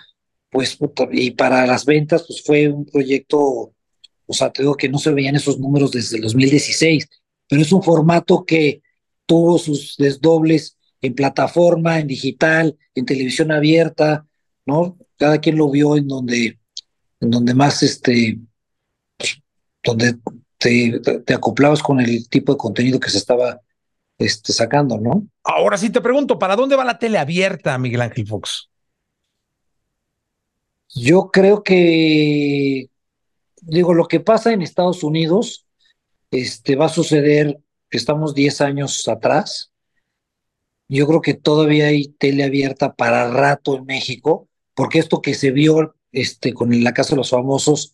pues, 0.50 0.78
y 1.12 1.32
para 1.32 1.66
las 1.66 1.86
ventas, 1.86 2.26
pues 2.28 2.44
fue 2.44 2.68
un 2.68 2.86
proyecto, 2.86 3.40
o 4.26 4.34
sea, 4.34 4.52
te 4.52 4.64
digo 4.64 4.76
que 4.76 4.90
no 4.90 4.98
se 4.98 5.12
veían 5.12 5.36
esos 5.36 5.60
números 5.60 5.92
desde 5.92 6.18
el 6.18 6.24
2016, 6.24 7.08
pero 7.48 7.62
es 7.62 7.72
un 7.72 7.84
formato 7.84 8.44
que 8.46 8.82
tuvo 9.26 9.60
sus 9.60 9.96
desdobles 9.98 10.78
en 11.02 11.16
plataforma, 11.16 12.00
en 12.00 12.08
digital, 12.08 12.78
en 12.96 13.06
televisión 13.06 13.52
abierta, 13.52 14.26
¿no? 14.66 14.98
Cada 15.18 15.40
quien 15.40 15.58
lo 15.58 15.70
vio 15.70 15.98
en 15.98 16.08
donde, 16.08 16.60
en 17.20 17.30
donde 17.30 17.54
más, 17.54 17.84
este, 17.84 18.40
donde 19.84 20.18
te, 20.58 21.00
te, 21.26 21.34
acoplabas 21.34 21.82
con 21.82 22.00
el 22.00 22.28
tipo 22.30 22.52
de 22.52 22.58
contenido 22.58 23.00
que 23.00 23.10
se 23.10 23.18
estaba 23.18 23.62
este, 24.18 24.52
sacando, 24.52 24.98
¿no? 24.98 25.28
Ahora 25.44 25.78
sí 25.78 25.90
te 25.90 26.02
pregunto, 26.02 26.38
¿para 26.38 26.56
dónde 26.56 26.76
va 26.76 26.84
la 26.84 27.00
tele 27.00 27.18
abierta, 27.18 27.78
Miguel 27.78 28.02
Ángel 28.02 28.28
Fox? 28.28 28.70
Yo 30.94 31.30
creo 31.32 31.64
que, 31.64 32.90
digo, 33.62 33.94
lo 33.94 34.08
que 34.08 34.20
pasa 34.20 34.52
en 34.52 34.62
Estados 34.62 35.04
Unidos, 35.04 35.66
este, 36.32 36.76
va 36.76 36.88
a 36.88 36.90
suceder, 36.90 37.60
estamos 37.90 38.34
10 38.34 38.62
años 38.62 39.08
atrás, 39.08 39.72
yo 40.90 41.08
creo 41.08 41.22
que 41.22 41.36
todavía 41.36 41.88
hay 41.88 42.08
tele 42.08 42.44
abierta 42.44 42.96
para 42.96 43.30
rato 43.30 43.78
en 43.78 43.86
México, 43.86 44.50
porque 44.74 45.00
esto 45.00 45.22
que 45.22 45.36
se 45.36 45.52
vio 45.52 45.96
este, 46.12 46.54
con 46.54 46.84
la 46.84 46.94
Casa 46.94 47.12
de 47.12 47.18
los 47.18 47.30
Famosos, 47.30 47.94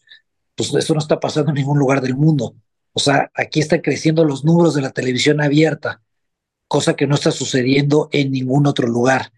pues 0.55 0.73
eso 0.73 0.93
no 0.93 0.99
está 0.99 1.19
pasando 1.19 1.51
en 1.51 1.55
ningún 1.55 1.77
lugar 1.77 2.01
del 2.01 2.15
mundo. 2.15 2.55
O 2.93 2.99
sea, 2.99 3.29
aquí 3.35 3.59
están 3.59 3.81
creciendo 3.81 4.23
los 4.23 4.45
números 4.45 4.73
de 4.73 4.81
la 4.81 4.91
televisión 4.91 5.41
abierta, 5.41 6.01
cosa 6.69 6.95
que 6.95 7.05
no 7.05 7.15
está 7.15 7.31
sucediendo 7.31 8.07
en 8.13 8.31
ningún 8.31 8.65
otro 8.65 8.87
lugar. 8.87 9.33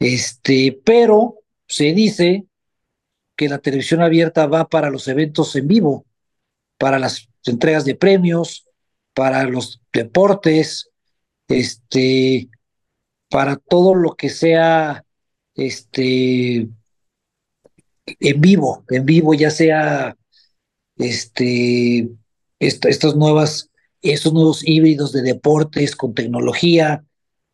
Este, 0.00 0.80
pero 0.84 1.36
se 1.68 1.92
dice 1.92 2.46
que 3.36 3.48
la 3.48 3.58
televisión 3.58 4.02
abierta 4.02 4.46
va 4.48 4.68
para 4.68 4.90
los 4.90 5.06
eventos 5.06 5.54
en 5.54 5.68
vivo, 5.68 6.04
para 6.78 6.98
las 6.98 7.28
entregas 7.44 7.84
de 7.84 7.94
premios, 7.94 8.66
para 9.14 9.44
los 9.44 9.80
deportes, 9.92 10.90
este, 11.46 12.48
para 13.32 13.56
todo 13.56 13.94
lo 13.94 14.14
que 14.14 14.28
sea 14.28 15.04
este 15.54 16.68
en 18.06 18.40
vivo, 18.40 18.84
en 18.90 19.06
vivo, 19.06 19.32
ya 19.32 19.50
sea 19.50 20.16
este 20.98 22.10
estas 22.58 23.16
nuevas, 23.16 23.70
estos 24.02 24.34
nuevos 24.34 24.62
híbridos 24.68 25.12
de 25.12 25.22
deportes 25.22 25.96
con 25.96 26.12
tecnología, 26.12 27.04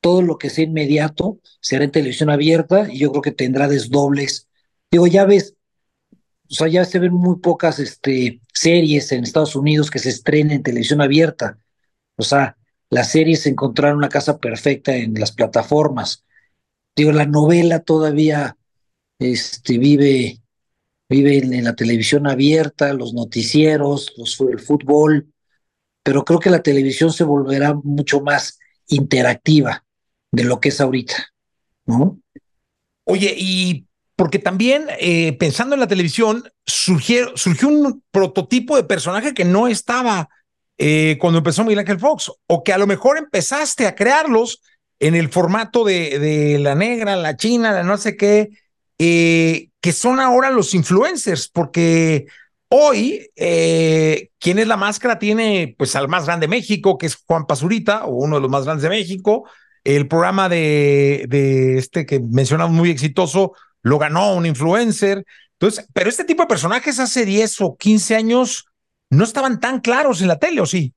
todo 0.00 0.20
lo 0.20 0.36
que 0.36 0.50
sea 0.50 0.64
inmediato 0.64 1.38
será 1.60 1.84
en 1.84 1.92
televisión 1.92 2.28
abierta 2.28 2.88
y 2.92 2.98
yo 2.98 3.10
creo 3.12 3.22
que 3.22 3.32
tendrá 3.32 3.68
desdobles. 3.68 4.48
Digo, 4.90 5.06
ya 5.06 5.24
ves, 5.26 5.54
o 6.50 6.54
sea, 6.54 6.66
ya 6.66 6.84
se 6.84 6.98
ven 6.98 7.12
muy 7.12 7.36
pocas 7.38 7.78
este, 7.78 8.40
series 8.52 9.12
en 9.12 9.22
Estados 9.22 9.54
Unidos 9.54 9.90
que 9.92 10.00
se 10.00 10.08
estrenen 10.08 10.56
en 10.56 10.62
televisión 10.64 11.00
abierta. 11.00 11.58
O 12.16 12.24
sea, 12.24 12.57
las 12.90 13.10
series 13.10 13.46
encontraron 13.46 13.98
una 13.98 14.08
casa 14.08 14.38
perfecta 14.38 14.96
en 14.96 15.14
las 15.14 15.32
plataformas. 15.32 16.24
Digo, 16.96 17.12
la 17.12 17.26
novela 17.26 17.80
todavía 17.80 18.56
este, 19.18 19.78
vive, 19.78 20.40
vive 21.08 21.38
en, 21.38 21.64
la 21.64 21.74
televisión 21.74 22.26
abierta, 22.26 22.92
los 22.92 23.14
noticieros, 23.14 24.14
los, 24.16 24.40
el 24.40 24.60
fútbol, 24.60 25.32
pero 26.02 26.24
creo 26.24 26.40
que 26.40 26.50
la 26.50 26.62
televisión 26.62 27.12
se 27.12 27.24
volverá 27.24 27.74
mucho 27.74 28.20
más 28.20 28.58
interactiva 28.86 29.84
de 30.32 30.44
lo 30.44 30.60
que 30.60 30.70
es 30.70 30.80
ahorita, 30.80 31.28
¿no? 31.86 32.18
Oye, 33.04 33.34
y 33.36 33.86
porque 34.16 34.38
también 34.38 34.86
eh, 34.98 35.34
pensando 35.34 35.74
en 35.74 35.80
la 35.80 35.86
televisión, 35.86 36.50
surgió, 36.66 37.36
surgió 37.36 37.68
un 37.68 38.02
prototipo 38.10 38.76
de 38.76 38.84
personaje 38.84 39.32
que 39.32 39.44
no 39.44 39.68
estaba 39.68 40.28
eh, 40.78 41.18
cuando 41.20 41.38
empezó 41.38 41.64
Miguel 41.64 41.80
Ángel 41.80 41.98
Fox, 41.98 42.32
o 42.46 42.62
que 42.62 42.72
a 42.72 42.78
lo 42.78 42.86
mejor 42.86 43.18
empezaste 43.18 43.86
a 43.86 43.94
crearlos 43.94 44.62
en 45.00 45.14
el 45.14 45.28
formato 45.28 45.84
de, 45.84 46.18
de 46.18 46.58
la 46.58 46.74
negra, 46.74 47.16
la 47.16 47.36
china, 47.36 47.72
la 47.72 47.82
no 47.82 47.96
sé 47.98 48.16
qué, 48.16 48.50
eh, 48.98 49.68
que 49.80 49.92
son 49.92 50.20
ahora 50.20 50.50
los 50.50 50.74
influencers, 50.74 51.48
porque 51.48 52.26
hoy 52.68 53.28
eh, 53.36 54.30
quien 54.38 54.58
es 54.58 54.66
la 54.66 54.76
máscara 54.76 55.18
tiene 55.18 55.74
pues 55.78 55.94
al 55.96 56.08
más 56.08 56.26
grande 56.26 56.46
de 56.46 56.50
México, 56.50 56.98
que 56.98 57.06
es 57.06 57.16
Juan 57.26 57.46
Pazurita, 57.46 58.04
o 58.04 58.14
uno 58.24 58.36
de 58.36 58.42
los 58.42 58.50
más 58.50 58.64
grandes 58.64 58.82
de 58.82 58.88
México. 58.88 59.48
El 59.84 60.08
programa 60.08 60.48
de, 60.48 61.26
de 61.28 61.78
este 61.78 62.04
que 62.06 62.20
mencionamos 62.20 62.74
muy 62.74 62.90
exitoso 62.90 63.52
lo 63.82 63.98
ganó 63.98 64.34
un 64.34 64.46
influencer. 64.46 65.24
Entonces, 65.52 65.86
pero 65.92 66.10
este 66.10 66.24
tipo 66.24 66.42
de 66.42 66.48
personajes 66.48 66.98
hace 66.98 67.24
10 67.24 67.60
o 67.62 67.76
15 67.76 68.16
años 68.16 68.66
no 69.10 69.24
estaban 69.24 69.60
tan 69.60 69.80
claros 69.80 70.20
en 70.20 70.28
la 70.28 70.38
tele, 70.38 70.60
¿o 70.60 70.66
sí? 70.66 70.94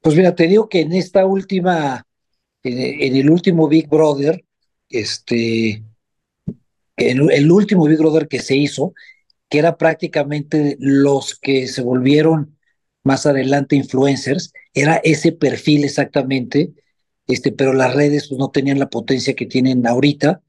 Pues 0.00 0.16
mira, 0.16 0.34
te 0.34 0.46
digo 0.46 0.68
que 0.68 0.80
en 0.80 0.92
esta 0.92 1.26
última, 1.26 2.06
en, 2.62 3.16
el 3.16 3.30
último 3.30 3.68
Big 3.68 3.88
Brother, 3.88 4.44
este, 4.88 5.82
en 6.96 7.30
el 7.30 7.50
último 7.50 7.86
Big 7.86 7.98
Brother 7.98 8.28
que 8.28 8.40
se 8.40 8.56
hizo, 8.56 8.94
que 9.48 9.58
era 9.58 9.76
prácticamente 9.76 10.76
los 10.78 11.38
que 11.38 11.66
se 11.68 11.82
volvieron 11.82 12.56
más 13.02 13.26
adelante 13.26 13.76
influencers, 13.76 14.52
era 14.74 14.96
ese 14.96 15.32
perfil 15.32 15.84
exactamente, 15.84 16.72
este, 17.26 17.52
pero 17.52 17.72
las 17.72 17.94
redes 17.94 18.28
pues, 18.28 18.38
no 18.38 18.50
tenían 18.50 18.78
la 18.78 18.88
potencia 18.88 19.34
que 19.34 19.46
tienen 19.46 19.86
ahorita. 19.86 20.42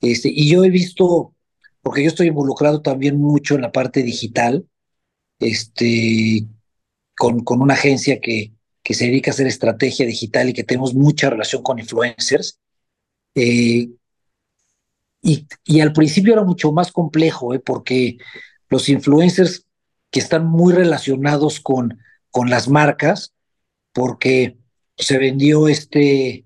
Este, 0.00 0.30
y 0.32 0.50
yo 0.50 0.64
he 0.64 0.70
visto, 0.70 1.34
porque 1.82 2.02
yo 2.02 2.08
estoy 2.08 2.28
involucrado 2.28 2.82
también 2.82 3.18
mucho 3.18 3.56
en 3.56 3.62
la 3.62 3.72
parte 3.72 4.02
digital, 4.02 4.66
este, 5.38 6.46
con, 7.16 7.44
con 7.44 7.60
una 7.62 7.74
agencia 7.74 8.20
que, 8.20 8.52
que 8.82 8.94
se 8.94 9.06
dedica 9.06 9.30
a 9.30 9.34
hacer 9.34 9.46
estrategia 9.46 10.06
digital 10.06 10.48
y 10.48 10.52
que 10.52 10.64
tenemos 10.64 10.94
mucha 10.94 11.30
relación 11.30 11.62
con 11.62 11.78
influencers. 11.78 12.58
Eh, 13.34 13.90
y, 15.20 15.46
y, 15.64 15.80
al 15.80 15.92
principio 15.92 16.32
era 16.32 16.44
mucho 16.44 16.72
más 16.72 16.92
complejo, 16.92 17.54
eh, 17.54 17.58
porque 17.58 18.18
los 18.68 18.88
influencers 18.88 19.66
que 20.10 20.20
están 20.20 20.46
muy 20.46 20.72
relacionados 20.72 21.60
con, 21.60 21.98
con 22.30 22.50
las 22.50 22.68
marcas, 22.68 23.34
porque 23.92 24.56
se 24.96 25.18
vendió 25.18 25.68
este, 25.68 26.44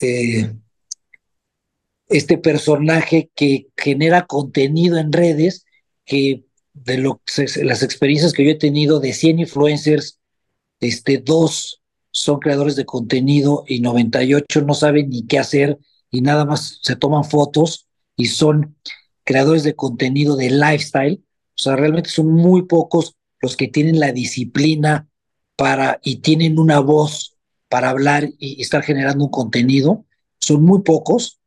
eh, 0.00 0.54
este 2.08 2.38
personaje 2.38 3.30
que 3.34 3.68
genera 3.76 4.26
contenido 4.26 4.98
en 4.98 5.12
redes 5.12 5.64
que 6.04 6.44
de 6.74 6.98
las 6.98 7.82
experiencias 7.82 8.32
que 8.32 8.44
yo 8.44 8.50
he 8.50 8.56
tenido 8.56 9.00
de 9.00 9.12
100 9.12 9.38
influencers, 9.40 10.18
este, 10.80 11.18
dos 11.18 11.80
son 12.10 12.38
creadores 12.40 12.76
de 12.76 12.84
contenido 12.84 13.64
y 13.66 13.80
98 13.80 14.62
no 14.62 14.74
saben 14.74 15.08
ni 15.08 15.26
qué 15.26 15.38
hacer 15.38 15.78
y 16.10 16.20
nada 16.20 16.44
más 16.44 16.78
se 16.82 16.96
toman 16.96 17.24
fotos 17.24 17.88
y 18.16 18.26
son 18.26 18.76
creadores 19.24 19.62
de 19.64 19.74
contenido 19.74 20.36
de 20.36 20.50
lifestyle, 20.50 21.24
O 21.56 21.62
sea, 21.62 21.76
realmente 21.76 22.10
son 22.10 22.30
muy 22.30 22.62
pocos 22.62 23.16
los 23.40 23.56
que 23.56 23.68
tienen 23.68 23.98
la 23.98 24.12
disciplina 24.12 25.08
para 25.56 26.00
y 26.02 26.16
tienen 26.16 26.58
una 26.58 26.80
voz 26.80 27.36
para 27.68 27.90
hablar 27.90 28.28
y 28.38 28.60
estar 28.60 28.82
generando 28.82 29.24
un 29.24 29.30
contenido. 29.30 30.04
Son 30.38 30.62
muy 30.62 30.82
pocos. 30.82 31.40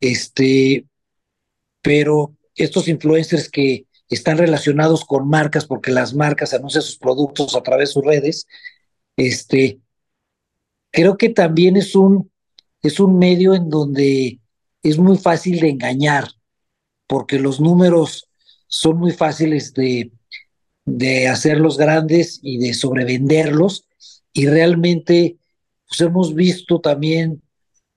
Este, 0.00 0.86
pero 1.82 2.34
estos 2.54 2.88
influencers 2.88 3.50
que 3.50 3.85
están 4.08 4.38
relacionados 4.38 5.04
con 5.04 5.28
marcas 5.28 5.66
porque 5.66 5.90
las 5.90 6.14
marcas 6.14 6.54
anuncian 6.54 6.82
sus 6.82 6.98
productos 6.98 7.54
a 7.54 7.62
través 7.62 7.88
de 7.88 7.92
sus 7.92 8.04
redes, 8.04 8.46
este, 9.16 9.80
creo 10.90 11.16
que 11.16 11.30
también 11.30 11.76
es 11.76 11.94
un, 11.96 12.30
es 12.82 13.00
un 13.00 13.18
medio 13.18 13.54
en 13.54 13.68
donde 13.68 14.40
es 14.82 14.98
muy 14.98 15.18
fácil 15.18 15.60
de 15.60 15.70
engañar, 15.70 16.28
porque 17.06 17.38
los 17.38 17.60
números 17.60 18.28
son 18.68 18.98
muy 18.98 19.12
fáciles 19.12 19.72
de, 19.74 20.12
de 20.84 21.28
hacerlos 21.28 21.78
grandes 21.78 22.38
y 22.42 22.58
de 22.58 22.74
sobrevenderlos, 22.74 23.86
y 24.32 24.46
realmente 24.46 25.36
pues 25.88 26.00
hemos 26.00 26.34
visto 26.34 26.80
también 26.80 27.42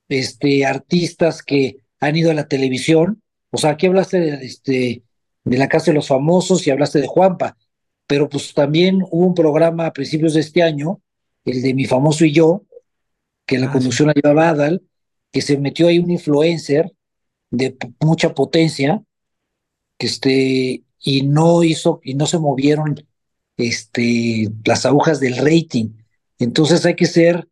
este, 0.07 0.65
artistas 0.65 1.43
que 1.43 1.77
han 1.99 2.15
ido 2.15 2.31
a 2.31 2.35
la 2.35 2.47
televisión, 2.47 3.21
o 3.51 3.57
sea, 3.57 3.71
aquí 3.71 3.87
hablaste 3.87 4.19
de, 4.19 4.45
este, 4.45 5.03
de 5.43 5.57
la 5.57 5.67
Casa 5.67 5.91
de 5.91 5.95
los 5.95 6.07
Famosos 6.07 6.65
y 6.65 6.71
hablaste 6.71 6.99
de 6.99 7.07
Juanpa, 7.07 7.57
pero 8.07 8.27
pues 8.29 8.53
también 8.53 9.01
hubo 9.11 9.27
un 9.27 9.35
programa 9.35 9.85
a 9.85 9.93
principios 9.93 10.33
de 10.33 10.41
este 10.41 10.63
año, 10.63 11.01
el 11.45 11.61
de 11.61 11.73
Mi 11.73 11.85
Famoso 11.85 12.25
y 12.25 12.31
Yo, 12.31 12.63
que 13.45 13.57
la 13.57 13.67
ah, 13.67 13.71
conducción 13.71 14.07
la 14.07 14.13
llevaba 14.13 14.49
Adal, 14.49 14.83
que 15.31 15.41
se 15.41 15.57
metió 15.57 15.87
ahí 15.87 15.99
un 15.99 16.11
influencer 16.11 16.91
de 17.51 17.75
mucha 17.99 18.33
potencia, 18.33 19.03
que 19.97 20.07
este, 20.07 20.83
y 20.99 21.21
no 21.23 21.63
hizo, 21.63 21.99
y 22.03 22.13
no 22.15 22.25
se 22.25 22.39
movieron 22.39 22.95
este, 23.57 24.49
las 24.65 24.85
agujas 24.85 25.19
del 25.19 25.37
rating. 25.37 25.89
Entonces 26.39 26.85
hay 26.85 26.95
que 26.95 27.05
ser 27.05 27.47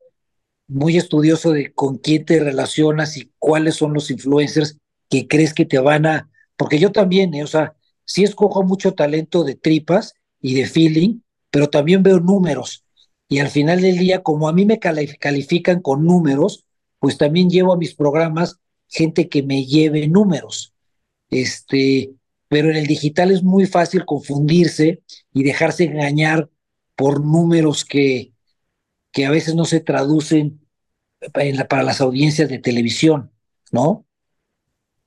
muy 0.68 0.98
estudioso 0.98 1.52
de 1.52 1.74
con 1.74 1.98
quién 1.98 2.26
te 2.26 2.40
relacionas 2.40 3.18
y 3.18 3.32
cuáles 3.40 3.76
son 3.76 3.94
los 3.94 4.12
influencers 4.12 4.78
que 5.10 5.28
crees 5.28 5.54
que 5.54 5.66
te 5.66 5.80
van 5.80 6.06
a, 6.06 6.30
porque 6.58 6.80
yo 6.80 6.92
también, 6.92 7.34
eh, 7.34 7.44
o 7.44 7.48
sea, 7.48 7.77
sí 8.08 8.24
escojo 8.24 8.64
mucho 8.64 8.94
talento 8.94 9.44
de 9.44 9.56
tripas 9.56 10.14
y 10.42 10.56
de 10.56 10.66
feeling, 10.66 11.20
pero 11.52 11.70
también 11.70 12.02
veo 12.02 12.20
números. 12.20 12.84
Y 13.28 13.40
al 13.40 13.50
final 13.50 13.82
del 13.82 13.98
día, 13.98 14.24
como 14.24 14.48
a 14.48 14.54
mí 14.54 14.66
me 14.66 14.80
califican 14.80 15.82
con 15.82 16.06
números, 16.06 16.66
pues 17.00 17.18
también 17.18 17.50
llevo 17.50 17.74
a 17.74 17.78
mis 17.78 17.94
programas 17.94 18.60
gente 18.88 19.28
que 19.28 19.44
me 19.44 19.66
lleve 19.66 20.08
números. 20.08 20.74
Este, 21.30 22.14
pero 22.48 22.70
en 22.70 22.78
el 22.78 22.88
digital 22.88 23.32
es 23.32 23.44
muy 23.44 23.66
fácil 23.66 24.06
confundirse 24.06 25.04
y 25.34 25.44
dejarse 25.44 25.84
engañar 25.84 26.50
por 26.96 27.24
números 27.24 27.84
que, 27.84 28.32
que 29.12 29.26
a 29.26 29.32
veces 29.32 29.54
no 29.56 29.66
se 29.66 29.82
traducen 29.82 30.62
para 31.34 31.84
las 31.84 32.00
audiencias 32.00 32.48
de 32.48 32.60
televisión, 32.60 33.32
¿no? 33.72 34.06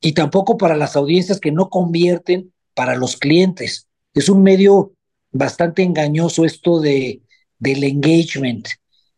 Y 0.00 0.12
tampoco 0.12 0.58
para 0.58 0.76
las 0.76 0.96
audiencias 0.96 1.40
que 1.40 1.52
no 1.52 1.70
convierten 1.70 2.52
para 2.74 2.96
los 2.96 3.16
clientes. 3.16 3.88
Es 4.14 4.28
un 4.28 4.42
medio 4.42 4.92
bastante 5.32 5.82
engañoso 5.82 6.44
esto 6.44 6.80
de, 6.80 7.22
del 7.58 7.84
engagement. 7.84 8.68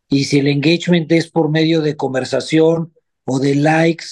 Y 0.08 0.24
si 0.24 0.38
el 0.38 0.48
engagement 0.48 1.10
es 1.12 1.30
por 1.30 1.50
medio 1.50 1.80
de 1.80 1.96
conversación 1.96 2.92
o 3.24 3.38
de 3.38 3.54
likes 3.54 4.06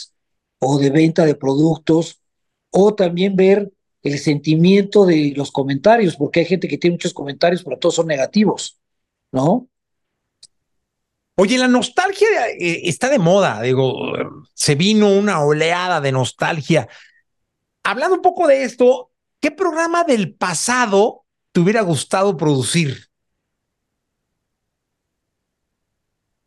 o 0.58 0.78
de 0.78 0.90
venta 0.90 1.24
de 1.24 1.34
productos, 1.34 2.20
o 2.70 2.94
también 2.94 3.36
ver 3.36 3.72
el 4.02 4.18
sentimiento 4.18 5.04
de 5.04 5.32
los 5.36 5.50
comentarios, 5.50 6.16
porque 6.16 6.40
hay 6.40 6.46
gente 6.46 6.68
que 6.68 6.78
tiene 6.78 6.94
muchos 6.94 7.12
comentarios, 7.12 7.62
pero 7.62 7.78
todos 7.78 7.96
son 7.96 8.06
negativos, 8.06 8.78
¿no? 9.32 9.68
Oye, 11.36 11.58
la 11.58 11.68
nostalgia 11.68 12.28
eh, 12.58 12.82
está 12.84 13.08
de 13.08 13.18
moda, 13.18 13.62
digo, 13.62 13.94
se 14.54 14.74
vino 14.74 15.08
una 15.08 15.42
oleada 15.42 16.00
de 16.00 16.12
nostalgia. 16.12 16.88
Hablando 17.82 18.16
un 18.16 18.22
poco 18.22 18.46
de 18.46 18.64
esto, 18.64 19.09
¿qué 19.40 19.50
programa 19.50 20.04
del 20.04 20.34
pasado 20.34 21.24
te 21.52 21.60
hubiera 21.60 21.82
gustado 21.82 22.36
producir? 22.36 23.08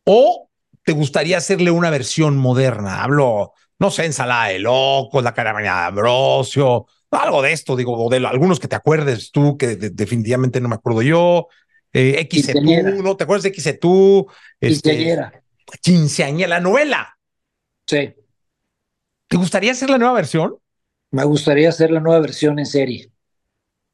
¿O 0.05 0.49
te 0.83 0.91
gustaría 0.91 1.37
hacerle 1.37 1.71
una 1.71 1.89
versión 1.89 2.37
moderna? 2.37 3.03
Hablo, 3.03 3.53
no 3.79 3.91
sé, 3.91 4.05
ensalada 4.05 4.47
de 4.47 4.59
locos, 4.59 5.23
la 5.23 5.33
cara 5.33 5.53
de 5.53 5.67
Ambrosio, 5.67 6.87
algo 7.11 7.41
de 7.41 7.51
esto, 7.51 7.75
digo, 7.75 8.09
de 8.09 8.17
algunos 8.25 8.59
que 8.59 8.67
te 8.67 8.75
acuerdes 8.75 9.31
tú, 9.31 9.57
que 9.57 9.75
definitivamente 9.75 10.59
no 10.61 10.69
me 10.69 10.75
acuerdo 10.75 11.01
yo, 11.01 11.47
eh, 11.91 12.27
XC 12.29 12.55
¿no? 13.01 13.15
¿Te 13.15 13.23
acuerdas 13.23 13.43
de 13.43 13.53
XC 13.53 13.79
Este, 14.59 14.89
quinceañera. 14.89 15.43
Quinceañera, 15.81 16.49
la 16.49 16.59
novela. 16.59 17.17
Sí. 17.85 18.13
¿Te 19.27 19.37
gustaría 19.37 19.71
hacer 19.71 19.89
la 19.89 19.97
nueva 19.97 20.13
versión? 20.13 20.57
Me 21.13 21.23
gustaría 21.25 21.69
hacer 21.69 21.91
la 21.91 21.99
nueva 21.99 22.19
versión 22.21 22.57
en 22.57 22.65
serie. 22.65 23.11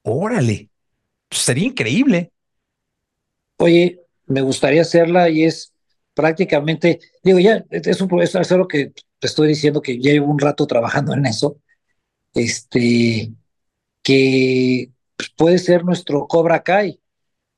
Órale. 0.03 0.69
Pues 1.27 1.41
sería 1.41 1.67
increíble. 1.67 2.31
Oye, 3.57 3.99
me 4.25 4.39
gustaría 4.39 4.83
hacerla 4.83 5.29
y 5.29 5.43
es 5.43 5.73
prácticamente, 6.13 7.01
digo, 7.21 7.39
ya, 7.39 7.65
es, 7.71 7.99
un, 7.99 8.21
es 8.21 8.51
algo 8.53 8.69
que 8.69 8.93
te 9.19 9.27
estoy 9.27 9.49
diciendo 9.49 9.81
que 9.81 9.99
ya 9.99 10.13
llevo 10.13 10.31
un 10.31 10.39
rato 10.39 10.65
trabajando 10.65 11.13
en 11.13 11.25
eso. 11.25 11.57
Este, 12.33 13.33
que 14.01 14.89
puede 15.35 15.57
ser 15.57 15.83
nuestro 15.83 16.25
Cobra 16.25 16.63
Kai 16.63 17.01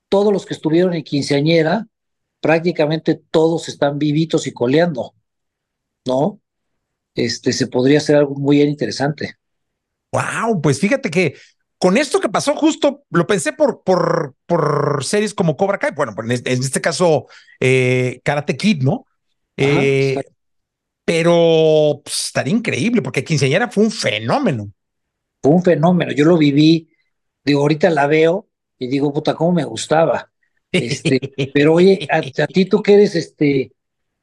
todos 0.08 0.32
los 0.32 0.44
que 0.44 0.54
estuvieron 0.54 0.92
en 0.94 1.04
quinceañera, 1.04 1.86
prácticamente 2.40 3.14
todos 3.30 3.68
están 3.68 4.00
vivitos 4.00 4.48
y 4.48 4.52
coleando, 4.52 5.14
¿no? 6.04 6.40
Este, 7.14 7.52
se 7.52 7.68
podría 7.68 7.98
hacer 7.98 8.16
algo 8.16 8.34
muy 8.34 8.60
interesante. 8.60 9.36
Wow, 10.12 10.60
pues 10.60 10.78
fíjate 10.78 11.10
que 11.10 11.34
con 11.78 11.96
esto 11.96 12.20
que 12.20 12.28
pasó 12.28 12.54
justo, 12.54 13.02
lo 13.10 13.26
pensé 13.26 13.52
por, 13.52 13.82
por, 13.82 14.36
por 14.46 15.02
series 15.04 15.34
como 15.34 15.56
Cobra 15.56 15.78
Kai, 15.78 15.90
bueno, 15.96 16.14
en 16.16 16.30
este 16.30 16.80
caso 16.80 17.26
eh, 17.58 18.20
Karate 18.22 18.56
Kid, 18.56 18.82
¿no? 18.82 19.06
Eh, 19.56 20.22
pero 21.04 22.00
pues, 22.04 22.26
estaría 22.26 22.54
increíble 22.54 23.02
porque 23.02 23.24
quinceañera 23.24 23.68
fue 23.68 23.84
un 23.84 23.90
fenómeno. 23.90 24.70
Fue 25.42 25.52
un 25.52 25.64
fenómeno, 25.64 26.12
yo 26.12 26.24
lo 26.24 26.38
viví, 26.38 26.88
digo, 27.44 27.62
ahorita 27.62 27.90
la 27.90 28.06
veo 28.06 28.48
y 28.78 28.86
digo, 28.86 29.12
puta, 29.12 29.34
cómo 29.34 29.52
me 29.52 29.64
gustaba. 29.64 30.30
Este, 30.70 31.18
pero 31.54 31.74
oye, 31.74 32.06
a, 32.10 32.20
ti 32.46 32.64
tú 32.66 32.80
que 32.80 32.94
eres 32.94 33.16
este, 33.16 33.72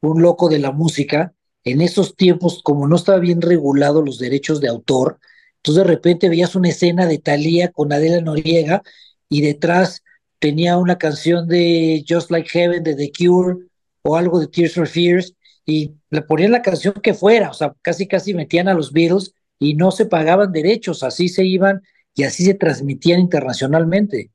un 0.01 0.21
loco 0.21 0.47
de 0.47 0.59
la 0.59 0.71
música, 0.71 1.33
en 1.65 1.81
esos 1.81 2.15
tiempos, 2.15 2.61
como 2.63 2.87
no 2.87 2.95
estaba 2.95 3.19
bien 3.19 3.41
regulado 3.41 4.01
los 4.01 4.17
derechos 4.17 4.61
de 4.61 4.69
autor, 4.69 5.19
entonces 5.59 5.83
de 5.83 5.89
repente 5.89 6.29
veías 6.29 6.55
una 6.55 6.69
escena 6.69 7.05
de 7.05 7.17
Thalía 7.17 7.71
con 7.71 7.91
Adela 7.91 8.21
Noriega 8.21 8.81
y 9.27 9.41
detrás 9.41 10.03
tenía 10.39 10.77
una 10.77 10.97
canción 10.97 11.47
de 11.47 12.03
Just 12.07 12.31
Like 12.31 12.49
Heaven 12.49 12.83
de 12.83 12.95
The 12.95 13.11
Cure 13.11 13.57
o 14.01 14.15
algo 14.15 14.39
de 14.39 14.47
Tears 14.47 14.73
for 14.73 14.87
Fears 14.87 15.33
y 15.65 15.93
le 16.09 16.21
ponían 16.21 16.51
la 16.51 16.61
canción 16.61 16.93
que 17.03 17.13
fuera, 17.13 17.51
o 17.51 17.53
sea, 17.53 17.75
casi 17.81 18.07
casi 18.07 18.33
metían 18.33 18.67
a 18.67 18.73
los 18.73 18.91
Beatles 18.91 19.33
y 19.59 19.75
no 19.75 19.91
se 19.91 20.05
pagaban 20.05 20.51
derechos, 20.51 21.03
así 21.03 21.27
se 21.27 21.45
iban 21.45 21.81
y 22.15 22.23
así 22.23 22.45
se 22.45 22.53
transmitían 22.53 23.19
internacionalmente. 23.19 24.31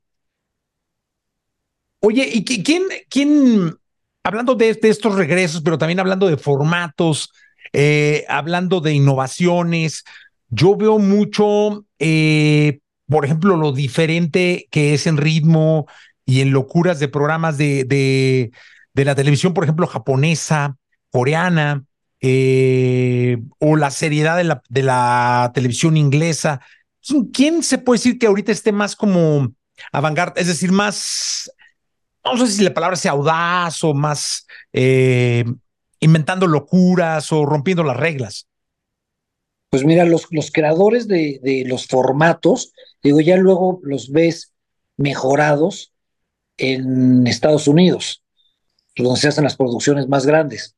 Oye, 1.99 2.29
¿y 2.31 2.43
quién, 2.43 2.83
quién 3.09 3.75
hablando 4.25 4.55
de, 4.55 4.77
estos 4.81 5.15
regresos, 5.15 5.61
pero 5.61 5.77
también 5.77 5.99
hablando 5.99 6.27
de 6.27 6.37
formatos, 6.37 7.31
eh, 7.73 8.25
hablando 8.27 8.81
de 8.81 8.93
innovaciones, 8.93 10.03
yo 10.49 10.75
veo 10.75 10.99
mucho, 10.99 11.85
eh, 11.99 12.79
por 13.07 13.25
ejemplo, 13.25 13.57
lo 13.57 13.71
diferente 13.71 14.67
que 14.71 14.93
es 14.93 15.07
en 15.07 15.17
ritmo 15.17 15.87
y 16.25 16.41
en 16.41 16.51
locuras 16.51 16.99
de 16.99 17.07
programas 17.07 17.57
de, 17.57 17.83
de, 17.83 19.05
la 19.05 19.15
televisión, 19.15 19.53
por 19.53 19.63
ejemplo, 19.63 19.87
japonesa, 19.87 20.77
coreana, 21.11 21.83
eh, 22.21 23.37
o 23.59 23.75
la 23.75 23.91
seriedad 23.91 24.37
de 24.37 24.45
la, 24.45 24.63
de 24.69 24.83
la 24.83 25.51
televisión 25.53 25.97
inglesa. 25.97 26.61
¿Quién 27.33 27.61
se 27.61 27.77
puede 27.77 27.99
decir 27.99 28.17
que 28.17 28.27
ahorita 28.27 28.51
esté 28.51 28.71
más 28.71 28.95
como 28.95 29.53
avant 29.91 30.17
es 30.37 30.47
decir, 30.47 30.71
más 30.71 31.51
no 32.33 32.37
sé 32.37 32.47
si 32.47 32.63
la 32.63 32.73
palabra 32.73 32.95
sea 32.95 33.11
audaz 33.11 33.83
o 33.83 33.93
más 33.93 34.47
eh, 34.73 35.45
inventando 35.99 36.47
locuras 36.47 37.31
o 37.31 37.45
rompiendo 37.45 37.83
las 37.83 37.97
reglas. 37.97 38.47
Pues 39.69 39.83
mira, 39.83 40.05
los, 40.05 40.27
los 40.31 40.51
creadores 40.51 41.07
de, 41.07 41.39
de, 41.43 41.63
los 41.65 41.87
formatos, 41.87 42.73
digo, 43.03 43.19
ya 43.19 43.35
luego 43.37 43.79
los 43.83 44.11
ves 44.11 44.53
mejorados 44.97 45.93
en 46.57 47.27
Estados 47.27 47.67
Unidos, 47.67 48.23
donde 48.95 49.19
se 49.19 49.27
hacen 49.27 49.43
las 49.43 49.57
producciones 49.57 50.07
más 50.07 50.25
grandes. 50.25 50.75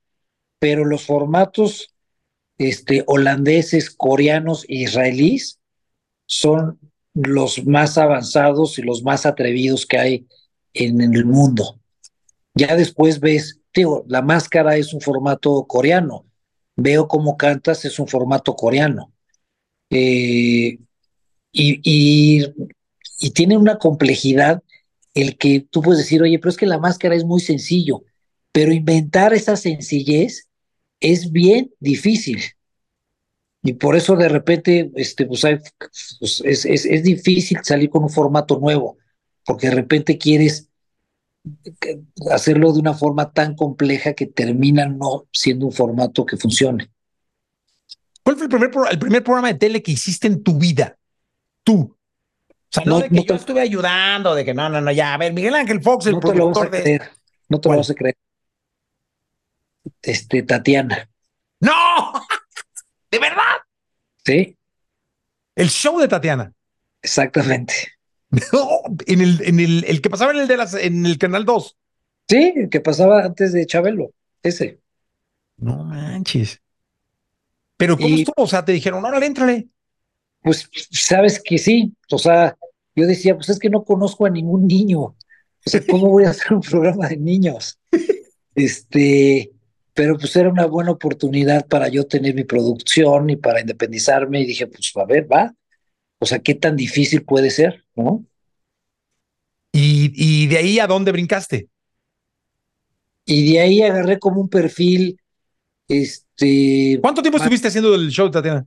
Pero 0.60 0.86
los 0.86 1.06
formatos 1.06 1.94
este, 2.58 3.04
holandeses, 3.08 3.90
coreanos 3.92 4.66
e 4.68 4.76
israelíes 4.76 5.60
son 6.26 6.80
los 7.14 7.66
más 7.66 7.98
avanzados 7.98 8.78
y 8.78 8.82
los 8.82 9.04
más 9.04 9.26
atrevidos 9.26 9.86
que 9.86 9.98
hay 9.98 10.28
en, 10.74 11.02
el 11.02 11.26
mundo. 11.26 11.80
Ya 12.54 12.76
después 12.76 13.20
ves, 13.20 13.60
digo, 13.74 14.04
la 14.08 14.22
máscara 14.22 14.78
es 14.78 14.94
un 14.94 15.02
formato 15.02 15.66
coreano. 15.68 16.26
Veo 16.78 17.08
cómo 17.08 17.36
cantas, 17.36 17.84
es 17.86 18.00
un 18.00 18.08
formato 18.08 18.56
coreano. 18.56 19.12
Eh, 19.90 20.80
y, 21.52 21.82
y, 21.84 23.32
tiene 23.32 23.58
una 23.58 23.78
complejidad 23.78 24.64
el 25.14 25.38
que 25.38 25.62
tú 25.70 25.82
puedes 25.82 26.00
decir, 26.00 26.22
oye, 26.22 26.40
pero 26.40 26.52
es 26.52 26.58
que 26.58 26.66
la 26.68 26.78
máscara 26.78 27.16
es 27.16 27.26
muy 27.26 27.42
sencillo, 27.42 28.04
pero 28.52 28.72
inventar 28.72 29.34
esa 29.34 29.56
sencillez 29.56 30.48
es 31.00 31.32
bien 31.32 31.74
difícil. 31.80 32.42
Y 33.64 33.74
por 33.74 33.96
eso 33.96 34.16
de 34.16 34.30
repente 34.30 34.92
este, 34.96 35.26
pues 35.26 35.42
pues 36.20 36.42
es, 36.46 36.66
es, 36.66 36.86
es, 36.86 37.04
difícil 37.04 37.58
salir 37.64 37.90
con 37.90 38.04
un 38.04 38.10
formato 38.10 38.60
nuevo, 38.60 38.98
porque 39.46 39.68
de 39.68 39.76
repente 39.76 40.18
quieres 40.18 40.67
hacerlo 42.32 42.74
de 42.74 42.80
una 42.80 42.94
forma 42.94 43.32
tan 43.32 43.56
compleja 43.56 44.14
que 44.14 44.26
termina 44.26 44.86
no 44.86 45.28
siendo 45.32 45.66
un 45.66 45.72
formato 45.72 46.26
que 46.26 46.38
funcione. 46.38 46.92
¿Cuál 48.24 48.36
fue 48.36 48.46
el 48.46 48.50
primer, 48.50 48.72
el 48.92 49.00
primer 49.00 49.24
programa 49.24 49.48
de 49.48 49.54
tele 49.54 49.82
que 49.82 49.92
hiciste 49.92 50.28
en 50.28 50.44
tu 50.44 50.58
vida? 50.58 50.98
Tú. 51.64 51.98
O 52.50 52.56
sea, 52.70 52.84
no, 52.86 53.00
de 53.00 53.10
que 53.10 53.24
yo 53.24 53.36
estuve 53.36 53.62
ayudando, 53.62 54.36
de 54.36 54.44
que 54.44 54.54
no, 54.54 54.68
no, 54.68 54.82
no, 54.82 54.92
ya, 54.92 55.14
a 55.14 55.18
ver, 55.18 55.32
Miguel 55.32 55.56
Ángel 55.56 55.82
Fox, 55.82 56.08
el 56.08 56.14
no 56.14 56.20
productor 56.20 56.70
te 56.70 56.78
lo 56.80 56.84
de... 56.84 57.02
no 57.48 57.62
te 57.62 57.70
lo 57.70 57.78
vas 57.78 57.90
a 57.90 57.96
creer. 57.96 58.18
Este, 60.02 60.44
Tatiana. 60.44 61.10
¡No! 61.62 61.72
¿De 63.12 63.20
verdad? 63.20 63.44
Sí. 64.26 64.58
El 65.56 65.70
show 65.70 65.98
de 66.00 66.08
Tatiana. 66.08 66.52
Exactamente. 67.02 67.97
No, 68.30 68.42
en 69.08 69.22
el, 69.22 69.42
en 69.44 69.60
el, 69.60 69.84
el 69.86 70.02
que 70.02 70.10
pasaba 70.10 70.32
en 70.32 70.40
el 70.40 70.48
de 70.48 70.58
las, 70.58 70.74
en 70.74 71.06
el 71.06 71.18
canal 71.18 71.46
2. 71.46 71.78
Sí, 72.30 72.54
el 72.56 72.70
que 72.70 72.82
pasaba 72.82 73.24
antes 73.24 73.54
de 73.54 73.66
Chabelo, 73.66 74.12
ese. 74.44 74.80
No 75.58 75.84
manches. 75.84 76.62
Pero 77.78 77.98
¿cómo 77.98 78.16
estuvo? 78.16 78.44
O 78.44 78.48
sea, 78.48 78.66
te 78.66 78.72
dijeron, 78.72 79.06
órale, 79.06 79.26
éntrale. 79.26 79.68
Pues 80.42 80.70
sabes 80.92 81.42
que 81.42 81.58
sí. 81.58 81.94
O 82.12 82.18
sea, 82.18 82.58
yo 82.96 83.06
decía, 83.06 83.36
pues 83.36 83.50
es 83.50 83.60
que 83.60 83.70
no 83.70 83.84
conozco 83.84 84.26
a 84.26 84.30
ningún 84.30 84.68
niño. 84.68 85.00
O 85.00 85.16
sea, 85.70 85.82
¿cómo 85.88 86.10
voy 86.10 86.26
a 86.26 86.32
hacer 86.32 86.54
un 86.54 86.62
programa 86.62 87.08
de 87.08 87.18
niños? 87.18 87.80
Este, 88.56 89.52
pero 89.94 90.18
pues 90.18 90.36
era 90.36 90.50
una 90.50 90.66
buena 90.66 90.92
oportunidad 90.92 91.68
para 91.68 91.90
yo 91.90 92.06
tener 92.06 92.34
mi 92.34 92.44
producción 92.44 93.30
y 93.30 93.36
para 93.36 93.62
independizarme 93.62 94.42
y 94.42 94.46
dije, 94.46 94.68
pues 94.68 94.92
a 94.96 95.06
ver, 95.06 95.32
va, 95.32 95.54
o 96.20 96.26
sea, 96.26 96.40
¿qué 96.40 96.56
tan 96.56 96.76
difícil 96.76 97.24
puede 97.24 97.50
ser, 97.50 97.86
no? 97.96 98.26
¿Y, 99.72 100.12
y 100.16 100.48
de 100.48 100.58
ahí 100.58 100.80
a 100.80 100.88
dónde 100.88 101.12
brincaste? 101.12 101.70
Y 103.26 103.52
de 103.52 103.60
ahí 103.60 103.82
agarré 103.82 104.20
como 104.20 104.42
un 104.42 104.50
perfil, 104.50 105.20
este... 105.88 106.98
¿Cuánto 107.02 107.22
tiempo 107.22 107.38
estuviste 107.38 107.68
haciendo 107.68 107.94
el 107.94 108.10
show, 108.10 108.32
Tatiana? 108.32 108.66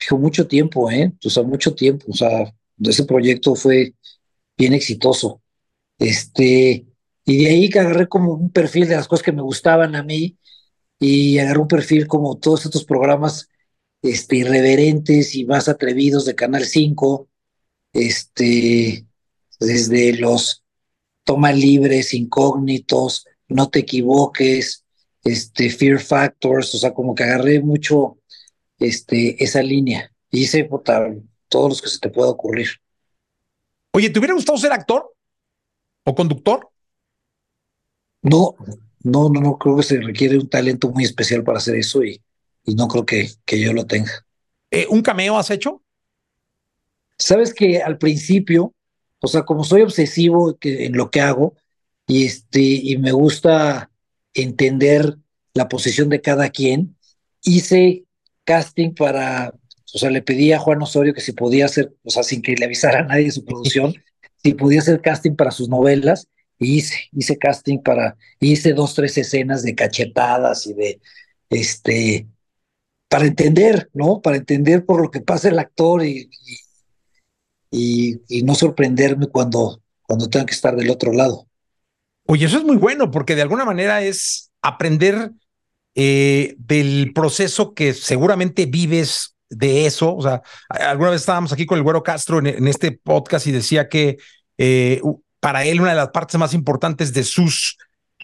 Dijo, 0.00 0.18
mucho 0.18 0.46
tiempo, 0.46 0.90
¿eh? 0.90 1.12
O 1.24 1.28
sea, 1.28 1.42
mucho 1.42 1.74
tiempo, 1.74 2.06
o 2.08 2.14
sea, 2.14 2.52
ese 2.82 3.04
proyecto 3.04 3.54
fue 3.54 3.94
bien 4.56 4.72
exitoso. 4.72 5.42
Este, 5.98 6.86
y 7.26 7.44
de 7.44 7.50
ahí 7.50 7.68
que 7.68 7.80
agarré 7.80 8.08
como 8.08 8.32
un 8.32 8.50
perfil 8.50 8.88
de 8.88 8.96
las 8.96 9.06
cosas 9.06 9.22
que 9.22 9.32
me 9.32 9.42
gustaban 9.42 9.94
a 9.94 10.02
mí 10.02 10.38
y 10.98 11.38
agarré 11.38 11.60
un 11.60 11.68
perfil 11.68 12.06
como 12.06 12.38
todos 12.38 12.64
estos 12.64 12.84
programas 12.84 13.48
este, 14.02 14.36
irreverentes 14.36 15.34
y 15.34 15.44
más 15.44 15.68
atrevidos 15.68 16.24
de 16.24 16.34
Canal 16.34 16.64
5, 16.64 17.28
este, 17.92 19.06
desde 19.58 20.14
los 20.14 20.64
toma 21.24 21.52
libres, 21.52 22.14
incógnitos, 22.14 23.26
no 23.48 23.68
te 23.68 23.80
equivoques, 23.80 24.84
este, 25.22 25.70
Fear 25.70 26.00
Factors, 26.00 26.74
o 26.74 26.78
sea, 26.78 26.94
como 26.94 27.14
que 27.14 27.24
agarré 27.24 27.60
mucho 27.60 28.18
este, 28.78 29.42
esa 29.42 29.62
línea. 29.62 30.10
Y 30.30 30.42
hice 30.42 30.68
todos 31.48 31.68
los 31.68 31.82
que 31.82 31.88
se 31.88 31.98
te 31.98 32.10
pueda 32.10 32.30
ocurrir. 32.30 32.68
Oye, 33.92 34.10
¿te 34.10 34.18
hubiera 34.18 34.34
gustado 34.34 34.58
ser 34.58 34.72
actor 34.72 35.12
o 36.04 36.14
conductor? 36.14 36.68
No, 38.22 38.54
no, 39.02 39.28
no, 39.28 39.40
no, 39.40 39.58
creo 39.58 39.76
que 39.76 39.82
se 39.82 40.00
requiere 40.00 40.38
un 40.38 40.48
talento 40.48 40.90
muy 40.90 41.04
especial 41.04 41.42
para 41.42 41.58
hacer 41.58 41.74
eso 41.74 42.04
y, 42.04 42.22
y 42.70 42.74
no 42.74 42.88
creo 42.88 43.04
que, 43.04 43.30
que 43.44 43.60
yo 43.60 43.72
lo 43.72 43.86
tenga. 43.86 44.12
Eh, 44.70 44.86
¿Un 44.88 45.02
cameo 45.02 45.36
has 45.36 45.50
hecho? 45.50 45.82
Sabes 47.18 47.52
que 47.52 47.82
al 47.82 47.98
principio, 47.98 48.74
o 49.20 49.26
sea, 49.26 49.42
como 49.42 49.64
soy 49.64 49.82
obsesivo 49.82 50.56
que, 50.58 50.86
en 50.86 50.96
lo 50.96 51.10
que 51.10 51.20
hago 51.20 51.54
y, 52.06 52.24
este, 52.24 52.60
y 52.60 52.96
me 52.98 53.12
gusta 53.12 53.90
entender 54.34 55.16
la 55.54 55.68
posición 55.68 56.08
de 56.08 56.20
cada 56.20 56.48
quien, 56.50 56.96
hice 57.42 58.04
casting 58.44 58.94
para, 58.94 59.52
o 59.92 59.98
sea, 59.98 60.10
le 60.10 60.22
pedí 60.22 60.52
a 60.52 60.58
Juan 60.58 60.80
Osorio 60.82 61.12
que 61.12 61.20
si 61.20 61.32
podía 61.32 61.66
hacer, 61.66 61.92
o 62.04 62.10
sea, 62.10 62.22
sin 62.22 62.40
que 62.42 62.54
le 62.54 62.64
avisara 62.64 63.00
a 63.00 63.04
nadie 63.04 63.24
de 63.24 63.32
su 63.32 63.44
producción, 63.44 63.94
si 64.42 64.54
podía 64.54 64.80
hacer 64.80 65.00
casting 65.00 65.34
para 65.34 65.50
sus 65.50 65.68
novelas 65.68 66.28
hice, 66.60 67.08
hice 67.12 67.38
casting 67.38 67.78
para, 67.78 68.16
hice 68.38 68.72
dos, 68.72 68.94
tres 68.94 69.16
escenas 69.18 69.62
de 69.62 69.74
cachetadas 69.74 70.66
y 70.66 70.74
de, 70.74 71.00
este, 71.50 72.26
para 73.10 73.26
entender, 73.26 73.90
¿no? 73.92 74.20
Para 74.22 74.36
entender 74.36 74.86
por 74.86 75.02
lo 75.02 75.10
que 75.10 75.20
pasa 75.20 75.48
el 75.48 75.58
actor 75.58 76.04
y, 76.04 76.30
y, 77.68 78.42
no 78.44 78.54
sorprenderme 78.54 79.26
cuando, 79.26 79.82
cuando 80.02 80.30
tenga 80.30 80.46
que 80.46 80.54
estar 80.54 80.76
del 80.76 80.90
otro 80.90 81.12
lado. 81.12 81.48
Oye, 82.26 82.46
eso 82.46 82.58
es 82.58 82.64
muy 82.64 82.76
bueno 82.76 83.10
porque 83.10 83.34
de 83.34 83.42
alguna 83.42 83.64
manera 83.64 84.00
es 84.02 84.52
aprender 84.62 85.32
eh, 85.96 86.54
del 86.58 87.10
proceso 87.12 87.74
que 87.74 87.94
seguramente 87.94 88.66
vives 88.66 89.34
de 89.48 89.86
eso. 89.86 90.14
O 90.14 90.22
sea, 90.22 90.42
alguna 90.68 91.10
vez 91.10 91.22
estábamos 91.22 91.52
aquí 91.52 91.66
con 91.66 91.78
el 91.78 91.82
Güero 91.82 92.04
Castro 92.04 92.38
en, 92.38 92.46
en 92.46 92.68
este 92.68 92.92
podcast 92.92 93.44
y 93.48 93.50
decía 93.50 93.88
que 93.88 94.18
eh, 94.56 95.02
para 95.40 95.64
él 95.64 95.80
una 95.80 95.90
de 95.90 95.96
las 95.96 96.10
partes 96.10 96.38
más 96.38 96.54
importantes 96.54 97.12
de 97.12 97.24
sus 97.24 97.76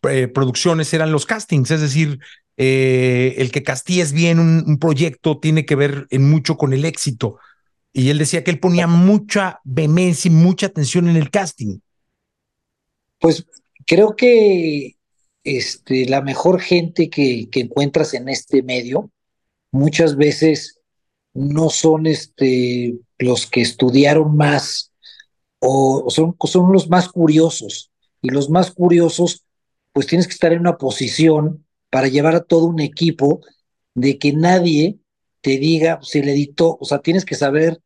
eh, 0.09 0.29
producciones 0.29 0.95
eran 0.95 1.11
los 1.11 1.27
castings, 1.27 1.73
es 1.73 1.81
decir, 1.81 2.21
eh, 2.57 3.35
el 3.39 3.51
que 3.51 3.63
castilles 3.63 4.13
bien 4.13 4.39
un, 4.39 4.79
proyecto 4.79 5.39
tiene 5.39 5.67
que 5.67 5.75
ver 5.75 6.07
en 6.11 6.29
mucho 6.29 6.57
con 6.57 6.73
el 6.73 6.85
éxito. 6.85 7.39
Y 7.93 8.11
él 8.11 8.19
decía 8.19 8.45
que 8.45 8.51
él 8.51 8.61
ponía 8.61 8.87
mucha 8.87 9.61
vehemencia 9.65 10.31
y 10.31 10.35
mucha 10.35 10.67
atención 10.67 11.09
en 11.09 11.17
el 11.17 11.31
casting. 11.31 11.79
Pues 13.19 13.47
creo 13.87 14.17
que 14.17 14.97
este, 15.45 16.07
la 16.07 16.21
mejor 16.21 16.61
gente 16.61 17.09
que, 17.09 17.49
que 17.51 17.61
encuentras 17.61 18.15
en 18.15 18.29
este 18.29 18.63
medio 18.63 19.11
muchas 19.71 20.17
veces 20.17 20.81
no 21.33 21.69
son 21.71 22.07
este, 22.07 22.97
los 23.19 23.47
que 23.47 23.61
estudiaron 23.61 24.37
más 24.37 24.93
o 25.59 26.07
son, 26.09 26.37
son 26.45 26.73
los 26.73 26.89
más 26.89 27.09
curiosos. 27.09 27.91
Y 28.23 28.31
los 28.31 28.51
más 28.51 28.71
curiosos, 28.71 29.45
pues 29.93 30.07
tienes 30.07 30.27
que 30.27 30.33
estar 30.33 30.53
en 30.53 30.61
una 30.61 30.79
posición 30.79 31.66
para 31.91 32.09
llevar 32.09 32.35
a 32.35 32.43
todo 32.43 32.67
un 32.67 32.81
equipo 32.81 33.41
de 33.95 34.19
que 34.19 34.33
nadie 34.33 34.99
te 35.41 35.59
diga, 35.59 36.01
si 36.03 36.19
el 36.19 36.29
editó, 36.29 36.77
o 36.81 36.85
sea, 36.85 36.99
tienes 36.99 37.25
que 37.25 37.35
saber 37.35 37.81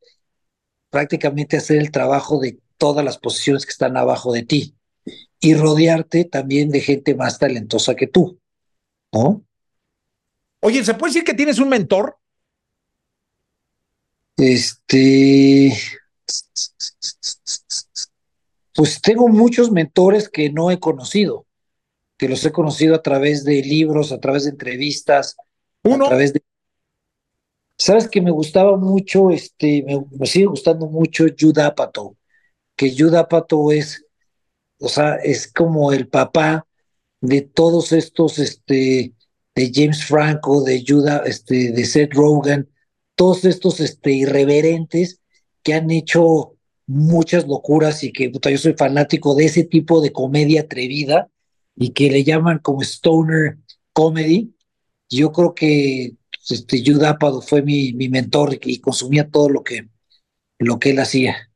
prácticamente 0.91 1.57
hacer 1.57 1.79
el 1.79 1.91
trabajo 1.91 2.41
de 2.41 2.59
todas 2.79 3.05
las 3.05 3.19
posiciones 3.19 3.67
que 3.67 3.73
están 3.73 3.97
abajo 3.97 4.33
de 4.33 4.43
ti 4.43 4.75
y 5.39 5.55
rodearte 5.55 6.25
también 6.25 6.71
de 6.71 6.81
gente 6.81 7.15
más 7.15 7.39
talentosa 7.39 7.95
que 7.95 8.07
tú, 8.07 8.41
¿no? 9.13 9.45
Oye, 10.61 10.85
¿se 10.85 10.95
puede 10.95 11.13
decir 11.13 11.25
que 11.25 11.35
tienes 11.35 11.59
un 11.59 11.69
mentor? 11.69 12.19
Este, 14.37 15.73
pues 18.75 19.01
tengo 19.03 19.29
muchos 19.29 19.71
mentores 19.71 20.29
que 20.29 20.51
no 20.51 20.71
he 20.71 20.79
conocido, 20.81 21.47
que 22.21 22.29
los 22.29 22.45
he 22.45 22.53
conocido 22.53 22.95
a 22.95 23.03
través 23.03 23.45
de 23.45 23.63
libros, 23.63 24.13
a 24.13 24.21
través 24.21 24.45
de 24.45 24.51
entrevistas, 24.51 25.39
Uno. 25.83 26.05
a 26.05 26.09
través 26.09 26.35
de... 26.35 26.43
Sabes 27.79 28.11
que 28.11 28.21
me 28.21 28.31
gustaba 28.31 28.77
mucho, 28.77 29.31
este, 29.31 29.83
me, 29.83 30.27
sigue 30.27 30.45
gustando 30.45 30.87
mucho 30.87 31.25
Judd 31.41 31.59
Apatow, 31.61 32.15
que 32.77 32.95
Judd 32.95 33.15
Apatow 33.15 33.73
es, 33.73 34.05
o 34.81 34.91
sea, 34.91 35.15
es 35.15 35.51
como 35.51 35.95
el 35.95 36.09
papá 36.09 36.67
de 37.23 37.41
todos 37.41 37.93
estos, 37.93 38.39
este, 38.39 39.15
de 39.55 39.73
James 39.75 40.05
Franco, 40.05 40.63
de 40.63 40.85
Judah, 40.87 41.23
este, 41.25 41.73
de 41.73 41.85
Seth 41.87 42.13
Rogen, 42.13 42.69
todos 43.15 43.47
estos, 43.47 43.81
este, 43.81 44.13
irreverentes 44.13 45.23
que 45.63 45.73
han 45.73 45.91
hecho 45.91 46.53
muchas 46.87 47.47
locuras 47.47 48.05
y 48.05 48.13
que 48.13 48.29
puta, 48.29 48.51
yo 48.51 48.59
soy 48.59 48.75
fanático 48.75 49.35
de 49.35 49.47
ese 49.47 49.65
tipo 49.65 50.03
de 50.03 50.13
comedia 50.13 50.61
atrevida 50.61 51.30
y 51.81 51.93
que 51.93 52.11
le 52.11 52.23
llaman 52.23 52.59
como 52.59 52.83
stoner 52.83 53.57
comedy. 53.95 54.55
Yo 55.09 55.33
creo 55.33 55.55
que 55.55 56.13
este, 56.49 56.83
Judah 56.85 57.17
fue 57.41 57.63
mi, 57.63 57.95
mi 57.95 58.11
mentor 58.11 58.59
y 58.63 58.81
consumía 58.81 59.31
todo 59.31 59.49
lo 59.49 59.65
que, 59.65 59.89
lo 60.59 60.79
que 60.79 60.91
él 60.91 60.99
hacía. 60.99 61.51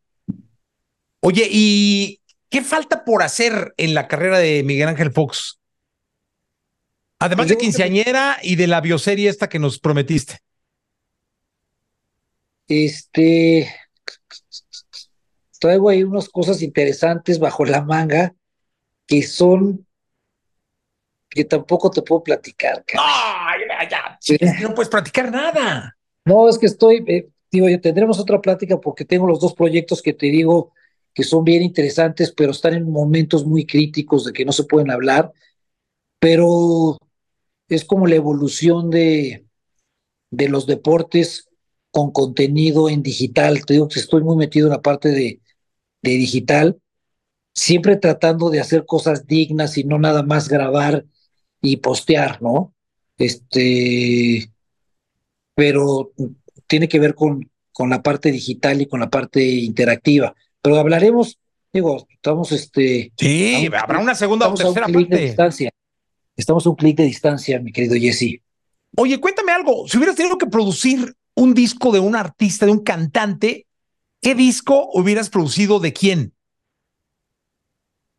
Oye, 1.21 1.47
¿y 1.51 2.23
qué 2.49 2.63
falta 2.63 3.05
por 3.05 3.23
hacer 3.23 3.75
en 3.77 3.93
la 3.93 4.09
carrera 4.09 4.39
de 4.39 4.63
Miguel 4.63 4.89
Ángel 4.89 5.13
Fox? 5.13 5.61
Además 7.19 7.49
de 7.49 7.59
quinceañera 7.59 8.39
y 8.43 8.57
de 8.57 8.67
la 8.67 8.81
bioserie 8.81 9.29
esta 9.29 9.51
que 9.51 9.59
nos 9.59 9.79
prometiste. 9.79 10.39
Este, 12.67 13.71
traigo 15.61 15.91
ahí 15.91 16.03
unas 16.03 16.31
cosas 16.31 16.63
interesantes 16.63 17.39
bajo 17.39 17.67
la 17.67 17.83
manga 17.83 18.35
que 19.07 19.23
son 19.23 19.87
que 21.35 21.45
tampoco 21.45 21.91
te 21.91 22.03
puedo 22.03 22.23
platicar. 22.23 22.85
Ay, 22.97 23.61
ya, 23.91 24.19
no 24.63 24.75
puedes 24.75 24.89
platicar 24.89 25.31
nada. 25.31 25.97
No, 26.25 26.49
es 26.49 26.59
que 26.59 26.67
estoy, 26.67 27.05
eh, 27.09 27.29
digo, 27.51 27.69
yo 27.69 27.81
tendremos 27.81 28.21
otra 28.21 28.41
plática 28.41 28.79
porque 28.81 29.05
tengo 29.05 29.27
los 29.27 29.41
dos 29.41 29.55
proyectos 29.55 30.01
que 30.01 30.13
te 30.13 30.27
digo 30.27 30.73
que 31.13 31.25
son 31.25 31.45
bien 31.45 31.63
interesantes, 31.63 32.33
pero 32.33 32.53
están 32.53 32.75
en 32.75 32.91
momentos 32.91 33.45
muy 33.45 33.67
críticos 33.67 34.25
de 34.25 34.33
que 34.33 34.45
no 34.45 34.53
se 34.53 34.65
pueden 34.65 34.91
hablar, 34.91 35.33
pero 36.19 36.99
es 37.69 37.85
como 37.85 38.07
la 38.07 38.17
evolución 38.17 38.91
de, 38.91 39.47
de 40.31 40.49
los 40.49 40.67
deportes 40.67 41.49
con 41.91 42.11
contenido 42.11 42.89
en 42.89 43.03
digital. 43.03 43.65
Te 43.65 43.75
digo 43.75 43.89
que 43.89 44.01
estoy 44.01 44.23
muy 44.23 44.37
metido 44.37 44.67
en 44.67 44.73
la 44.73 44.83
parte 44.83 45.11
de, 45.11 45.41
de 46.03 46.11
digital, 46.11 46.79
siempre 47.55 47.97
tratando 47.97 48.51
de 48.51 48.61
hacer 48.61 48.85
cosas 48.85 49.27
dignas 49.27 49.79
y 49.79 49.85
no 49.85 49.99
nada 49.99 50.25
más 50.25 50.49
grabar 50.49 51.05
y 51.65 51.79
postear, 51.79 52.43
¿no? 52.43 52.75
Este, 53.17 54.51
pero 55.55 56.13
tiene 56.67 56.89
que 56.89 56.99
ver 56.99 57.15
con, 57.15 57.51
con 57.73 57.89
la 57.89 58.03
parte 58.03 58.31
digital 58.31 58.83
y 58.83 58.87
con 58.87 59.01
la 59.01 59.09
parte 59.09 59.43
interactiva. 59.43 60.35
Pero 60.61 60.79
hablaremos, 60.79 61.39
digo, 61.73 62.07
estamos 62.11 62.53
este. 62.53 63.13
Sí, 63.17 63.71
habrá 63.77 63.99
una 63.99 64.15
segunda 64.15 64.49
o 64.49 64.55
tercera 64.55 64.87
parte. 64.87 65.17
De 65.17 65.23
distancia. 65.23 65.71
Estamos 66.37 66.67
a 66.67 66.71
un 66.71 66.77
clic 66.77 66.99
de 66.99 67.05
distancia, 67.05 67.59
mi 67.61 67.73
querido 67.73 67.95
Jesse. 67.95 68.43
Oye, 68.97 69.19
cuéntame 69.19 69.53
algo. 69.53 69.89
Si 69.89 69.97
hubieras 69.97 70.17
tenido 70.17 70.37
que 70.37 70.47
producir 70.47 71.15
un 71.35 71.55
disco 71.55 71.93
de 71.93 72.01
un 72.01 72.15
artista, 72.15 72.67
de 72.67 72.73
un 72.73 72.83
cantante, 72.83 73.67
¿qué 74.21 74.35
disco 74.35 74.91
hubieras 74.93 75.31
producido 75.31 75.81
de 75.81 75.95
quién? 75.95 76.34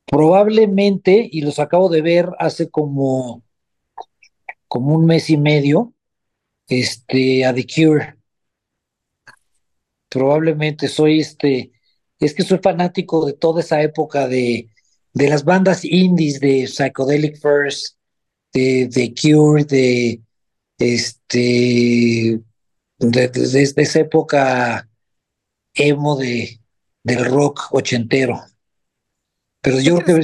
Probablemente, 0.06 1.28
y 1.32 1.42
los 1.42 1.60
acabo 1.60 1.90
de 1.90 2.02
ver 2.02 2.30
hace 2.40 2.70
como, 2.70 3.44
como 4.68 4.96
un 4.96 5.06
mes 5.06 5.30
y 5.30 5.38
medio, 5.38 5.94
este, 6.68 7.46
a 7.46 7.54
The 7.54 7.66
Cure. 7.66 8.16
Probablemente 10.10 10.88
soy 10.88 11.20
este, 11.20 11.72
es 12.20 12.34
que 12.34 12.44
soy 12.44 12.60
fanático 12.60 13.26
de 13.26 13.34
toda 13.34 13.62
esa 13.62 13.82
época 13.82 14.28
de, 14.28 14.70
de 15.14 15.30
las 15.30 15.44
bandas 15.44 15.84
indies 15.84 16.40
de 16.40 16.68
Psychedelic 16.68 17.38
First, 17.40 17.98
de, 18.54 18.90
The 18.92 19.14
Cure, 19.14 19.64
de 19.66 20.22
este 20.78 22.42
de, 22.98 23.72
esa 23.76 24.00
época 24.00 24.90
emo 25.74 26.16
de 26.16 26.60
del 27.04 27.26
rock 27.26 27.68
ochentero. 27.72 28.42
Pero 29.66 29.80
yo 29.80 29.98
creo 29.98 30.20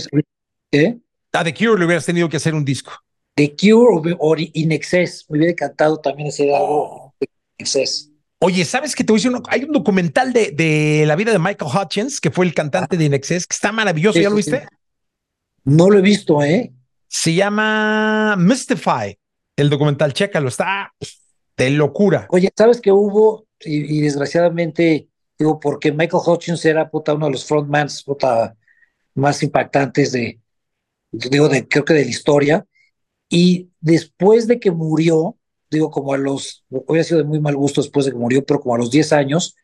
que 0.72 0.80
¿eh? 0.80 1.00
a 1.34 1.44
The 1.44 1.54
Cure 1.54 1.80
le 1.80 1.86
hubieras 1.86 2.06
tenido 2.06 2.30
que 2.30 2.38
hacer 2.38 2.54
un 2.54 2.64
disco. 2.64 2.94
The 3.36 3.56
Cure 3.56 4.16
o, 4.20 4.36
In 4.38 4.72
Excess, 4.72 5.26
me 5.30 5.40
hubiera 5.40 5.52
encantado 5.52 5.98
también 5.98 6.28
hacer 6.28 6.54
algo 6.54 6.68
oh. 6.70 7.14
In 7.20 7.28
Excess. 7.58 8.12
Oye, 8.38 8.64
¿sabes 8.66 8.96
que 8.96 9.04
te 9.04 9.12
voy 9.12 9.20
a 9.20 9.24
decir? 9.24 9.42
Hay 9.50 9.64
un 9.64 9.72
documental 9.72 10.32
de, 10.32 10.52
de, 10.52 11.06
la 11.08 11.16
vida 11.16 11.32
de 11.32 11.40
Michael 11.40 11.72
Hutchins, 11.76 12.22
que 12.22 12.30
fue 12.30 12.46
el 12.46 12.54
cantante 12.54 12.98
de 12.98 13.06
Inexcess, 13.06 13.48
que 13.48 13.56
está 13.56 13.72
maravilloso. 13.72 14.20
¿Ya 14.20 14.30
lo 14.30 14.36
viste? 14.36 14.68
No 15.64 15.90
lo 15.90 15.98
he 15.98 16.02
visto, 16.02 16.44
¿eh? 16.44 16.72
Se 17.08 17.34
llama 17.34 18.36
Mystify, 18.38 19.18
el 19.56 19.70
documental, 19.70 20.14
chécalo, 20.14 20.50
está 20.50 20.94
de 21.58 21.70
locura. 21.72 22.28
Oye, 22.30 22.52
¿sabes 22.56 22.80
que 22.80 22.92
hubo? 22.92 23.48
Y, 23.60 24.02
desgraciadamente, 24.02 25.10
digo, 25.38 25.60
porque 25.60 25.92
Michael 25.92 26.24
Hutchins 26.26 26.64
era 26.66 26.90
puta, 26.90 27.14
uno 27.14 27.28
de 27.28 27.34
los 27.34 27.46
frontmans 27.46 28.04
puta, 28.04 28.56
más 29.14 29.44
impactantes 29.44 30.12
de, 30.12 30.40
digo, 31.12 31.50
de, 31.50 31.68
creo 31.68 31.86
que 31.86 31.94
de 31.94 32.06
la 32.06 32.10
historia. 32.10 32.66
Y 33.30 33.70
después 33.80 34.48
de 34.48 34.60
que 34.60 34.72
murió, 34.72 35.38
digo, 35.70 35.90
como 35.92 36.14
a 36.14 36.18
los, 36.18 36.66
había 36.88 37.04
sido 37.04 37.20
de 37.20 37.26
muy 37.26 37.40
mal 37.40 37.56
gusto 37.56 37.82
después 37.82 38.06
de 38.06 38.12
que 38.12 38.18
murió, 38.18 38.46
pero 38.46 38.60
como 38.60 38.76
a 38.76 38.78
los 38.78 38.92
10 38.92 39.14
años, 39.14 39.56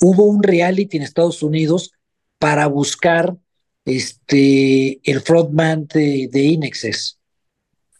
hubo 0.00 0.24
un 0.24 0.42
reality 0.42 0.96
en 0.96 1.02
Estados 1.02 1.42
Unidos 1.42 1.92
para 2.38 2.66
buscar 2.66 3.36
este, 3.84 5.00
el 5.10 5.20
frontman 5.20 5.86
de, 5.86 6.28
de 6.32 6.42
Inexes. 6.42 7.18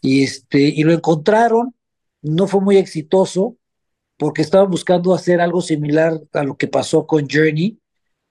Y, 0.01 0.23
este, 0.23 0.61
y 0.61 0.83
lo 0.83 0.93
encontraron, 0.93 1.75
no 2.23 2.47
fue 2.47 2.61
muy 2.61 2.79
exitoso, 2.79 3.57
porque 4.17 4.43
estaban 4.43 4.71
buscando 4.71 5.15
hacer 5.15 5.41
algo 5.41 5.63
similar 5.63 6.21
a 6.33 6.45
lo 6.45 6.57
que 6.57 6.69
pasó 6.69 7.07
con 7.07 7.27
Journey, 7.31 7.79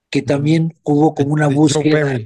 que 0.08 0.22
también 0.22 0.76
hubo 0.82 1.14
como 1.14 1.32
una 1.32 1.48
búsqueda 1.48 2.20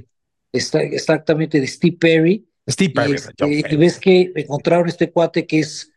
exactamente 0.55 1.59
de 1.59 1.67
Steve 1.67 1.97
Perry. 1.99 2.45
Steve 2.67 2.93
Perry. 2.93 3.15
y 3.47 3.57
este, 3.59 3.77
ves 3.77 3.99
que 3.99 4.31
encontraron 4.35 4.87
este 4.87 5.11
cuate 5.11 5.45
que 5.45 5.59
es 5.59 5.91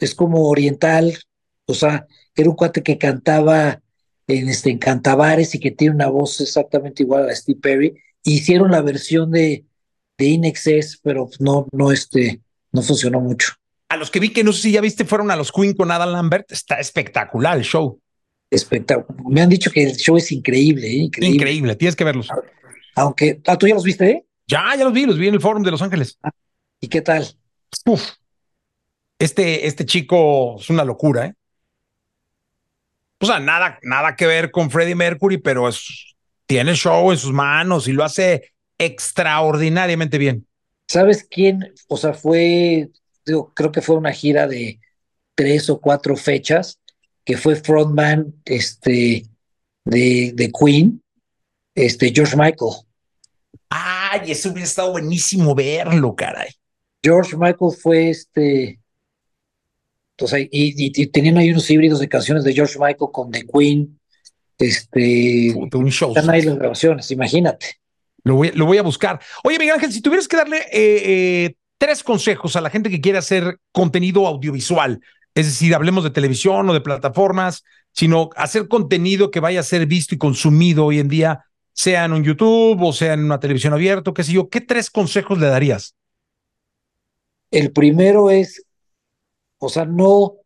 es 0.00 0.14
como 0.14 0.48
oriental, 0.48 1.18
o 1.66 1.74
sea, 1.74 2.06
era 2.34 2.50
un 2.50 2.56
cuate 2.56 2.82
que 2.82 2.98
cantaba 2.98 3.80
en, 4.26 4.48
este, 4.48 4.70
en 4.70 4.78
cantabares 4.78 5.54
y 5.54 5.60
que 5.60 5.70
tiene 5.70 5.94
una 5.94 6.08
voz 6.08 6.40
exactamente 6.40 7.02
igual 7.02 7.28
a 7.28 7.34
Steve 7.34 7.58
Perry. 7.60 7.94
Hicieron 8.22 8.70
la 8.70 8.82
versión 8.82 9.30
de, 9.30 9.64
de 10.16 10.24
Inexcess, 10.24 11.00
pero 11.02 11.28
no, 11.40 11.66
no, 11.72 11.92
este, 11.92 12.40
no 12.72 12.82
funcionó 12.82 13.20
mucho. 13.20 13.54
A 13.88 13.96
los 13.96 14.10
que 14.10 14.20
vi 14.20 14.32
que 14.32 14.44
no 14.44 14.52
sé 14.52 14.62
si 14.62 14.72
ya 14.72 14.80
viste, 14.80 15.04
fueron 15.04 15.30
a 15.30 15.36
los 15.36 15.50
Queen 15.50 15.72
con 15.72 15.90
Adam 15.90 16.10
Lambert. 16.10 16.52
Está 16.52 16.78
espectacular 16.78 17.56
el 17.56 17.64
show. 17.64 17.98
Espectacular. 18.50 19.22
Me 19.28 19.40
han 19.40 19.48
dicho 19.48 19.70
que 19.70 19.82
el 19.82 19.96
show 19.96 20.16
es 20.16 20.30
increíble, 20.30 20.86
¿eh? 20.86 20.96
increíble. 20.96 21.36
Increíble, 21.36 21.76
tienes 21.76 21.96
que 21.96 22.04
verlos. 22.04 22.28
Aunque, 22.98 23.40
¿ah, 23.46 23.56
¿tú 23.56 23.66
ya 23.66 23.74
los 23.74 23.84
viste? 23.84 24.10
Eh? 24.10 24.24
Ya, 24.46 24.74
ya 24.76 24.84
los 24.84 24.92
vi, 24.92 25.06
los 25.06 25.18
vi 25.18 25.28
en 25.28 25.34
el 25.34 25.40
Fórum 25.40 25.62
de 25.62 25.70
Los 25.70 25.82
Ángeles. 25.82 26.18
Ah, 26.22 26.30
¿Y 26.80 26.88
qué 26.88 27.00
tal? 27.00 27.26
Uf, 27.86 28.12
este, 29.18 29.66
este 29.66 29.84
chico 29.84 30.56
es 30.58 30.70
una 30.70 30.84
locura, 30.84 31.26
¿eh? 31.26 31.34
O 33.20 33.26
sea, 33.26 33.40
nada, 33.40 33.78
nada 33.82 34.14
que 34.14 34.26
ver 34.26 34.50
con 34.50 34.70
Freddie 34.70 34.94
Mercury, 34.94 35.38
pero 35.38 35.68
es, 35.68 36.16
tiene 36.46 36.74
show 36.74 37.10
en 37.10 37.18
sus 37.18 37.32
manos 37.32 37.88
y 37.88 37.92
lo 37.92 38.04
hace 38.04 38.52
extraordinariamente 38.78 40.18
bien. 40.18 40.46
¿Sabes 40.86 41.26
quién? 41.28 41.74
O 41.88 41.96
sea, 41.96 42.14
fue, 42.14 42.88
digo, 43.26 43.52
creo 43.54 43.72
que 43.72 43.82
fue 43.82 43.96
una 43.96 44.12
gira 44.12 44.46
de 44.46 44.80
tres 45.34 45.68
o 45.68 45.80
cuatro 45.80 46.16
fechas, 46.16 46.80
que 47.24 47.36
fue 47.36 47.56
frontman 47.56 48.34
este, 48.44 49.26
de, 49.84 50.32
de 50.34 50.52
Queen, 50.52 51.02
este, 51.74 52.12
George 52.14 52.36
Michael. 52.36 52.87
Ay, 53.70 54.32
eso 54.32 54.50
hubiera 54.50 54.64
estado 54.64 54.92
buenísimo 54.92 55.54
verlo, 55.54 56.14
caray. 56.14 56.50
George 57.02 57.36
Michael 57.36 57.72
fue 57.80 58.10
este, 58.10 58.80
entonces, 60.18 60.48
y, 60.50 61.06
tenían 61.06 61.38
ahí 61.38 61.52
unos 61.52 61.70
híbridos 61.70 62.00
de 62.00 62.08
canciones 62.08 62.42
de 62.42 62.52
George 62.52 62.76
Michael 62.76 63.10
con 63.12 63.30
The 63.30 63.46
Queen. 63.46 64.00
Este, 64.58 65.54
un 65.54 65.90
show. 65.90 66.10
Están 66.10 66.28
ahí 66.28 66.42
las 66.42 66.56
grabaciones, 66.56 67.08
imagínate. 67.12 67.76
Lo 68.24 68.34
voy, 68.34 68.50
lo 68.50 68.66
voy 68.66 68.78
a 68.78 68.82
buscar. 68.82 69.20
Oye, 69.44 69.60
Miguel 69.60 69.76
Ángel, 69.76 69.92
si 69.92 70.02
tuvieras 70.02 70.26
que 70.26 70.36
darle 70.36 70.58
eh, 70.72 71.02
eh, 71.52 71.54
tres 71.78 72.02
consejos 72.02 72.56
a 72.56 72.60
la 72.60 72.68
gente 72.68 72.90
que 72.90 73.00
quiere 73.00 73.18
hacer 73.18 73.58
contenido 73.70 74.26
audiovisual, 74.26 75.00
es 75.36 75.46
decir, 75.46 75.72
hablemos 75.72 76.02
de 76.02 76.10
televisión 76.10 76.68
o 76.68 76.74
de 76.74 76.80
plataformas, 76.80 77.62
sino 77.92 78.30
hacer 78.34 78.66
contenido 78.66 79.30
que 79.30 79.38
vaya 79.38 79.60
a 79.60 79.62
ser 79.62 79.86
visto 79.86 80.16
y 80.16 80.18
consumido 80.18 80.86
hoy 80.86 80.98
en 80.98 81.06
día, 81.06 81.44
sea 81.78 82.06
en 82.06 82.12
un 82.12 82.24
YouTube 82.24 82.82
o 82.82 82.92
sea 82.92 83.12
en 83.12 83.24
una 83.24 83.38
televisión 83.38 83.72
abierta, 83.72 84.12
qué 84.12 84.24
sé 84.24 84.32
yo, 84.32 84.48
¿qué 84.48 84.60
tres 84.60 84.90
consejos 84.90 85.38
le 85.38 85.46
darías? 85.46 85.94
El 87.52 87.70
primero 87.70 88.30
es 88.30 88.64
o 89.58 89.68
sea, 89.68 89.84
no 89.84 90.36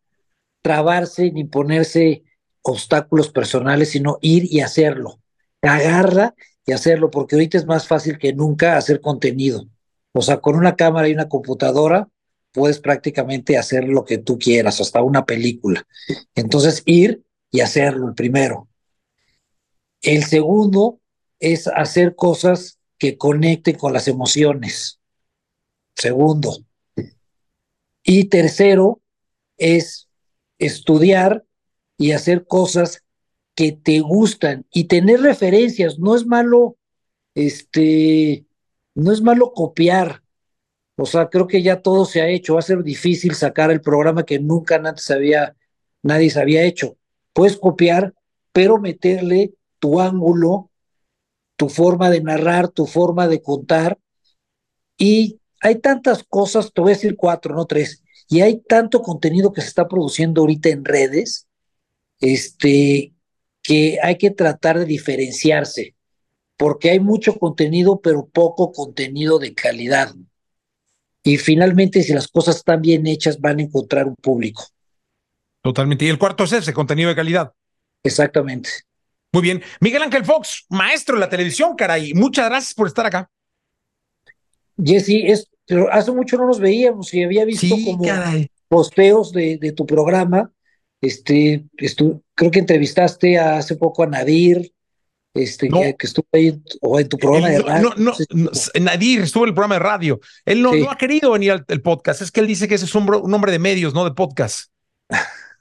trabarse 0.61 1.31
ni 1.31 1.43
ponerse 1.45 2.23
obstáculos 2.61 3.29
personales, 3.29 3.89
sino 3.91 4.17
ir 4.21 4.45
y 4.51 4.61
hacerlo. 4.61 5.19
Agarra 5.61 6.35
y 6.65 6.71
hacerlo, 6.71 7.11
porque 7.11 7.35
ahorita 7.35 7.57
es 7.57 7.65
más 7.65 7.87
fácil 7.87 8.17
que 8.17 8.33
nunca 8.33 8.77
hacer 8.77 9.01
contenido. 9.01 9.67
O 10.13 10.21
sea, 10.21 10.37
con 10.37 10.55
una 10.55 10.75
cámara 10.75 11.07
y 11.07 11.13
una 11.13 11.29
computadora 11.29 12.07
puedes 12.51 12.79
prácticamente 12.79 13.57
hacer 13.57 13.85
lo 13.85 14.05
que 14.05 14.19
tú 14.19 14.37
quieras, 14.37 14.79
hasta 14.79 15.01
una 15.01 15.25
película. 15.25 15.85
Entonces, 16.35 16.83
ir 16.85 17.23
y 17.51 17.61
hacerlo 17.61 18.07
el 18.07 18.13
primero. 18.13 18.67
El 20.01 20.23
segundo 20.23 20.99
es 21.43 21.67
hacer 21.67 22.15
cosas 22.15 22.79
que 22.97 23.17
conecten 23.17 23.75
con 23.75 23.91
las 23.91 24.07
emociones. 24.07 24.99
Segundo. 25.95 26.57
Y 28.03 28.25
tercero, 28.25 29.01
es 29.57 30.07
estudiar 30.57 31.43
y 31.97 32.11
hacer 32.13 32.45
cosas 32.47 33.03
que 33.55 33.73
te 33.73 33.99
gustan 33.99 34.65
y 34.71 34.85
tener 34.85 35.21
referencias. 35.21 35.99
No 35.99 36.15
es 36.15 36.25
malo 36.25 36.77
este, 37.35 38.45
no 38.95 39.11
es 39.11 39.21
malo 39.21 39.51
copiar. 39.53 40.23
O 40.95 41.05
sea, 41.05 41.29
creo 41.29 41.47
que 41.47 41.61
ya 41.61 41.81
todo 41.81 42.05
se 42.05 42.21
ha 42.21 42.29
hecho. 42.29 42.53
Va 42.53 42.59
a 42.59 42.63
ser 42.63 42.83
difícil 42.83 43.35
sacar 43.35 43.71
el 43.71 43.81
programa 43.81 44.25
que 44.25 44.39
nunca 44.39 44.75
antes 44.75 45.09
había, 45.11 45.55
nadie 46.03 46.29
se 46.29 46.39
había 46.39 46.63
hecho. 46.63 46.97
Puedes 47.33 47.57
copiar, 47.57 48.13
pero 48.51 48.79
meterle 48.79 49.53
tu 49.79 49.99
ángulo, 49.99 50.69
tu 51.55 51.69
forma 51.69 52.09
de 52.09 52.21
narrar, 52.21 52.69
tu 52.69 52.85
forma 52.85 53.27
de 53.27 53.41
contar. 53.41 53.97
Y 54.97 55.39
hay 55.61 55.79
tantas 55.79 56.23
cosas, 56.23 56.71
te 56.73 56.81
voy 56.81 56.91
a 56.91 56.95
decir 56.95 57.15
cuatro, 57.15 57.55
no 57.55 57.65
tres, 57.65 58.03
y 58.29 58.41
hay 58.41 58.61
tanto 58.61 59.01
contenido 59.01 59.53
que 59.53 59.61
se 59.61 59.67
está 59.67 59.87
produciendo 59.87 60.41
ahorita 60.41 60.69
en 60.69 60.85
redes, 60.85 61.47
este, 62.19 63.13
que 63.61 63.97
hay 64.01 64.17
que 64.17 64.31
tratar 64.31 64.79
de 64.79 64.85
diferenciarse, 64.85 65.95
porque 66.57 66.91
hay 66.91 66.99
mucho 66.99 67.37
contenido, 67.37 68.01
pero 68.01 68.25
poco 68.25 68.71
contenido 68.71 69.39
de 69.39 69.53
calidad. 69.53 70.13
Y 71.23 71.37
finalmente, 71.37 72.03
si 72.03 72.13
las 72.13 72.27
cosas 72.27 72.57
están 72.57 72.81
bien 72.81 73.07
hechas, 73.07 73.39
van 73.39 73.59
a 73.59 73.63
encontrar 73.63 74.07
un 74.07 74.15
público. 74.15 74.67
Totalmente. 75.61 76.05
Y 76.05 76.09
el 76.09 76.19
cuarto 76.19 76.43
es 76.43 76.51
ese, 76.51 76.73
contenido 76.73 77.09
de 77.09 77.15
calidad. 77.15 77.53
Exactamente. 78.03 78.69
Muy 79.33 79.41
bien. 79.41 79.63
Miguel 79.81 80.03
Ángel 80.03 80.23
Fox, 80.23 80.65
maestro 80.69 81.15
de 81.15 81.21
la 81.21 81.29
televisión, 81.29 81.75
caray. 81.75 82.13
Muchas 82.13 82.47
gracias 82.47 82.73
por 82.75 82.87
estar 82.87 83.05
acá. 83.05 83.29
Jesse, 84.81 85.23
es, 85.25 85.49
pero 85.65 85.91
hace 85.91 86.11
mucho 86.11 86.37
no 86.37 86.45
nos 86.45 86.59
veíamos 86.59 87.13
y 87.13 87.23
había 87.23 87.43
visto 87.43 87.75
como 87.83 88.03
posteos 88.67 89.31
de, 89.31 89.73
tu 89.75 89.85
programa. 89.85 90.51
Este, 91.01 91.65
creo 92.35 92.51
que 92.51 92.59
entrevistaste 92.59 93.37
hace 93.37 93.75
poco 93.75 94.03
a 94.03 94.07
Nadir, 94.07 94.71
este, 95.33 95.67
que, 95.67 95.95
estuvo 95.99 96.27
ahí, 96.31 96.61
o 96.81 96.99
en 96.99 97.09
tu 97.09 97.17
programa 97.17 97.49
de 97.49 97.59
radio. 97.59 97.93
No, 97.97 98.13
no, 98.29 98.51
Nadir 98.79 99.21
estuvo 99.21 99.45
en 99.45 99.49
el 99.49 99.55
programa 99.55 99.75
de 99.75 99.79
radio. 99.79 100.19
Él 100.45 100.61
no, 100.61 100.71
ha 100.89 100.97
querido 100.97 101.31
venir 101.31 101.51
al 101.51 101.81
podcast, 101.81 102.21
es 102.21 102.31
que 102.31 102.39
él 102.39 102.47
dice 102.47 102.67
que 102.67 102.75
ese 102.75 102.85
es 102.85 102.95
un, 102.95 103.09
hombre 103.09 103.51
de 103.51 103.59
medios, 103.59 103.93
no 103.93 104.05
de 104.05 104.11
podcast. 104.11 104.72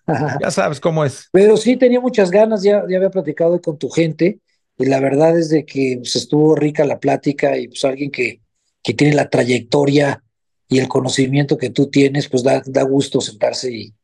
ya 0.40 0.50
sabes 0.50 0.80
cómo 0.80 1.04
es. 1.04 1.28
Pero 1.32 1.56
sí 1.56 1.76
tenía 1.76 2.00
muchas 2.00 2.30
ganas, 2.30 2.62
ya, 2.62 2.84
ya 2.88 2.96
había 2.96 3.10
platicado 3.10 3.60
con 3.60 3.78
tu 3.78 3.88
gente, 3.88 4.40
y 4.78 4.86
la 4.86 5.00
verdad 5.00 5.38
es 5.38 5.48
de 5.48 5.64
que 5.64 5.96
pues, 5.98 6.16
estuvo 6.16 6.54
rica 6.54 6.84
la 6.84 6.98
plática 6.98 7.56
y 7.56 7.68
pues 7.68 7.84
alguien 7.84 8.10
que, 8.10 8.40
que 8.82 8.94
tiene 8.94 9.14
la 9.14 9.28
trayectoria 9.28 10.22
y 10.68 10.78
el 10.78 10.88
conocimiento 10.88 11.58
que 11.58 11.70
tú 11.70 11.90
tienes, 11.90 12.28
pues 12.28 12.42
da, 12.42 12.62
da 12.64 12.82
gusto 12.82 13.20
sentarse 13.20 13.70
y 13.72 13.94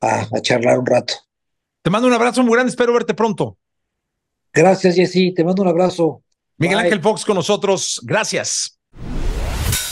a, 0.00 0.28
charlar 0.40 0.78
un 0.78 0.86
rato. 0.86 1.14
Te 1.82 1.90
mando 1.90 2.06
un 2.06 2.14
abrazo 2.14 2.42
muy 2.42 2.52
grande, 2.52 2.70
espero 2.70 2.92
verte 2.92 3.14
pronto. 3.14 3.56
Gracias, 4.52 4.94
Jessy, 4.94 5.32
te 5.32 5.42
mando 5.42 5.62
un 5.62 5.68
abrazo. 5.68 6.22
Miguel 6.58 6.78
Ángel 6.78 7.00
Fox 7.00 7.24
con 7.24 7.36
nosotros, 7.36 8.00
gracias. 8.04 8.78